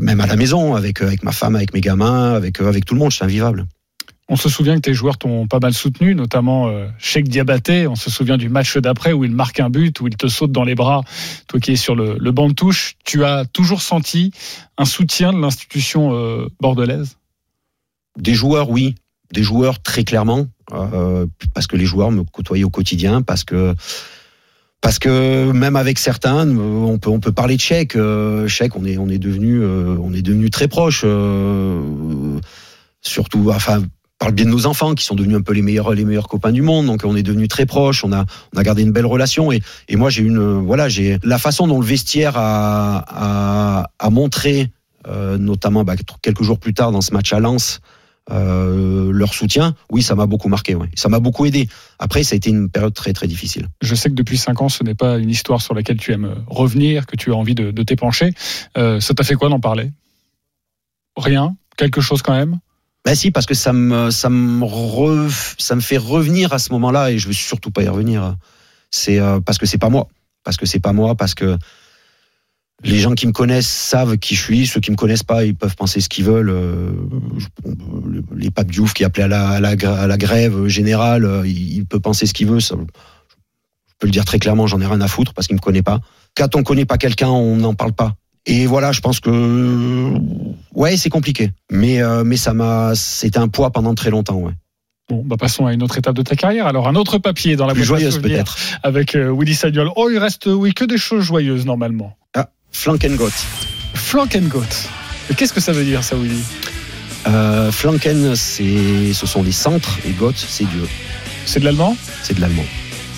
même 0.00 0.20
à 0.20 0.26
la 0.26 0.36
maison 0.36 0.74
avec 0.74 1.00
avec 1.02 1.22
ma 1.22 1.32
femme, 1.32 1.56
avec 1.56 1.72
mes 1.72 1.80
gamins, 1.80 2.34
avec 2.34 2.60
avec 2.60 2.84
tout 2.84 2.94
le 2.94 3.00
monde, 3.00 3.10
j'étais 3.10 3.24
invivable. 3.24 3.66
On 4.28 4.36
se 4.36 4.48
souvient 4.48 4.76
que 4.76 4.80
tes 4.80 4.94
joueurs 4.94 5.18
t'ont 5.18 5.46
pas 5.46 5.58
mal 5.58 5.74
soutenu, 5.74 6.14
notamment 6.14 6.68
euh, 6.68 6.88
Cheikh 6.98 7.28
Diabaté. 7.28 7.86
On 7.86 7.94
se 7.94 8.10
souvient 8.10 8.38
du 8.38 8.48
match 8.48 8.76
d'après 8.78 9.12
où 9.12 9.24
il 9.24 9.32
marque 9.32 9.60
un 9.60 9.68
but, 9.68 10.00
où 10.00 10.08
il 10.08 10.16
te 10.16 10.28
saute 10.28 10.50
dans 10.50 10.64
les 10.64 10.74
bras, 10.74 11.02
toi 11.46 11.60
qui 11.60 11.72
es 11.72 11.76
sur 11.76 11.94
le, 11.94 12.30
banc 12.30 12.48
de 12.48 12.54
touche. 12.54 12.94
Tu 13.04 13.24
as 13.24 13.44
toujours 13.44 13.82
senti 13.82 14.32
un 14.78 14.86
soutien 14.86 15.32
de 15.32 15.38
l'institution 15.38 16.14
euh, 16.14 16.48
bordelaise? 16.60 17.18
Des 18.18 18.34
joueurs, 18.34 18.70
oui. 18.70 18.94
Des 19.32 19.42
joueurs, 19.42 19.82
très 19.82 20.04
clairement. 20.04 20.46
Euh, 20.72 21.26
parce 21.52 21.66
que 21.66 21.76
les 21.76 21.84
joueurs 21.84 22.10
me 22.10 22.22
côtoyaient 22.22 22.64
au 22.64 22.70
quotidien, 22.70 23.20
parce 23.20 23.44
que 23.44 23.74
parce 24.84 24.98
que 24.98 25.50
même 25.50 25.76
avec 25.76 25.98
certains, 25.98 26.46
on 26.46 26.98
peut 26.98 27.08
on 27.08 27.18
peut 27.18 27.32
parler 27.32 27.56
de. 27.56 27.96
Euh, 27.96 28.46
Cheikh, 28.46 28.76
on 28.76 28.84
est 28.84 28.98
on 28.98 29.08
est 29.08 29.18
devenu 29.18 29.62
euh, 29.62 29.96
on 29.98 30.12
est 30.12 30.20
devenu 30.20 30.50
très 30.50 30.68
proche. 30.68 31.04
Euh, 31.06 32.38
surtout, 33.00 33.50
enfin 33.50 33.82
par 34.18 34.28
le 34.28 34.34
biais 34.34 34.44
de 34.44 34.50
nos 34.50 34.66
enfants 34.66 34.94
qui 34.94 35.04
sont 35.04 35.14
devenus 35.14 35.36
un 35.36 35.42
peu 35.42 35.52
les 35.52 35.62
meilleurs 35.62 35.92
les 35.92 36.04
meilleurs 36.04 36.28
copains 36.28 36.52
du 36.52 36.62
monde 36.62 36.86
donc 36.86 37.02
on 37.04 37.16
est 37.16 37.22
devenus 37.22 37.48
très 37.48 37.66
proches 37.66 38.04
on 38.04 38.12
a 38.12 38.24
on 38.54 38.58
a 38.58 38.62
gardé 38.62 38.82
une 38.82 38.92
belle 38.92 39.06
relation 39.06 39.52
et, 39.52 39.60
et 39.88 39.96
moi 39.96 40.10
j'ai 40.10 40.22
une 40.22 40.64
voilà 40.64 40.88
j'ai 40.88 41.18
la 41.22 41.38
façon 41.38 41.66
dont 41.66 41.80
le 41.80 41.86
vestiaire 41.86 42.34
a 42.36 43.88
a, 43.98 44.10
montré 44.10 44.70
euh, 45.08 45.36
notamment 45.38 45.84
bah, 45.84 45.94
quelques 46.22 46.42
jours 46.42 46.58
plus 46.58 46.74
tard 46.74 46.92
dans 46.92 47.00
ce 47.00 47.12
match 47.12 47.32
à 47.32 47.40
Lens 47.40 47.80
euh, 48.30 49.12
leur 49.12 49.34
soutien, 49.34 49.74
oui, 49.90 50.02
ça 50.02 50.14
m'a 50.14 50.26
beaucoup 50.26 50.48
marqué. 50.48 50.74
Ouais. 50.74 50.88
Ça 50.94 51.08
m'a 51.08 51.20
beaucoup 51.20 51.44
aidé. 51.44 51.68
Après, 51.98 52.22
ça 52.22 52.34
a 52.34 52.36
été 52.36 52.50
une 52.50 52.70
période 52.70 52.94
très 52.94 53.12
très 53.12 53.26
difficile. 53.26 53.68
Je 53.82 53.94
sais 53.94 54.08
que 54.08 54.14
depuis 54.14 54.38
cinq 54.38 54.62
ans, 54.62 54.68
ce 54.68 54.82
n'est 54.82 54.94
pas 54.94 55.18
une 55.18 55.30
histoire 55.30 55.60
sur 55.60 55.74
laquelle 55.74 55.98
tu 55.98 56.12
aimes 56.12 56.34
revenir, 56.46 57.06
que 57.06 57.16
tu 57.16 57.32
as 57.32 57.36
envie 57.36 57.54
de, 57.54 57.70
de 57.70 57.82
t'épancher. 57.82 58.32
Euh, 58.78 59.00
ça 59.00 59.14
t'a 59.14 59.24
fait 59.24 59.34
quoi 59.34 59.48
d'en 59.50 59.60
parler? 59.60 59.90
Rien? 61.16 61.54
Quelque 61.76 62.00
chose 62.00 62.22
quand 62.22 62.32
même? 62.32 62.58
Ben 63.04 63.14
si, 63.14 63.30
parce 63.30 63.46
que 63.46 63.54
ça 63.54 63.72
me, 63.72 64.10
ça 64.10 64.30
me, 64.30 64.64
re, 64.64 65.30
ça 65.58 65.74
me 65.74 65.80
fait 65.80 65.98
revenir 65.98 66.52
à 66.52 66.58
ce 66.58 66.72
moment-là 66.72 67.10
et 67.10 67.18
je 67.18 67.26
veux 67.26 67.34
surtout 67.34 67.70
pas 67.70 67.82
y 67.82 67.88
revenir. 67.88 68.36
C'est 68.90 69.18
euh, 69.18 69.40
parce 69.40 69.58
que 69.58 69.66
c'est 69.66 69.78
pas 69.78 69.90
moi, 69.90 70.08
parce 70.42 70.56
que 70.56 70.66
c'est 70.66 70.80
pas 70.80 70.92
moi, 70.92 71.14
parce 71.14 71.34
que 71.34 71.58
les 72.82 72.98
gens 72.98 73.14
qui 73.14 73.26
me 73.26 73.32
connaissent 73.32 73.68
savent 73.68 74.16
qui 74.18 74.34
je 74.34 74.42
suis. 74.42 74.66
Ceux 74.66 74.80
qui 74.80 74.90
me 74.90 74.96
connaissent 74.96 75.22
pas, 75.22 75.44
ils 75.44 75.54
peuvent 75.54 75.76
penser 75.76 76.00
ce 76.00 76.08
qu'ils 76.08 76.24
veulent. 76.24 76.50
Euh, 76.50 76.90
les 78.34 78.50
papes 78.50 78.70
Diouf 78.70 78.94
qui 78.94 79.04
appelaient 79.04 79.24
à 79.24 79.28
la, 79.28 79.48
à 79.48 79.60
la, 79.60 79.70
à 79.70 80.06
la 80.06 80.16
grève 80.16 80.66
générale, 80.66 81.42
il, 81.44 81.76
il, 81.76 81.86
peut 81.86 82.00
penser 82.00 82.26
ce 82.26 82.34
qu'il 82.34 82.46
veut. 82.46 82.60
Ça, 82.60 82.76
peux 84.04 84.06
le 84.06 84.12
dire 84.12 84.24
très 84.24 84.38
clairement, 84.38 84.66
j'en 84.66 84.80
ai 84.80 84.86
rien 84.86 85.00
à 85.00 85.08
foutre 85.08 85.32
parce 85.32 85.46
qu'il 85.46 85.56
me 85.56 85.60
connaît 85.60 85.82
pas. 85.82 86.00
Quand 86.36 86.56
on 86.56 86.62
connaît 86.62 86.84
pas 86.84 86.98
quelqu'un, 86.98 87.28
on 87.28 87.56
n'en 87.56 87.74
parle 87.74 87.92
pas. 87.92 88.14
Et 88.46 88.66
voilà, 88.66 88.92
je 88.92 89.00
pense 89.00 89.20
que 89.20 90.14
ouais, 90.74 90.96
c'est 90.96 91.10
compliqué. 91.10 91.52
Mais 91.70 92.02
euh, 92.02 92.24
mais 92.24 92.36
ça 92.36 92.52
m'a, 92.52 92.94
c'était 92.94 93.38
un 93.38 93.48
poids 93.48 93.70
pendant 93.70 93.94
très 93.94 94.10
longtemps, 94.10 94.36
ouais. 94.36 94.52
Bon, 95.10 95.22
bah 95.24 95.36
passons 95.38 95.66
à 95.66 95.72
une 95.74 95.82
autre 95.82 95.98
étape 95.98 96.14
de 96.14 96.22
ta 96.22 96.34
carrière. 96.34 96.66
Alors 96.66 96.88
un 96.88 96.94
autre 96.94 97.18
papier 97.18 97.56
dans 97.56 97.66
la 97.66 97.74
Plus 97.74 97.84
joyeuse 97.84 98.18
peut-être. 98.18 98.56
Avec 98.82 99.14
euh, 99.14 99.30
Willy 99.30 99.54
Sagnol. 99.54 99.90
Oh, 99.96 100.08
il 100.10 100.18
reste 100.18 100.46
oui 100.46 100.72
que 100.72 100.84
des 100.84 100.96
choses 100.98 101.24
joyeuses 101.24 101.66
normalement. 101.66 102.16
Ah, 102.34 102.48
Flanken 102.72 103.18
Flankengot. 103.94 104.62
Et 105.30 105.34
qu'est-ce 105.34 105.52
que 105.52 105.60
ça 105.60 105.72
veut 105.72 105.84
dire 105.84 106.02
ça, 106.04 106.16
Willy? 106.16 106.42
Euh, 107.26 107.70
Flanken, 107.72 108.34
c'est, 108.36 109.12
ce 109.14 109.26
sont 109.26 109.42
les 109.42 109.52
centres 109.52 109.98
et 110.06 110.10
Gott, 110.12 110.36
c'est 110.36 110.64
Dieu. 110.64 110.86
C'est 111.46 111.60
de 111.60 111.64
l'allemand? 111.64 111.96
C'est 112.22 112.34
de 112.34 112.40
l'allemand. 112.40 112.64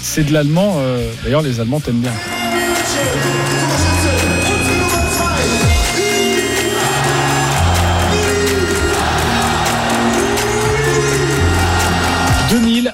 C'est 0.00 0.24
de 0.24 0.32
l'allemand. 0.32 0.76
euh, 0.78 1.10
D'ailleurs, 1.24 1.42
les 1.42 1.58
Allemands 1.60 1.80
t'aiment 1.80 2.00
bien. 2.00 2.12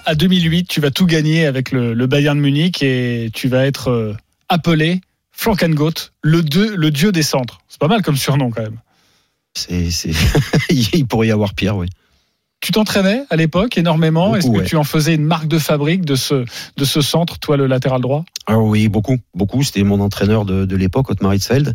À 0.06 0.14
2008, 0.14 0.66
tu 0.68 0.80
vas 0.80 0.90
tout 0.90 1.06
gagner 1.06 1.46
avec 1.46 1.72
le, 1.72 1.94
le 1.94 2.06
Bayern 2.06 2.36
de 2.36 2.42
Munich 2.42 2.82
et 2.82 3.30
tu 3.32 3.48
vas 3.48 3.66
être 3.66 3.88
euh, 3.90 4.14
appelé 4.48 5.00
Flankengot, 5.32 5.92
le, 6.22 6.42
dieu- 6.42 6.74
le 6.76 6.90
dieu 6.90 7.12
des 7.12 7.22
centres. 7.22 7.60
C'est 7.68 7.80
pas 7.80 7.88
mal 7.88 8.02
comme 8.02 8.16
surnom 8.16 8.50
quand 8.50 8.62
même. 8.62 8.78
C'est, 9.54 9.90
c'est... 9.90 10.12
il 10.70 11.06
pourrait 11.06 11.28
y 11.28 11.30
avoir 11.32 11.54
pire, 11.54 11.76
oui. 11.76 11.88
Tu 12.60 12.70
t'entraînais 12.70 13.24
à 13.28 13.34
l'époque 13.36 13.76
énormément. 13.76 14.26
Beaucoup, 14.26 14.36
Est-ce 14.36 14.46
que 14.46 14.52
ouais. 14.58 14.64
tu 14.64 14.76
en 14.76 14.84
faisais 14.84 15.14
une 15.16 15.24
marque 15.24 15.48
de 15.48 15.58
fabrique 15.58 16.04
de 16.04 16.14
ce, 16.14 16.44
de 16.76 16.84
ce 16.84 17.00
centre, 17.00 17.38
toi 17.40 17.56
le 17.56 17.66
latéral 17.66 18.00
droit? 18.00 18.24
Ah 18.46 18.58
oui, 18.58 18.88
beaucoup, 18.88 19.16
beaucoup. 19.34 19.64
C'était 19.64 19.82
mon 19.82 20.00
entraîneur 20.00 20.44
de, 20.44 20.64
de 20.64 20.76
l'époque, 20.76 21.10
Otmar 21.10 21.34
Hitzfeld. 21.34 21.74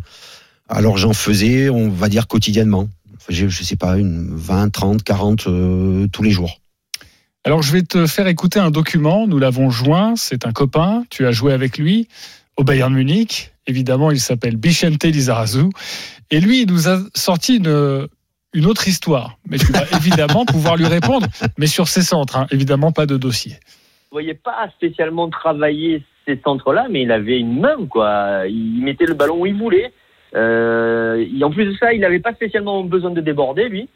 Alors 0.70 0.96
j'en 0.96 1.12
faisais, 1.12 1.68
on 1.68 1.90
va 1.90 2.08
dire 2.08 2.26
quotidiennement. 2.26 2.88
Enfin, 3.16 3.26
j'ai- 3.28 3.50
je 3.50 3.62
sais 3.64 3.76
pas, 3.76 3.98
une 3.98 4.34
20, 4.34 4.70
30, 4.70 5.02
40 5.02 5.46
euh, 5.46 6.06
tous 6.08 6.22
les 6.22 6.30
jours. 6.30 6.60
Alors 7.44 7.62
je 7.62 7.72
vais 7.72 7.82
te 7.82 8.06
faire 8.06 8.26
écouter 8.26 8.58
un 8.58 8.70
document, 8.70 9.26
nous 9.26 9.38
l'avons 9.38 9.70
joint, 9.70 10.14
c'est 10.16 10.46
un 10.46 10.52
copain, 10.52 11.04
tu 11.10 11.26
as 11.26 11.32
joué 11.32 11.52
avec 11.52 11.78
lui 11.78 12.08
au 12.56 12.64
Bayern 12.64 12.92
Munich, 12.92 13.52
évidemment 13.66 14.10
il 14.10 14.20
s'appelle 14.20 14.56
Bichente 14.56 15.04
Lizarazu, 15.04 15.70
et 16.30 16.40
lui 16.40 16.62
il 16.62 16.68
nous 16.68 16.88
a 16.88 16.98
sorti 17.14 17.56
une, 17.56 18.08
une 18.52 18.66
autre 18.66 18.88
histoire, 18.88 19.38
mais 19.48 19.58
tu 19.58 19.72
vas 19.72 19.84
évidemment 19.96 20.44
pouvoir 20.44 20.76
lui 20.76 20.86
répondre, 20.86 21.26
mais 21.58 21.66
sur 21.66 21.88
ses 21.88 22.02
centres, 22.02 22.36
hein, 22.36 22.46
évidemment 22.50 22.92
pas 22.92 23.06
de 23.06 23.16
dossier. 23.16 23.52
ne 23.52 24.10
voyais 24.12 24.34
pas 24.34 24.68
spécialement 24.76 25.30
travailler 25.30 26.02
ces 26.28 26.40
centres-là, 26.44 26.86
mais 26.90 27.02
il 27.02 27.12
avait 27.12 27.38
une 27.38 27.58
main, 27.60 27.86
quoi. 27.88 28.46
Il 28.46 28.82
mettait 28.84 29.06
le 29.06 29.14
ballon 29.14 29.40
où 29.40 29.46
il 29.46 29.54
voulait. 29.54 29.92
Euh, 30.34 31.24
et 31.34 31.42
en 31.42 31.50
plus 31.50 31.64
de 31.64 31.72
ça, 31.72 31.92
il 31.92 32.00
n'avait 32.00 32.20
pas 32.20 32.34
spécialement 32.34 32.84
besoin 32.84 33.10
de 33.10 33.20
déborder, 33.20 33.68
lui. 33.68 33.88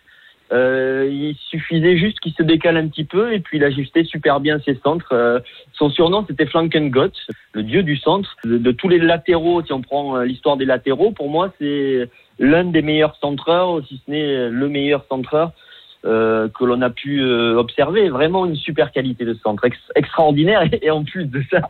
Euh, 0.53 1.09
il 1.11 1.35
suffisait 1.49 1.97
juste 1.97 2.21
qu'il 2.21 2.35
se 2.35 2.43
décale 2.43 2.77
un 2.77 2.87
petit 2.89 3.05
peu 3.05 3.33
et 3.33 3.41
puis 3.41 3.57
il 3.57 3.65
ajustait 3.65 4.05
super 4.05 4.41
bien 4.41 4.61
ses 4.61 4.79
centres. 4.85 5.13
Euh, 5.13 5.41
son 5.73 5.89
surnom 5.89 6.25
c'était 6.29 6.47
Flankengott, 6.47 7.15
le 7.55 7.63
dieu 7.63 7.83
du 7.83 7.97
centre. 7.97 8.37
De, 8.45 8.71
tous 8.71 8.89
les 8.89 8.99
latéraux, 8.99 9.63
si 9.65 9.73
on 9.73 9.81
prend 9.81 10.17
euh, 10.17 10.25
l'histoire 10.25 10.57
des 10.59 10.67
latéraux, 10.67 11.13
pour 11.13 11.31
moi 11.31 11.53
c'est 11.59 12.09
l'un 12.39 12.65
des 12.65 12.83
meilleurs 12.83 13.17
centreurs, 13.17 13.81
si 13.87 14.01
ce 14.05 14.11
n'est 14.11 14.51
le 14.51 14.69
meilleur 14.69 15.07
centreur 15.09 15.53
euh, 16.05 16.49
que 16.49 16.65
l'on 16.65 16.81
a 16.83 16.91
pu 16.91 17.21
euh, 17.23 17.57
observer. 17.57 18.09
Vraiment 18.09 18.47
une 18.47 18.57
super 18.57 18.93
qualité 18.93 19.25
de 19.25 19.35
centre, 19.35 19.65
ex- 19.65 19.77
extraordinaire. 19.95 20.63
Et, 20.83 20.91
en 20.91 21.05
plus 21.05 21.27
de 21.27 21.43
ça, 21.51 21.61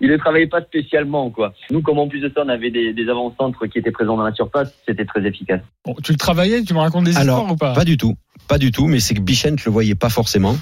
il 0.00 0.08
ne 0.08 0.16
travaillait 0.16 0.46
pas 0.46 0.62
spécialement. 0.62 1.30
quoi. 1.30 1.52
Nous, 1.70 1.82
comme 1.82 1.98
en 1.98 2.08
plus 2.08 2.20
de 2.20 2.28
ça, 2.28 2.42
on 2.44 2.48
avait 2.48 2.70
des, 2.70 2.92
des 2.92 3.08
avant-centres 3.08 3.66
qui 3.66 3.78
étaient 3.78 3.90
présents 3.90 4.16
dans 4.16 4.24
la 4.24 4.32
surface, 4.32 4.74
c'était 4.86 5.04
très 5.04 5.24
efficace. 5.26 5.60
Bon, 5.84 5.94
tu 6.02 6.12
le 6.12 6.18
travaillais, 6.18 6.62
tu 6.62 6.74
me 6.74 6.78
racontes 6.78 7.04
des 7.04 7.16
Alors, 7.16 7.38
histoires 7.38 7.52
ou 7.52 7.56
pas? 7.56 7.74
Pas 7.74 7.84
du 7.84 7.96
tout. 7.96 8.14
Pas 8.48 8.58
du 8.58 8.70
tout, 8.72 8.86
mais 8.86 9.00
c'est 9.00 9.14
que 9.14 9.20
Bichent 9.20 9.64
le 9.66 9.70
voyait 9.70 9.94
pas 9.94 10.08
forcément. 10.08 10.56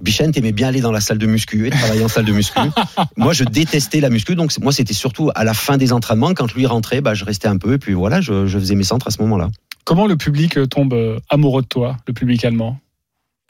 Bichent 0.00 0.22
aimait 0.36 0.52
bien 0.52 0.68
aller 0.68 0.80
dans 0.80 0.90
la 0.90 1.00
salle 1.00 1.18
de 1.18 1.26
muscu 1.26 1.66
et 1.66 1.70
travailler 1.70 2.02
en 2.04 2.08
salle 2.08 2.24
de 2.24 2.32
muscu. 2.32 2.58
moi, 3.16 3.32
je 3.32 3.44
détestais 3.44 4.00
la 4.00 4.10
muscu, 4.10 4.34
donc 4.34 4.50
moi, 4.60 4.72
c'était 4.72 4.94
surtout 4.94 5.30
à 5.36 5.44
la 5.44 5.54
fin 5.54 5.76
des 5.76 5.92
entraînements, 5.92 6.34
quand 6.34 6.52
lui 6.52 6.66
rentrait, 6.66 7.00
bah, 7.00 7.14
je 7.14 7.24
restais 7.24 7.46
un 7.46 7.56
peu, 7.58 7.74
et 7.74 7.78
puis 7.78 7.92
voilà, 7.92 8.20
je, 8.20 8.46
je 8.46 8.58
faisais 8.58 8.74
mes 8.74 8.82
centres 8.82 9.06
à 9.06 9.10
ce 9.10 9.22
moment-là. 9.22 9.50
Comment 9.88 10.06
le 10.06 10.16
public 10.16 10.58
euh, 10.58 10.66
tombe 10.66 10.92
euh, 10.92 11.18
amoureux 11.30 11.62
de 11.62 11.66
toi, 11.66 11.96
le 12.06 12.12
public 12.12 12.44
allemand? 12.44 12.78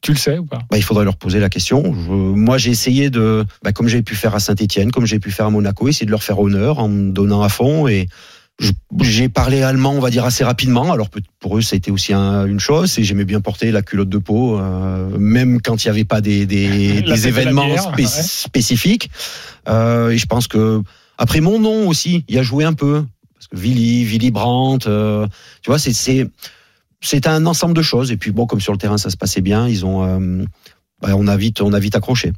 Tu 0.02 0.12
le 0.12 0.16
sais 0.18 0.38
ou 0.38 0.44
pas? 0.46 0.60
Bah, 0.70 0.76
il 0.76 0.84
faudrait 0.84 1.04
leur 1.04 1.16
poser 1.16 1.40
la 1.40 1.48
question. 1.48 1.82
Je- 1.92 2.10
moi, 2.12 2.58
j'ai 2.58 2.70
essayé 2.70 3.10
de, 3.10 3.44
bah, 3.64 3.72
comme 3.72 3.88
j'ai 3.88 4.02
pu 4.02 4.14
faire 4.14 4.36
à 4.36 4.38
Saint-Etienne, 4.38 4.92
comme 4.92 5.04
j'ai 5.04 5.18
pu 5.18 5.32
faire 5.32 5.46
à 5.46 5.50
Monaco, 5.50 5.88
essayer 5.88 6.06
de 6.06 6.12
leur 6.12 6.22
faire 6.22 6.38
honneur 6.38 6.78
en 6.78 6.88
me 6.88 7.10
donnant 7.10 7.42
à 7.42 7.48
fond. 7.48 7.88
Et 7.88 8.06
j'ai 9.02 9.28
parlé 9.28 9.62
allemand, 9.62 9.94
on 9.94 9.98
va 10.00 10.10
dire, 10.10 10.24
assez 10.24 10.44
rapidement. 10.44 10.92
Alors 10.92 11.08
pour 11.40 11.58
eux, 11.58 11.62
ça 11.62 11.74
a 11.74 11.76
été 11.78 11.90
aussi 11.90 12.12
un- 12.12 12.46
une 12.46 12.60
chose. 12.60 12.96
Et 13.00 13.02
j'aimais 13.02 13.24
bien 13.24 13.40
porter 13.40 13.72
la 13.72 13.82
culotte 13.82 14.08
de 14.08 14.18
peau, 14.18 14.60
euh, 14.60 15.08
même 15.18 15.60
quand 15.60 15.84
il 15.84 15.88
n'y 15.88 15.90
avait 15.90 16.04
pas 16.04 16.20
des, 16.20 16.46
de 16.46 17.26
événements 17.26 17.66
bière, 17.66 17.82
spé- 17.92 18.04
ouais. 18.04 18.08
spécifiques. 18.22 19.10
Euh, 19.68 20.10
et 20.10 20.18
je 20.18 20.26
pense 20.26 20.46
que 20.46 20.80
après 21.18 21.40
mon 21.40 21.58
nom 21.58 21.88
aussi, 21.88 22.24
il 22.28 22.38
a 22.38 22.44
joué 22.44 22.62
un 22.64 22.74
peu. 22.74 23.04
Parce 23.38 23.46
que 23.48 23.56
Willy, 23.56 24.04
Willy 24.04 24.30
Brandt, 24.30 24.88
euh, 24.88 25.26
tu 25.62 25.70
vois, 25.70 25.78
c'est 25.78 25.92
c'est 27.00 27.26
un 27.28 27.46
ensemble 27.46 27.74
de 27.74 27.82
choses. 27.82 28.10
Et 28.10 28.16
puis 28.16 28.32
bon, 28.32 28.46
comme 28.46 28.60
sur 28.60 28.72
le 28.72 28.78
terrain 28.78 28.98
ça 28.98 29.10
se 29.10 29.16
passait 29.16 29.40
bien, 29.40 29.68
ils 29.68 29.86
ont, 29.86 30.02
euh, 30.04 30.44
bah, 31.00 31.10
on 31.16 31.28
a 31.28 31.36
vite, 31.36 31.60
on 31.60 31.72
a 31.72 31.78
vite 31.78 31.96
accroché. 31.96 32.32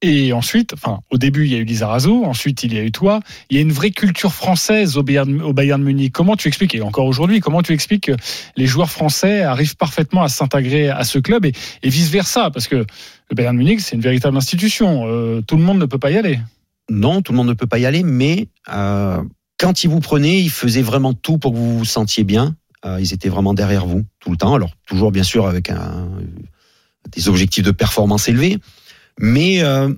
Et 0.00 0.32
ensuite, 0.32 0.74
enfin, 0.74 1.00
au 1.10 1.18
début, 1.18 1.46
il 1.46 1.52
y 1.52 1.56
a 1.56 1.58
eu 1.58 1.64
Lizarazu, 1.64 2.24
ensuite, 2.24 2.62
il 2.62 2.72
y 2.72 2.78
a 2.78 2.84
eu 2.84 2.92
toi. 2.92 3.18
Il 3.50 3.56
y 3.56 3.58
a 3.58 3.62
une 3.62 3.72
vraie 3.72 3.90
culture 3.90 4.32
française 4.32 4.96
au 4.96 5.02
Bayern, 5.02 5.42
au 5.42 5.52
Bayern 5.52 5.82
Munich. 5.82 6.12
Comment 6.12 6.36
tu 6.36 6.46
expliques, 6.46 6.76
et 6.76 6.82
encore 6.82 7.06
aujourd'hui, 7.06 7.40
comment 7.40 7.62
tu 7.62 7.72
expliques 7.72 8.04
que 8.04 8.12
les 8.56 8.66
joueurs 8.66 8.90
français 8.90 9.42
arrivent 9.42 9.74
parfaitement 9.74 10.22
à 10.22 10.28
s'intégrer 10.28 10.88
à 10.88 11.02
ce 11.02 11.18
club 11.18 11.44
et, 11.46 11.52
et 11.82 11.88
vice-versa? 11.88 12.52
Parce 12.52 12.68
que 12.68 12.76
le 12.76 13.34
Bayern 13.34 13.56
Munich, 13.56 13.80
c'est 13.80 13.96
une 13.96 14.02
véritable 14.02 14.36
institution. 14.36 15.08
Euh, 15.08 15.42
tout 15.42 15.56
le 15.56 15.64
monde 15.64 15.80
ne 15.80 15.86
peut 15.86 15.98
pas 15.98 16.12
y 16.12 16.16
aller. 16.16 16.38
Non, 16.88 17.20
tout 17.20 17.32
le 17.32 17.36
monde 17.36 17.48
ne 17.48 17.54
peut 17.54 17.66
pas 17.66 17.80
y 17.80 17.84
aller, 17.86 18.04
mais 18.04 18.46
euh, 18.72 19.20
quand 19.58 19.84
ils 19.84 19.90
vous 19.90 20.00
prenaient, 20.00 20.40
ils 20.40 20.50
faisaient 20.50 20.82
vraiment 20.82 21.14
tout 21.14 21.38
pour 21.38 21.52
que 21.52 21.56
vous 21.56 21.78
vous 21.78 21.84
sentiez 21.84 22.24
bien. 22.24 22.56
Euh, 22.84 23.00
ils 23.00 23.12
étaient 23.12 23.28
vraiment 23.28 23.54
derrière 23.54 23.86
vous 23.86 24.04
tout 24.20 24.30
le 24.30 24.36
temps. 24.36 24.54
Alors 24.54 24.70
toujours 24.86 25.10
bien 25.10 25.24
sûr 25.24 25.46
avec 25.46 25.70
un, 25.70 26.08
des 27.10 27.28
objectifs 27.28 27.64
de 27.64 27.72
performance 27.72 28.28
élevés, 28.28 28.58
mais 29.18 29.62
euh, 29.62 29.92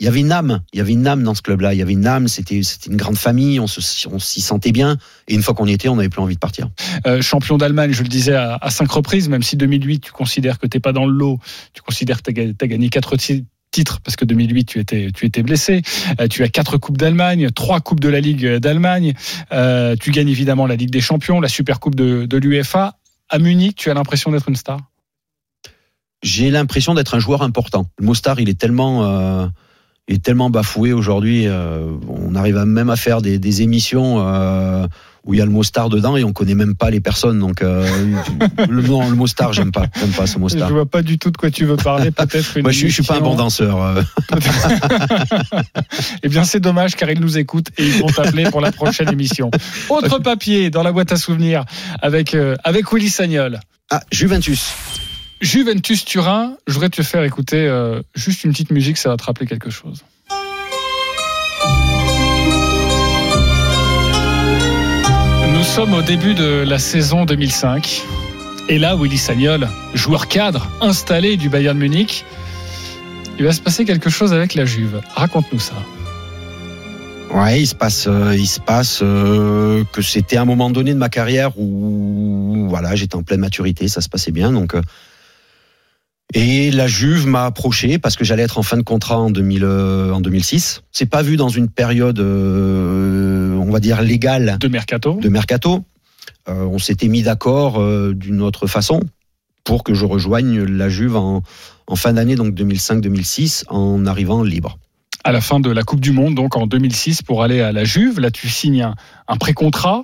il 0.00 0.04
y 0.04 0.08
avait 0.08 0.20
une 0.20 0.32
âme. 0.32 0.62
Il 0.72 0.78
y 0.78 0.80
avait 0.80 0.92
une 0.92 1.06
âme 1.06 1.22
dans 1.22 1.34
ce 1.34 1.42
club-là. 1.42 1.74
Il 1.74 1.78
y 1.78 1.82
avait 1.82 1.92
une 1.92 2.06
âme. 2.06 2.26
C'était 2.26 2.60
une 2.86 2.96
grande 2.96 3.18
famille. 3.18 3.60
On 3.60 3.66
s'y 3.66 4.40
sentait 4.40 4.72
bien. 4.72 4.96
Et 5.28 5.34
une 5.34 5.42
fois 5.42 5.52
qu'on 5.52 5.66
y 5.66 5.72
était, 5.72 5.88
on 5.88 5.96
n'avait 5.96 6.08
plus 6.08 6.22
envie 6.22 6.36
de 6.36 6.40
partir. 6.40 6.70
Euh, 7.06 7.20
champion 7.20 7.58
d'Allemagne, 7.58 7.92
je 7.92 8.02
le 8.02 8.08
disais 8.08 8.34
à, 8.34 8.58
cinq 8.70 8.90
reprises, 8.90 9.28
même 9.28 9.42
si 9.42 9.56
2008, 9.58 10.00
tu 10.00 10.12
considères 10.12 10.58
que 10.58 10.66
t'es 10.66 10.80
pas 10.80 10.92
dans 10.92 11.04
le 11.04 11.12
lot, 11.12 11.38
tu 11.74 11.82
considères 11.82 12.22
que 12.22 12.30
tu 12.30 12.56
as, 12.58 12.66
gagné 12.66 12.88
quatre 12.88 13.16
ti- 13.16 13.44
titres 13.70 14.00
parce 14.00 14.16
que 14.16 14.24
2008 14.24 14.64
tu 14.64 14.78
étais 14.78 15.10
tu 15.14 15.26
étais 15.26 15.42
blessé. 15.42 15.82
Euh, 16.20 16.28
tu 16.28 16.42
as 16.42 16.48
quatre 16.48 16.76
coupes 16.78 16.98
d'Allemagne, 16.98 17.50
trois 17.50 17.80
coupes 17.80 18.00
de 18.00 18.08
la 18.08 18.20
Ligue 18.20 18.56
d'Allemagne. 18.56 19.14
Euh, 19.52 19.96
tu 20.00 20.10
gagnes 20.10 20.28
évidemment 20.28 20.66
la 20.66 20.76
Ligue 20.76 20.90
des 20.90 21.00
Champions, 21.00 21.40
la 21.40 21.48
Super 21.48 21.80
Coupe 21.80 21.94
de, 21.94 22.26
de 22.26 22.36
l'UEFA. 22.36 22.96
À 23.28 23.38
Munich, 23.38 23.76
tu 23.76 23.90
as 23.90 23.94
l'impression 23.94 24.32
d'être 24.32 24.48
une 24.48 24.56
star? 24.56 24.80
J'ai 26.22 26.50
l'impression 26.50 26.94
d'être 26.94 27.14
un 27.14 27.18
joueur 27.18 27.42
important. 27.42 27.86
Le 27.98 28.06
Mostar, 28.06 28.40
il 28.40 28.48
est 28.48 28.58
tellement, 28.58 29.04
euh, 29.04 29.46
est 30.16 30.22
tellement 30.22 30.50
bafoué 30.50 30.92
aujourd'hui. 30.92 31.46
euh, 31.46 31.86
on 32.08 32.34
arrive 32.34 32.56
à- 32.56 32.64
même 32.66 32.90
à 32.90 32.96
faire 32.96 33.22
des, 33.22 33.38
des 33.38 33.62
émissions 33.62 34.16
euh, 34.26 34.86
où 35.24 35.34
il 35.34 35.38
y 35.38 35.40
a 35.42 35.44
le 35.44 35.50
Mostar 35.50 35.88
dedans 35.90 36.16
et 36.16 36.24
on 36.24 36.32
connaît 36.32 36.54
même 36.54 36.74
pas 36.74 36.90
les 36.90 37.00
personnes. 37.00 37.38
Donc 37.38 37.62
euh, 37.62 37.86
le, 38.68 38.82
non, 38.82 39.08
le 39.08 39.16
Mostar, 39.16 39.52
j'aime 39.52 39.70
pas, 39.72 39.86
j'aime 39.98 40.10
pas 40.10 40.26
ce 40.26 40.38
Mostar. 40.38 40.68
Je 40.68 40.74
vois 40.74 40.86
pas 40.86 41.02
du 41.02 41.18
tout 41.18 41.30
de 41.30 41.36
quoi 41.36 41.50
tu 41.50 41.64
veux 41.64 41.76
parler. 41.76 42.10
Peut-être. 42.10 42.58
Moi, 42.60 42.72
je, 42.72 42.86
suis- 42.88 43.02
pas 43.02 43.16
un 43.16 43.20
bon 43.20 43.34
danseur. 43.36 43.78
Eh 46.22 46.28
bien, 46.28 46.44
c'est 46.44 46.60
dommage 46.60 46.96
car 46.96 47.10
ils 47.10 47.20
nous 47.20 47.38
écoutent 47.38 47.68
et 47.78 47.84
ils 47.86 48.00
vont 48.00 48.06
t'appeler 48.08 48.44
pour 48.44 48.60
la 48.60 48.72
prochaine 48.72 49.10
émission. 49.12 49.50
Autre 49.88 50.18
papier 50.22 50.70
dans 50.70 50.82
la 50.82 50.92
boîte 50.92 51.12
à 51.12 51.16
souvenirs 51.16 51.64
avec 52.02 52.36
avec 52.64 52.92
Willy 52.92 53.08
Sagnol. 53.10 53.60
Ah, 53.90 54.00
Juventus. 54.12 54.72
Juventus 55.40 56.04
Turin. 56.04 56.56
Je 56.66 56.74
voudrais 56.74 56.90
te 56.90 57.02
faire 57.02 57.24
écouter 57.24 57.66
euh, 57.66 58.02
juste 58.14 58.44
une 58.44 58.52
petite 58.52 58.70
musique, 58.70 58.98
ça 58.98 59.08
va 59.08 59.16
te 59.16 59.24
rappeler 59.24 59.46
quelque 59.46 59.70
chose. 59.70 60.04
Nous 65.52 65.64
sommes 65.64 65.94
au 65.94 66.02
début 66.02 66.34
de 66.34 66.64
la 66.66 66.78
saison 66.78 67.24
2005. 67.24 68.02
Et 68.68 68.78
là, 68.78 68.94
Willy 68.96 69.18
Sagnol, 69.18 69.68
joueur 69.94 70.28
cadre, 70.28 70.68
installé 70.80 71.36
du 71.36 71.48
Bayern 71.48 71.76
Munich, 71.76 72.24
il 73.38 73.44
va 73.44 73.52
se 73.52 73.60
passer 73.60 73.84
quelque 73.84 74.10
chose 74.10 74.32
avec 74.32 74.54
la 74.54 74.64
Juve. 74.64 75.00
Raconte-nous 75.14 75.58
ça. 75.58 75.74
Ouais, 77.34 77.60
il 77.62 77.66
se 77.66 77.74
passe, 77.74 78.06
euh, 78.08 78.34
il 78.36 78.46
se 78.46 78.60
passe 78.60 79.00
euh, 79.02 79.84
que 79.92 80.02
c'était 80.02 80.36
un 80.36 80.44
moment 80.44 80.68
donné 80.68 80.92
de 80.92 80.98
ma 80.98 81.08
carrière 81.08 81.58
où 81.58 82.66
voilà, 82.68 82.94
j'étais 82.96 83.16
en 83.16 83.22
pleine 83.22 83.40
maturité, 83.40 83.88
ça 83.88 84.00
se 84.00 84.08
passait 84.08 84.32
bien. 84.32 84.52
Donc, 84.52 84.74
Et 86.32 86.70
la 86.70 86.86
Juve 86.86 87.26
m'a 87.26 87.44
approché 87.44 87.98
parce 87.98 88.16
que 88.16 88.24
j'allais 88.24 88.44
être 88.44 88.58
en 88.58 88.62
fin 88.62 88.76
de 88.76 88.82
contrat 88.82 89.18
en, 89.18 89.30
2000, 89.30 89.64
euh, 89.64 90.12
en 90.12 90.20
2006. 90.20 90.82
C'est 90.92 91.06
pas 91.06 91.22
vu 91.22 91.36
dans 91.36 91.48
une 91.48 91.68
période, 91.68 92.20
euh, 92.20 93.54
on 93.56 93.70
va 93.70 93.80
dire, 93.80 94.00
légale. 94.00 94.56
De 94.60 94.68
mercato. 94.68 95.14
De 95.14 95.28
mercato. 95.28 95.84
Euh, 96.48 96.64
on 96.64 96.78
s'était 96.78 97.08
mis 97.08 97.22
d'accord 97.22 97.80
euh, 97.80 98.14
d'une 98.14 98.42
autre 98.42 98.66
façon 98.66 99.00
pour 99.64 99.84
que 99.84 99.94
je 99.94 100.04
rejoigne 100.04 100.62
la 100.62 100.88
Juve 100.88 101.16
en, 101.16 101.42
en 101.86 101.96
fin 101.96 102.12
d'année, 102.14 102.34
donc 102.34 102.54
2005-2006, 102.54 103.64
en 103.68 104.06
arrivant 104.06 104.42
libre. 104.42 104.78
À 105.22 105.32
la 105.32 105.42
fin 105.42 105.60
de 105.60 105.70
la 105.70 105.82
Coupe 105.82 106.00
du 106.00 106.12
Monde, 106.12 106.34
donc 106.34 106.56
en 106.56 106.66
2006, 106.66 107.22
pour 107.22 107.42
aller 107.42 107.60
à 107.60 107.72
la 107.72 107.84
Juve, 107.84 108.20
là 108.20 108.30
tu 108.30 108.48
signes 108.48 108.82
un, 108.82 108.94
un 109.28 109.36
pré-contrat, 109.36 110.02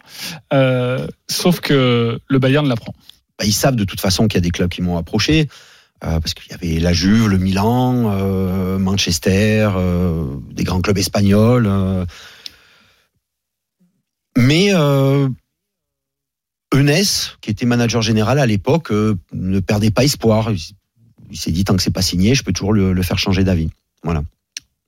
euh, 0.53 1.07
sauf 1.27 1.61
que 1.61 2.20
le 2.29 2.39
Bayern 2.39 2.68
l'apprend. 2.68 2.95
Bah, 3.39 3.47
ils 3.47 3.53
savent 3.53 3.77
de 3.77 3.85
toute 3.85 4.01
façon 4.01 4.29
qu'il 4.29 4.37
y 4.37 4.39
a 4.39 4.43
des 4.43 4.51
clubs 4.51 4.68
qui 4.68 4.83
m'ont 4.83 4.99
approché. 4.99 5.49
Euh, 6.05 6.21
parce 6.21 6.35
qu'il 6.35 6.51
y 6.51 6.55
avait 6.55 6.79
la 6.79 6.93
Juve, 6.93 7.29
le 7.29 7.39
Milan, 7.39 8.13
euh, 8.13 8.79
Manchester, 8.79 9.71
euh, 9.75 10.27
des 10.51 10.63
grands 10.63 10.83
clubs 10.83 10.99
espagnols. 10.99 11.71
Mais 14.37 14.73
Eunès, 16.75 17.37
qui 17.41 17.51
était 17.51 17.65
manager 17.65 18.03
général 18.03 18.39
à 18.39 18.45
l'époque, 18.45 18.93
ne 19.33 19.61
perdait 19.61 19.91
pas 19.91 20.05
espoir. 20.05 20.51
Il, 21.31 21.39
s'est 21.39 21.51
dit 21.51 21.65
tant 21.65 21.75
que 21.75 21.83
c'est 21.83 21.91
pas 21.91 22.03
signé, 22.03 22.35
je 22.35 22.45
peux 22.45 22.53
toujours 22.53 22.75
le, 22.75 23.03
faire 23.03 23.19
changer 23.19 23.45
d'avis. 23.45 23.71
Voilà. 24.03 24.23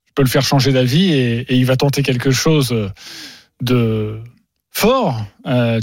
Je 0.06 0.12
peux 0.14 0.22
le 0.22 0.28
faire 0.28 0.44
changer 0.44 0.72
d'avis 0.72 1.12
et, 1.14 1.54
il 1.54 1.64
va 1.64 1.76
tenter 1.76 2.02
quelque 2.02 2.30
chose 2.30 2.76
de 3.62 4.20
fort. 4.70 5.24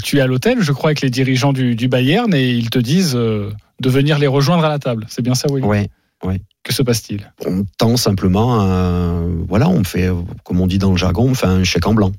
Tu 0.04 0.18
es 0.18 0.20
à 0.20 0.28
l'hôtel, 0.28 0.62
je 0.62 0.70
crois, 0.70 0.90
avec 0.90 1.00
les 1.00 1.10
dirigeants 1.10 1.52
du, 1.52 1.88
Bayern 1.88 2.32
et 2.32 2.52
ils 2.52 2.70
te 2.70 2.78
disent 2.78 3.18
de 3.80 3.90
venir 3.90 4.18
les 4.18 4.26
rejoindre 4.26 4.64
à 4.64 4.68
la 4.68 4.78
table. 4.78 5.06
C'est 5.08 5.22
bien 5.22 5.34
ça, 5.34 5.48
Willy 5.50 5.66
ouais. 6.24 6.40
Que 6.62 6.72
se 6.72 6.82
passe-t-il? 6.82 7.30
On 7.46 7.64
tend 7.78 7.96
simplement, 7.96 8.60
un- 8.60 9.28
voilà, 9.48 9.68
on 9.68 9.84
fait, 9.84 10.08
comme 10.44 10.60
on 10.60 10.66
dit 10.66 10.78
dans 10.78 10.90
le 10.90 10.96
jargon, 10.96 11.28
on 11.30 11.34
fait 11.34 11.46
un 11.46 11.62
chèque 11.62 11.86
en 11.86 11.94
blanc. 11.94 12.10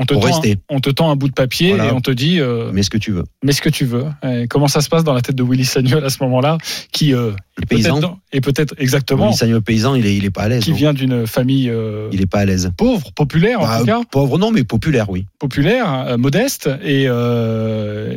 On 0.00 0.04
te, 0.04 0.14
Pour 0.14 0.22
tend, 0.22 0.28
rester. 0.28 0.56
on 0.68 0.78
te 0.78 0.90
tend 0.90 1.10
un 1.10 1.16
bout 1.16 1.26
de 1.28 1.32
papier 1.34 1.70
Voilà. 1.70 1.86
et 1.88 1.90
on 1.92 2.00
te 2.00 2.12
dit 2.12 2.38
euh, 2.38 2.70
Mais 2.72 2.84
ce 2.84 2.90
que 2.90 2.98
tu 2.98 3.10
veux. 3.10 3.24
mets 3.42 3.50
ce 3.52 3.60
que 3.60 3.68
tu 3.68 3.84
veux. 3.84 4.04
Et 4.22 4.46
comment 4.46 4.68
ça 4.68 4.80
se 4.80 4.88
passe 4.88 5.02
dans 5.02 5.12
la 5.12 5.22
tête 5.22 5.34
de 5.34 5.42
Willy 5.42 5.64
Sagnol 5.64 6.04
à 6.04 6.08
ce 6.10 6.22
moment-là 6.22 6.56
qui 6.92 7.12
euh, 7.14 7.32
Le 7.56 7.64
est 7.64 7.66
paysan, 7.66 8.20
est 8.30 8.40
peut-être 8.40 8.74
exactement 8.78 9.24
Willy 9.26 9.36
Sagnol 9.36 9.60
paysan, 9.60 9.96
il 9.96 10.06
est, 10.06 10.16
il 10.16 10.24
est 10.24 10.30
pas 10.30 10.42
à 10.42 10.48
l'aise. 10.48 10.62
qui 10.62 10.70
vient 10.72 10.92
d'une 10.94 11.26
famille 11.26 11.68
euh, 11.68 12.08
Il 12.12 12.20
est 12.20 12.26
pas 12.26 12.38
à 12.38 12.44
l'aise. 12.44 12.70
pauvre, 12.76 13.12
populaire 13.12 13.60
en 13.60 13.64
Bah, 13.66 13.78
tout 13.80 13.86
cas, 13.86 14.00
pauvre 14.08 14.38
non, 14.38 14.52
mais 14.52 14.62
populaire, 14.62 15.10
oui. 15.10 15.26
populaire, 15.40 15.90
euh, 16.06 16.16
modeste, 16.16 16.70
et, 16.84 17.04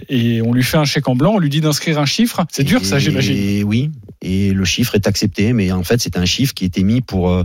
et 0.10 0.42
on 0.44 0.54
lui 0.54 0.64
fait 0.64 0.78
un 0.78 0.86
chèque 0.86 1.08
en 1.08 1.16
blanc, 1.16 1.34
on 1.36 1.40
lui 1.40 1.50
dit 1.50 1.62
d'inscrire 1.62 1.98
un 2.00 2.06
chiffre. 2.06 2.46
C'est 2.52 2.64
dur 2.64 2.86
ça, 2.86 3.00
j'imagine. 3.00 3.36
Et 3.36 3.64
oui, 3.64 3.90
et 4.22 4.54
le 4.54 4.66
chiffre 4.66 4.94
est 4.96 5.08
accepté, 5.08 5.52
mais 5.54 5.72
en 5.72 5.84
fait, 5.84 6.00
c'est 6.00 6.18
un 6.18 6.26
chiffre 6.26 6.54
qui 6.54 6.66
était 6.66 6.84
mis 6.84 7.02
pour, 7.02 7.44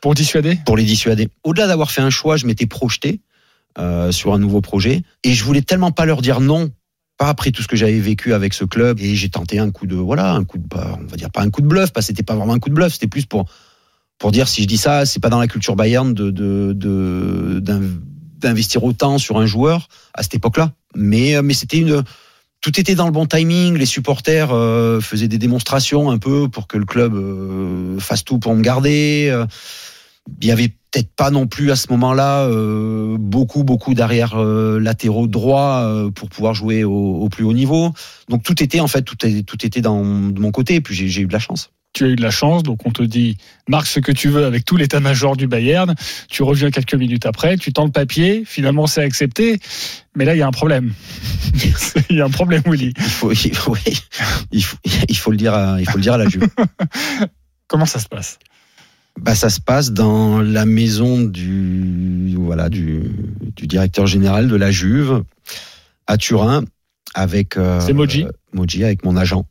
Pour 0.00 0.14
dissuader 0.14 0.58
pour 0.64 0.76
les 0.76 0.84
dissuader. 0.84 1.28
Au-delà 1.44 1.66
d'avoir 1.66 1.90
fait 1.90 2.00
un 2.00 2.10
choix, 2.10 2.36
je 2.36 2.46
m'étais 2.46 2.66
projeté 2.66 3.20
euh, 3.78 4.12
sur 4.12 4.34
un 4.34 4.38
nouveau 4.38 4.60
projet, 4.60 5.02
et 5.24 5.32
je 5.32 5.44
voulais 5.44 5.62
tellement 5.62 5.92
pas 5.92 6.04
leur 6.04 6.22
dire 6.22 6.40
non, 6.40 6.70
pas 7.18 7.28
après 7.28 7.50
tout 7.50 7.62
ce 7.62 7.68
que 7.68 7.76
j'avais 7.76 8.00
vécu 8.00 8.34
avec 8.34 8.54
ce 8.54 8.64
club, 8.64 9.00
et 9.00 9.14
j'ai 9.14 9.28
tenté 9.28 9.58
un 9.58 9.70
coup 9.70 9.86
de, 9.86 9.96
voilà, 9.96 10.32
un 10.32 10.44
coup 10.44 10.58
de, 10.58 10.66
bah, 10.66 10.98
on 11.00 11.06
va 11.06 11.16
dire 11.16 11.30
pas 11.30 11.42
un 11.42 11.50
coup 11.50 11.62
de 11.62 11.66
bluff, 11.66 11.92
parce 11.92 12.06
c'était 12.06 12.22
pas 12.22 12.34
vraiment 12.34 12.54
un 12.54 12.58
coup 12.58 12.70
de 12.70 12.74
bluff, 12.74 12.92
c'était 12.94 13.06
plus 13.06 13.26
pour, 13.26 13.46
pour 14.18 14.32
dire 14.32 14.48
si 14.48 14.62
je 14.62 14.66
dis 14.68 14.76
ça, 14.78 15.04
c'est 15.06 15.20
pas 15.20 15.30
dans 15.30 15.40
la 15.40 15.48
culture 15.48 15.76
Bayern 15.76 16.12
de, 16.14 16.30
de, 16.30 16.72
de- 16.74 17.60
d'in- 17.60 17.80
d'investir 18.38 18.82
autant 18.82 19.18
sur 19.18 19.38
un 19.38 19.46
joueur 19.46 19.88
à 20.14 20.22
cette 20.22 20.34
époque-là. 20.34 20.72
Mais, 20.94 21.36
euh, 21.36 21.42
mais 21.42 21.54
c'était 21.54 21.78
une, 21.78 22.02
tout 22.60 22.78
était 22.80 22.94
dans 22.94 23.06
le 23.06 23.12
bon 23.12 23.26
timing. 23.26 23.76
Les 23.76 23.86
supporters 23.86 24.50
euh, 24.52 25.00
faisaient 25.00 25.28
des 25.28 25.38
démonstrations 25.38 26.10
un 26.10 26.18
peu 26.18 26.48
pour 26.48 26.66
que 26.66 26.76
le 26.76 26.84
club 26.84 27.14
fasse 28.00 28.24
tout 28.24 28.38
pour 28.38 28.54
me 28.54 28.62
garder. 28.62 29.44
Il 30.40 30.46
y 30.46 30.50
avait 30.50 30.72
peut-être 30.92 31.14
pas 31.16 31.30
non 31.30 31.46
plus 31.46 31.70
à 31.70 31.76
ce 31.76 31.86
moment-là 31.90 32.42
euh, 32.46 33.16
beaucoup 33.18 33.64
beaucoup 33.64 33.94
d'arrière 33.94 34.34
euh, 34.40 34.78
latéraux 34.78 35.26
droits 35.26 35.80
euh, 35.84 36.10
pour 36.10 36.28
pouvoir 36.28 36.52
jouer 36.54 36.84
au, 36.84 36.92
au 36.92 37.28
plus 37.30 37.44
haut 37.44 37.54
niveau. 37.54 37.92
Donc 38.28 38.42
tout 38.42 38.62
était 38.62 38.80
en 38.80 38.88
fait 38.88 39.02
tout, 39.02 39.16
est- 39.26 39.42
tout 39.42 39.64
était 39.66 39.80
dans 39.80 40.04
de 40.04 40.38
mon 40.38 40.50
côté. 40.50 40.74
Et 40.76 40.80
puis 40.82 40.94
j'ai 40.94 41.22
eu 41.22 41.26
de 41.26 41.32
la 41.32 41.38
chance. 41.38 41.70
tu 41.94 42.04
as 42.04 42.08
eu 42.08 42.16
de 42.16 42.22
la 42.22 42.30
chance, 42.30 42.62
donc 42.62 42.86
on 42.86 42.90
te 42.90 43.02
dit 43.02 43.36
marque 43.68 43.86
ce 43.86 44.00
que 44.00 44.12
tu 44.12 44.28
veux 44.28 44.44
avec 44.44 44.64
tout 44.66 44.76
l'état-major 44.76 45.34
du 45.36 45.46
Bayern. 45.46 45.94
Tu 46.28 46.42
reviens 46.42 46.70
quelques 46.70 46.94
minutes 46.94 47.24
après, 47.26 47.56
tu 47.56 47.72
tends 47.72 47.86
le 47.86 47.90
papier, 47.90 48.44
finalement 48.46 48.86
c'est 48.86 49.02
accepté, 49.02 49.60
mais 50.14 50.24
là 50.26 50.34
il 50.34 50.38
y 50.38 50.42
a 50.42 50.46
un 50.46 50.50
problème. 50.52 50.92
il 52.10 52.16
y 52.16 52.20
a 52.20 52.24
un 52.26 52.30
problème, 52.30 52.62
Willy. 52.66 52.92
Il 52.98 53.02
faut, 53.04 53.32
il 53.32 53.54
faut, 53.56 53.72
oui, 53.72 53.94
il 54.52 54.62
faut, 54.64 54.76
il 55.08 55.16
faut 55.16 55.30
le 55.30 55.36
dire, 55.38 55.54
à, 55.54 55.80
il 55.80 55.88
faut 55.88 55.96
le 55.98 56.02
dire 56.02 56.12
à 56.14 56.18
la 56.18 56.28
Juve. 56.28 56.46
Comment 57.66 57.86
ça 57.86 57.98
se 57.98 58.08
passe? 58.08 58.38
Bah, 59.20 59.34
ça 59.34 59.50
se 59.50 59.60
passe 59.60 59.92
dans 59.92 60.40
la 60.40 60.64
maison 60.66 61.20
du, 61.22 62.34
voilà, 62.38 62.68
du, 62.68 63.02
du 63.56 63.66
directeur 63.66 64.06
général 64.06 64.48
de 64.48 64.56
la 64.56 64.70
Juve 64.70 65.22
à 66.06 66.16
Turin 66.16 66.64
avec. 67.14 67.56
euh, 67.56 67.80
C'est 67.80 67.92
Moji. 67.92 68.26
Moji 68.52 68.82
avec 68.84 69.04
mon 69.04 69.16
agent. 69.16 69.46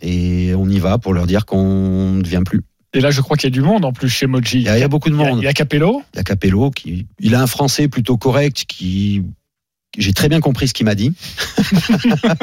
Et 0.00 0.54
on 0.56 0.68
y 0.68 0.78
va 0.78 0.96
pour 0.98 1.12
leur 1.12 1.26
dire 1.26 1.44
qu'on 1.44 2.12
ne 2.12 2.24
vient 2.26 2.42
plus. 2.42 2.62
Et 2.94 3.00
là 3.00 3.10
je 3.10 3.20
crois 3.20 3.36
qu'il 3.36 3.48
y 3.48 3.52
a 3.52 3.54
du 3.54 3.60
monde 3.60 3.84
en 3.84 3.92
plus 3.92 4.08
chez 4.08 4.26
Moji. 4.26 4.58
Il 4.58 4.62
y 4.62 4.68
a, 4.68 4.78
il 4.78 4.80
y 4.80 4.84
a 4.84 4.88
beaucoup 4.88 5.10
de 5.10 5.14
Il 5.14 5.20
y 5.20 5.24
a- 5.24 5.28
monde. 5.28 5.38
il 5.42 5.44
y 5.44 5.48
a 5.48 5.52
Capello. 5.52 6.02
Il 6.14 6.16
y 6.16 6.20
a 6.20 6.24
Capello 6.24 6.70
qui, 6.70 7.06
il 7.18 7.34
a 7.34 7.42
un 7.42 7.46
français 7.46 7.86
plutôt 7.88 8.16
correct 8.16 8.64
qui, 8.66 9.22
j'ai 9.98 10.12
très 10.14 10.28
bien 10.28 10.40
compris 10.40 10.66
ce 10.68 10.72
qu'il 10.74 10.86
m'a 10.86 10.94
dit. 10.94 11.12
Ça 11.58 12.34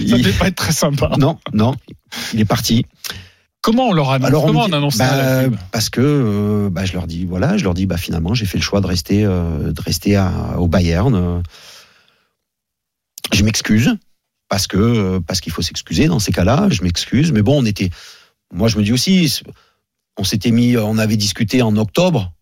Il- 0.00 0.22
devait 0.22 0.32
pas 0.32 0.48
être 0.48 0.56
très 0.56 0.72
sympa. 0.72 1.12
non, 1.18 1.38
non, 1.52 1.74
il 2.34 2.40
est 2.40 2.44
parti. 2.44 2.84
Comment 3.62 3.88
on 3.88 3.92
leur 3.92 4.10
annonce 4.10 4.26
Alors, 4.28 4.44
on 4.44 4.46
Comment 4.48 4.60
me 4.60 4.64
on 4.64 4.68
dit- 4.68 4.74
annonce 4.74 4.96
ça 4.96 5.46
bah, 5.48 5.56
Parce 5.70 5.88
que 5.88 6.00
euh, 6.00 6.68
bah, 6.70 6.84
je 6.84 6.92
leur 6.94 7.06
dis 7.06 7.24
voilà, 7.24 7.56
je 7.56 7.62
leur 7.64 7.74
dis 7.74 7.86
bah 7.86 7.96
finalement 7.96 8.34
j'ai 8.34 8.44
fait 8.46 8.58
le 8.58 8.62
choix 8.62 8.80
de 8.80 8.86
rester 8.88 9.24
euh, 9.24 9.72
de 9.72 9.80
rester 9.80 10.16
à- 10.16 10.56
au 10.58 10.66
Bayern. 10.66 11.14
euh. 11.14 11.40
Je 13.32 13.44
m'excuse 13.44 13.96
parce 14.48 14.66
que 14.66 15.18
parce 15.20 15.40
qu'il 15.40 15.52
faut 15.52 15.62
s'excuser 15.62 16.06
dans 16.08 16.18
ces 16.18 16.32
cas-là. 16.32 16.68
Je 16.70 16.82
m'excuse, 16.82 17.30
mais 17.32 17.42
bon, 17.42 17.62
on 17.62 17.64
était. 17.64 17.90
Moi, 18.52 18.68
je 18.68 18.76
me 18.78 18.82
dis 18.82 18.92
aussi, 18.92 19.42
on 20.18 20.24
s'était 20.24 20.50
mis, 20.50 20.76
on 20.76 20.98
avait 20.98 21.16
discuté 21.16 21.62
en 21.62 21.74
octobre. 21.76 22.32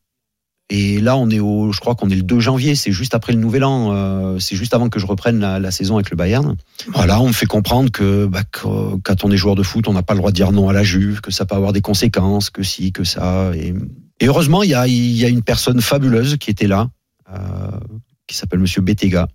Et 0.72 1.00
là, 1.00 1.16
on 1.16 1.28
est 1.30 1.40
au, 1.40 1.72
je 1.72 1.80
crois 1.80 1.96
qu'on 1.96 2.08
est 2.10 2.14
le 2.14 2.22
2 2.22 2.38
janvier, 2.38 2.76
c'est 2.76 2.92
juste 2.92 3.12
après 3.16 3.32
le 3.32 3.40
Nouvel 3.40 3.64
An, 3.64 3.92
euh, 3.92 4.38
c'est 4.38 4.54
juste 4.54 4.72
avant 4.72 4.88
que 4.88 5.00
je 5.00 5.06
reprenne 5.06 5.40
la, 5.40 5.58
la 5.58 5.72
saison 5.72 5.96
avec 5.96 6.10
le 6.10 6.16
Bayern. 6.16 6.56
Voilà, 6.94 7.20
on 7.20 7.26
me 7.26 7.32
fait 7.32 7.46
comprendre 7.46 7.90
que 7.90 8.26
bah, 8.26 8.44
quand 8.52 9.24
on 9.24 9.32
est 9.32 9.36
joueur 9.36 9.56
de 9.56 9.64
foot, 9.64 9.88
on 9.88 9.92
n'a 9.92 10.04
pas 10.04 10.14
le 10.14 10.18
droit 10.18 10.30
de 10.30 10.36
dire 10.36 10.52
non 10.52 10.68
à 10.68 10.72
la 10.72 10.84
Juve, 10.84 11.20
que 11.22 11.32
ça 11.32 11.44
peut 11.44 11.56
avoir 11.56 11.72
des 11.72 11.80
conséquences, 11.80 12.50
que 12.50 12.62
si, 12.62 12.92
que 12.92 13.02
ça. 13.02 13.50
Et, 13.56 13.74
heureusement, 14.22 14.62
il 14.62 14.70
y 14.70 14.74
a, 14.74 14.86
y 14.86 15.24
a 15.24 15.28
une 15.28 15.42
personne 15.42 15.80
fabuleuse 15.80 16.36
qui 16.36 16.50
était 16.50 16.68
là, 16.68 16.88
euh, 17.34 17.36
qui 18.28 18.36
s'appelle 18.36 18.60
Monsieur 18.60 18.80
Betega, 18.80 19.26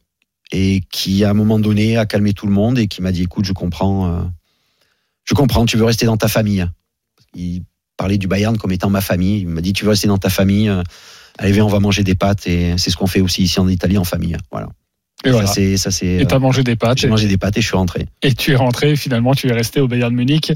et 0.54 0.84
qui 0.90 1.26
à 1.26 1.32
un 1.32 1.34
moment 1.34 1.60
donné 1.60 1.98
a 1.98 2.06
calmé 2.06 2.32
tout 2.32 2.48
le 2.48 2.54
monde 2.54 2.80
et 2.80 2.88
qui 2.88 3.02
m'a 3.02 3.12
dit 3.12 3.24
écoute, 3.24 3.44
je 3.44 3.52
comprends, 3.52 4.08
euh, 4.08 4.22
je 5.26 5.34
comprends, 5.34 5.66
tu 5.66 5.76
veux 5.76 5.84
rester 5.84 6.06
dans 6.06 6.18
ta 6.18 6.30
famille. 6.30 6.66
Il 7.34 7.64
parlait 7.98 8.18
du 8.18 8.30
Bayern 8.30 8.58
comme 8.58 8.72
étant 8.72 8.90
ma 8.90 9.02
famille. 9.02 9.42
Il 9.42 9.50
m'a 9.50 9.60
dit 9.60 9.74
tu 9.74 9.84
veux 9.84 9.90
rester 9.90 10.08
dans 10.08 10.18
ta 10.18 10.30
famille. 10.30 10.72
Allez, 11.38 11.52
viens, 11.52 11.66
on 11.66 11.70
va 11.70 11.80
manger 11.80 12.04
des 12.04 12.16
pâtes 12.16 12.48
et 12.48 12.78
c'est 12.78 12.90
ce 12.90 12.98
qu'on 12.98 13.08
fait 13.08 13.22
aussi 13.22 13.44
ici 13.44 13.60
en 13.60 13.68
Italie 13.68 13.98
en 13.98 14.04
famille. 14.04 14.38
Voilà. 14.52 14.70
Et 15.24 15.32
voilà. 15.32 15.47
Ça 15.47 15.53
c'est, 15.53 15.78
ça 15.78 15.91
c'est. 15.91 16.07
Et 16.07 16.26
t'as 16.26 16.39
mangé 16.39 16.63
des 16.63 16.76
pâtes. 16.76 16.97
J'ai 16.97 17.07
mangé 17.07 17.28
des 17.28 17.38
pâtes 17.38 17.57
et 17.57 17.61
je 17.61 17.68
suis 17.68 17.78
rentré. 17.78 18.07
Et 18.22 18.34
tu 18.34 18.51
es 18.51 18.55
rentré, 18.55 18.95
finalement, 18.95 19.34
tu 19.34 19.47
es 19.47 19.53
resté 19.53 19.80
au 19.80 19.88
Bayern 19.88 20.13
Munich. 20.13 20.51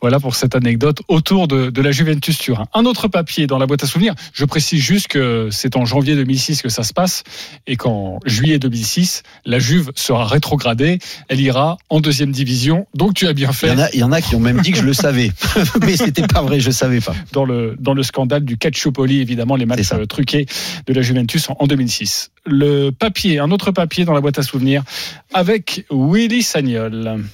Voilà 0.00 0.20
pour 0.20 0.36
cette 0.36 0.54
anecdote 0.54 1.02
autour 1.08 1.48
de, 1.48 1.70
de 1.70 1.82
la 1.82 1.90
Juventus 1.90 2.38
Turin. 2.38 2.66
Un 2.74 2.84
autre 2.86 3.08
papier 3.08 3.46
dans 3.46 3.58
la 3.58 3.66
boîte 3.66 3.82
à 3.82 3.86
souvenirs. 3.86 4.14
Je 4.32 4.44
précise 4.44 4.80
juste 4.80 5.08
que 5.08 5.48
c'est 5.50 5.76
en 5.76 5.84
janvier 5.84 6.14
2006 6.14 6.62
que 6.62 6.68
ça 6.68 6.84
se 6.84 6.92
passe 6.92 7.24
et 7.66 7.76
qu'en 7.76 8.18
juillet 8.24 8.58
2006, 8.58 9.24
la 9.44 9.58
Juve 9.58 9.90
sera 9.94 10.26
rétrogradée. 10.26 11.00
Elle 11.28 11.40
ira 11.40 11.76
en 11.90 12.00
deuxième 12.00 12.32
division. 12.32 12.86
Donc 12.94 13.14
tu 13.14 13.26
as 13.26 13.32
bien 13.32 13.48
Il 13.50 13.52
y, 13.52 13.54
fait 13.54 13.70
en 13.70 13.78
a, 13.78 13.90
il 13.92 14.00
y 14.00 14.04
en 14.04 14.12
a 14.12 14.20
qui 14.22 14.36
ont 14.36 14.40
même 14.40 14.60
dit 14.60 14.72
que 14.72 14.78
je 14.78 14.84
le 14.84 14.92
savais, 14.94 15.32
mais 15.82 15.96
c'était 15.96 16.26
pas 16.26 16.40
vrai, 16.40 16.60
je 16.60 16.70
savais 16.70 17.00
pas. 17.00 17.14
dans 17.32 17.44
le, 17.44 17.76
dans 17.78 17.94
le 17.94 18.02
scandale 18.02 18.44
du 18.44 18.56
Calciopoli, 18.56 19.20
évidemment, 19.20 19.56
les 19.56 19.66
matchs 19.66 19.92
euh, 19.92 20.06
truqués 20.06 20.46
de 20.86 20.92
la 20.94 21.02
Juventus 21.02 21.50
en, 21.50 21.56
en 21.58 21.66
2006. 21.66 22.30
Le 22.46 22.90
papier, 22.90 23.38
un 23.38 23.50
autre 23.50 23.70
papier 23.70 24.04
dans 24.04 24.13
la 24.14 24.20
boîte 24.20 24.38
à 24.38 24.42
souvenirs 24.42 24.82
avec 25.32 25.86
Willy 25.90 26.42
Sagnol. 26.42 27.24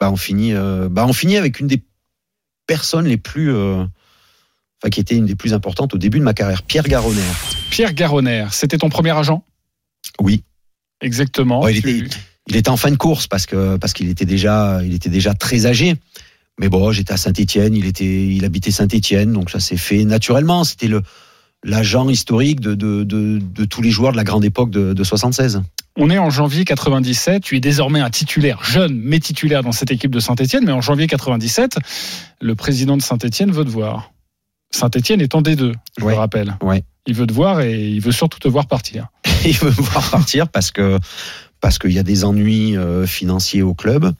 Bah 0.00 0.10
on 0.12 0.16
finit, 0.16 0.52
euh, 0.54 0.88
bah 0.88 1.06
on 1.08 1.12
finit 1.12 1.36
avec 1.36 1.60
une 1.60 1.66
des 1.66 1.82
personnes 2.66 3.06
les 3.06 3.16
plus, 3.16 3.52
euh, 3.52 3.84
enfin 4.80 4.90
qui 4.90 5.00
était 5.00 5.16
une 5.16 5.26
des 5.26 5.34
plus 5.34 5.54
importantes 5.54 5.94
au 5.94 5.98
début 5.98 6.18
de 6.18 6.24
ma 6.24 6.34
carrière, 6.34 6.62
Pierre 6.62 6.86
Garonner. 6.86 7.20
Pierre 7.70 7.94
Garonner, 7.94 8.46
c'était 8.52 8.78
ton 8.78 8.88
premier 8.90 9.16
agent? 9.16 9.44
Oui. 10.20 10.44
Exactement. 11.00 11.66
Il, 11.68 11.80
Tu- 11.80 11.98
était, 11.98 12.16
il 12.48 12.56
était 12.56 12.70
en 12.70 12.76
fin 12.76 12.90
de 12.90 12.96
course 12.96 13.26
parce 13.26 13.46
que 13.46 13.76
parce 13.76 13.92
qu'il 13.92 14.08
était 14.08 14.24
déjà, 14.24 14.80
il 14.84 14.94
était 14.94 15.10
déjà 15.10 15.34
très 15.34 15.66
âgé. 15.66 15.96
Mais 16.60 16.68
bon, 16.68 16.90
j'étais 16.90 17.12
à 17.12 17.16
Saint-Étienne, 17.16 17.76
il 17.76 17.86
était, 17.86 18.26
il 18.26 18.44
habitait 18.44 18.72
Saint-Étienne, 18.72 19.32
donc 19.32 19.48
ça 19.48 19.60
s'est 19.60 19.76
fait 19.76 20.04
naturellement. 20.04 20.64
C'était 20.64 20.88
le 20.88 21.02
l'agent 21.64 22.08
historique 22.08 22.60
de, 22.60 22.74
de, 22.74 23.02
de, 23.04 23.38
de 23.40 23.64
tous 23.64 23.82
les 23.82 23.90
joueurs 23.90 24.12
de 24.12 24.16
la 24.16 24.24
grande 24.24 24.44
époque 24.44 24.70
de, 24.70 24.92
de 24.92 25.04
76. 25.04 25.62
On 25.96 26.10
est 26.10 26.18
en 26.18 26.30
janvier 26.30 26.64
97. 26.64 27.42
Tu 27.42 27.56
es 27.56 27.60
désormais 27.60 28.00
un 28.00 28.10
titulaire, 28.10 28.62
jeune 28.62 28.94
mais 28.94 29.18
titulaire 29.18 29.62
dans 29.64 29.72
cette 29.72 29.90
équipe 29.90 30.12
de 30.12 30.20
Saint-Etienne. 30.20 30.64
Mais 30.64 30.72
en 30.72 30.80
janvier 30.80 31.06
97, 31.08 31.78
le 32.40 32.54
président 32.54 32.96
de 32.96 33.02
Saint-Etienne 33.02 33.50
veut 33.50 33.64
te 33.64 33.70
voir. 33.70 34.12
Saint-Etienne 34.70 35.20
est 35.20 35.34
en 35.34 35.42
D2, 35.42 35.72
je 35.98 36.04
Ouais. 36.04 36.12
le 36.12 36.18
rappelle. 36.18 36.56
Ouais. 36.62 36.84
Il 37.06 37.14
veut 37.14 37.26
te 37.26 37.32
voir 37.32 37.62
et 37.62 37.88
il 37.88 38.00
veut 38.00 38.12
surtout 38.12 38.38
te 38.38 38.48
voir 38.48 38.66
partir. 38.66 39.08
il 39.44 39.56
veut 39.56 39.70
me 39.70 39.82
voir 39.82 40.08
partir 40.10 40.48
parce 40.48 40.70
que 40.70 40.98
parce 41.60 41.78
qu'il 41.78 41.90
y 41.92 41.98
a 41.98 42.02
des 42.04 42.24
ennuis 42.24 42.76
euh, 42.76 43.04
financiers 43.06 43.62
au 43.62 43.74
club. 43.74 44.12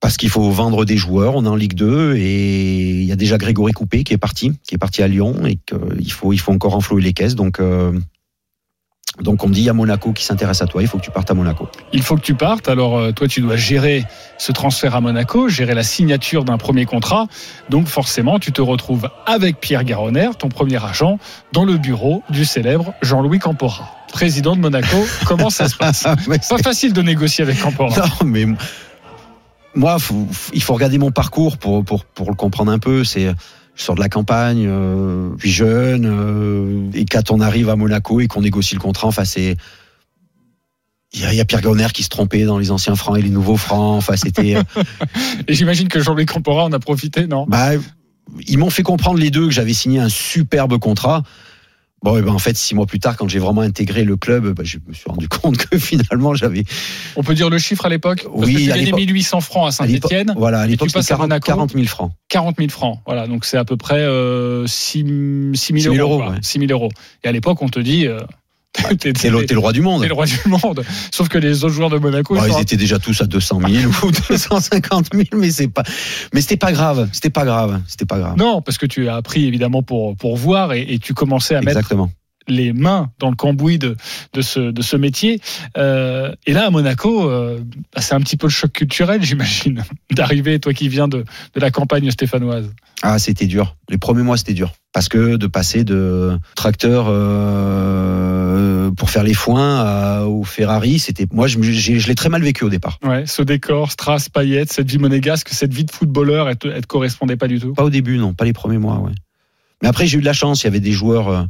Parce 0.00 0.16
qu'il 0.16 0.30
faut 0.30 0.50
vendre 0.50 0.86
des 0.86 0.96
joueurs, 0.96 1.36
on 1.36 1.44
est 1.44 1.48
en 1.48 1.56
Ligue 1.56 1.74
2 1.74 2.16
et 2.16 3.00
il 3.00 3.04
y 3.04 3.12
a 3.12 3.16
déjà 3.16 3.36
Grégory 3.36 3.72
Coupé 3.72 4.02
qui 4.02 4.14
est 4.14 4.18
parti, 4.18 4.52
qui 4.66 4.74
est 4.74 4.78
parti 4.78 5.02
à 5.02 5.08
Lyon 5.08 5.34
et 5.44 5.56
qu'il 5.56 6.12
faut 6.12 6.32
il 6.32 6.38
faut 6.38 6.52
encore 6.52 6.74
enflouer 6.74 7.02
les 7.02 7.12
caisses. 7.12 7.34
Donc 7.34 7.60
euh, 7.60 7.92
donc 9.20 9.44
on 9.44 9.48
me 9.48 9.52
dit 9.52 9.60
il 9.60 9.64
y 9.64 9.68
a 9.68 9.74
Monaco 9.74 10.12
qui 10.12 10.24
s'intéresse 10.24 10.62
à 10.62 10.66
toi, 10.66 10.82
il 10.82 10.88
faut 10.88 10.98
que 10.98 11.02
tu 11.02 11.10
partes 11.10 11.30
à 11.30 11.34
Monaco. 11.34 11.68
Il 11.92 12.02
faut 12.02 12.16
que 12.16 12.22
tu 12.22 12.34
partes. 12.34 12.68
Alors, 12.68 12.96
euh, 12.96 13.12
toi, 13.12 13.28
tu 13.28 13.40
dois 13.40 13.56
gérer 13.56 14.04
ce 14.38 14.52
transfert 14.52 14.94
à 14.94 15.00
Monaco, 15.00 15.48
gérer 15.48 15.74
la 15.74 15.82
signature 15.82 16.44
d'un 16.44 16.58
premier 16.58 16.86
contrat. 16.86 17.26
Donc, 17.68 17.86
forcément, 17.86 18.38
tu 18.38 18.52
te 18.52 18.62
retrouves 18.62 19.10
avec 19.26 19.60
Pierre 19.60 19.84
Garonner, 19.84 20.30
ton 20.38 20.48
premier 20.48 20.82
agent, 20.82 21.18
dans 21.52 21.64
le 21.64 21.76
bureau 21.76 22.22
du 22.30 22.44
célèbre 22.44 22.94
Jean-Louis 23.02 23.40
Campora, 23.40 23.96
président 24.12 24.56
de 24.56 24.60
Monaco. 24.60 24.96
Comment 25.26 25.50
ça 25.50 25.68
se 25.68 25.76
passe? 25.76 26.06
Pas 26.48 26.58
facile 26.58 26.92
de 26.92 27.02
négocier 27.02 27.42
avec 27.42 27.60
Campora. 27.60 27.94
Non, 27.96 28.26
mais 28.26 28.46
moi, 29.74 29.98
faut- 29.98 30.26
il 30.52 30.62
faut 30.62 30.74
regarder 30.74 30.98
mon 30.98 31.10
parcours 31.10 31.58
pour, 31.58 31.84
pour, 31.84 32.04
pour 32.04 32.30
le 32.30 32.36
comprendre 32.36 32.72
un 32.72 32.78
peu. 32.78 33.04
C'est, 33.04 33.32
je 33.76 33.82
sors 33.82 33.94
de 33.94 34.00
la 34.00 34.08
campagne, 34.08 34.66
euh, 34.68 35.30
puis 35.38 35.50
jeune, 35.50 36.04
euh, 36.06 36.90
et 36.94 37.04
quand 37.04 37.30
on 37.30 37.40
arrive 37.40 37.68
à 37.68 37.76
Monaco 37.76 38.20
et 38.20 38.26
qu'on 38.26 38.42
négocie 38.42 38.74
le 38.74 38.80
contrat, 38.80 39.08
enfin, 39.08 39.24
c'est. 39.24 39.56
Il 41.12 41.20
y, 41.20 41.24
a, 41.24 41.32
il 41.32 41.36
y 41.36 41.40
a 41.40 41.44
Pierre 41.44 41.60
Gonner 41.62 41.88
qui 41.92 42.04
se 42.04 42.08
trompait 42.08 42.44
dans 42.44 42.56
les 42.58 42.70
anciens 42.70 42.94
francs 42.94 43.18
et 43.18 43.22
les 43.22 43.30
nouveaux 43.30 43.56
francs. 43.56 43.96
Enfin, 43.98 44.14
c'était. 44.16 44.54
euh, 44.54 44.62
Et 45.48 45.54
j'imagine 45.54 45.88
que 45.88 45.98
Jean-Louis 46.00 46.26
Campora 46.26 46.64
en 46.64 46.72
a 46.72 46.78
profité, 46.78 47.26
non? 47.26 47.46
Bah, 47.48 47.70
ils 48.46 48.58
m'ont 48.58 48.70
fait 48.70 48.84
comprendre 48.84 49.18
les 49.18 49.30
deux 49.30 49.46
que 49.46 49.50
j'avais 49.50 49.72
signé 49.72 49.98
un 49.98 50.08
superbe 50.08 50.78
contrat. 50.78 51.24
Bon, 52.02 52.16
et 52.16 52.22
ben 52.22 52.32
en 52.32 52.38
fait, 52.38 52.56
six 52.56 52.74
mois 52.74 52.86
plus 52.86 52.98
tard, 52.98 53.16
quand 53.16 53.28
j'ai 53.28 53.38
vraiment 53.38 53.60
intégré 53.60 54.04
le 54.04 54.16
club, 54.16 54.54
bah, 54.54 54.62
je 54.64 54.78
me 54.86 54.94
suis 54.94 55.04
rendu 55.10 55.28
compte 55.42 55.58
que 55.58 55.76
finalement, 55.78 56.34
j'avais. 56.34 56.64
On 57.16 57.22
peut 57.22 57.34
dire 57.34 57.50
le 57.50 57.58
chiffre 57.58 57.84
à 57.84 57.88
l'époque? 57.90 58.26
Oui, 58.32 58.66
que 58.66 58.72
à 58.72 58.76
l'époque- 58.76 59.00
1800 59.00 59.40
francs 59.42 59.68
à 59.68 59.70
Saint-Etienne. 59.70 60.32
Voilà, 60.36 60.60
à 60.60 60.66
l'époque, 60.66 60.88
tu 60.88 60.94
passes 60.94 61.04
c'était 61.04 61.14
à 61.14 61.16
40, 61.16 61.28
Monaco? 61.28 61.46
40 61.46 61.72
000 61.74 61.84
francs. 61.86 62.12
40 62.28 62.56
000 62.56 62.68
francs. 62.70 63.00
Voilà, 63.06 63.26
donc 63.26 63.44
c'est 63.44 63.58
à 63.58 63.64
peu 63.66 63.76
près 63.76 64.00
euh, 64.00 64.66
6, 64.66 65.04
000 65.04 65.54
6 65.54 65.82
000 65.82 65.94
euros. 65.94 66.14
euros, 66.14 66.22
quoi. 66.22 66.30
ouais. 66.32 66.38
6 66.40 66.58
000 66.60 66.70
euros. 66.72 66.90
Et 67.22 67.28
à 67.28 67.32
l'époque, 67.32 67.60
on 67.60 67.68
te 67.68 67.80
dit. 67.80 68.06
euh, 68.06 68.20
t'es- 68.72 69.12
T'es 69.12 69.30
le, 69.30 69.44
t'es 69.46 69.54
le 69.54 69.60
roi 69.60 69.72
du 69.72 69.80
monde. 69.82 70.02
t'es 70.02 70.08
le 70.08 70.14
roi 70.14 70.26
du 70.26 70.38
monde. 70.46 70.84
Sauf 71.10 71.28
que 71.28 71.38
les 71.38 71.64
autres 71.64 71.74
joueurs 71.74 71.90
de 71.90 71.98
Monaco. 71.98 72.34
Bon, 72.34 72.42
ils 72.44 72.60
étaient 72.62 72.76
déjà 72.76 72.98
tous 72.98 73.20
à 73.20 73.26
200 73.26 73.60
000 73.68 73.92
ou 74.04 74.10
250 74.10 75.08
000, 75.12 75.24
mais 75.34 75.50
c'est 75.50 75.68
pas, 75.68 75.82
mais 76.32 76.40
c'était 76.40 76.56
pas 76.56 76.72
grave. 76.72 77.08
C'était 77.12 77.30
pas 77.30 77.44
grave. 77.44 77.80
C'était 77.86 78.06
pas 78.06 78.18
grave. 78.18 78.36
Non, 78.36 78.62
parce 78.62 78.78
que 78.78 78.86
tu 78.86 79.08
as 79.08 79.16
appris 79.16 79.46
évidemment 79.46 79.82
pour, 79.82 80.16
pour 80.16 80.36
voir 80.36 80.72
et, 80.72 80.82
et 80.82 80.98
tu 80.98 81.14
commençais 81.14 81.54
à 81.54 81.60
mettre 81.62 81.78
les 82.48 82.72
mains 82.72 83.10
dans 83.20 83.30
le 83.30 83.36
cambouis 83.36 83.78
de, 83.78 83.96
de, 84.32 84.40
ce, 84.42 84.58
de 84.72 84.82
ce 84.82 84.96
métier. 84.96 85.40
Euh, 85.76 86.32
et 86.46 86.52
là, 86.52 86.66
à 86.66 86.70
Monaco, 86.70 87.28
euh, 87.30 87.60
bah, 87.94 88.00
c'est 88.00 88.14
un 88.14 88.20
petit 88.20 88.36
peu 88.36 88.46
le 88.48 88.50
choc 88.52 88.72
culturel, 88.72 89.22
j'imagine, 89.24 89.84
d'arriver, 90.10 90.58
toi 90.58 90.72
qui 90.72 90.88
viens 90.88 91.06
de, 91.06 91.18
de 91.54 91.60
la 91.60 91.70
campagne 91.70 92.10
stéphanoise. 92.10 92.68
Ah, 93.02 93.18
c'était 93.20 93.46
dur. 93.46 93.76
Les 93.88 93.98
premiers 93.98 94.22
mois, 94.22 94.36
c'était 94.36 94.54
dur. 94.54 94.72
Parce 94.92 95.08
que 95.08 95.36
de 95.36 95.46
passer 95.46 95.84
de 95.84 96.36
tracteur 96.56 97.06
euh, 97.08 98.49
pour 98.96 99.10
faire 99.10 99.22
les 99.22 99.34
foins 99.34 99.80
à- 99.80 100.24
au 100.24 100.44
Ferrari, 100.44 100.98
c'était. 100.98 101.26
Moi, 101.32 101.46
je, 101.46 101.58
l'ai 102.08 102.14
très 102.14 102.28
mal 102.28 102.42
vécu 102.42 102.64
au 102.64 102.68
départ. 102.68 102.98
Ouais, 103.02 103.24
ce 103.26 103.42
décor, 103.42 103.90
Strass, 103.90 104.28
paillettes, 104.28 104.72
cette 104.72 104.90
vie 104.90 104.98
monégasque, 104.98 105.48
cette 105.50 105.72
vie 105.74 105.84
de 105.84 105.90
footballeur, 105.90 106.48
elle 106.48 106.56
te 106.56 106.86
correspondait 106.86 107.36
pas 107.36 107.48
du 107.48 107.58
tout? 107.58 107.74
Pas 107.74 107.84
au 107.84 107.90
début, 107.90 108.18
non, 108.18 108.34
pas 108.34 108.44
les 108.44 108.52
premiers 108.52 108.78
mois, 108.78 108.98
ouais. 108.98 109.12
Mais 109.82 109.88
après, 109.88 110.06
j'ai 110.06 110.18
eu 110.18 110.20
de 110.20 110.26
la 110.26 110.32
chance. 110.32 110.62
Il 110.62 110.64
y 110.64 110.68
avait 110.68 110.80
des 110.80 110.92
joueurs. 110.92 111.28
euh, 111.28 111.42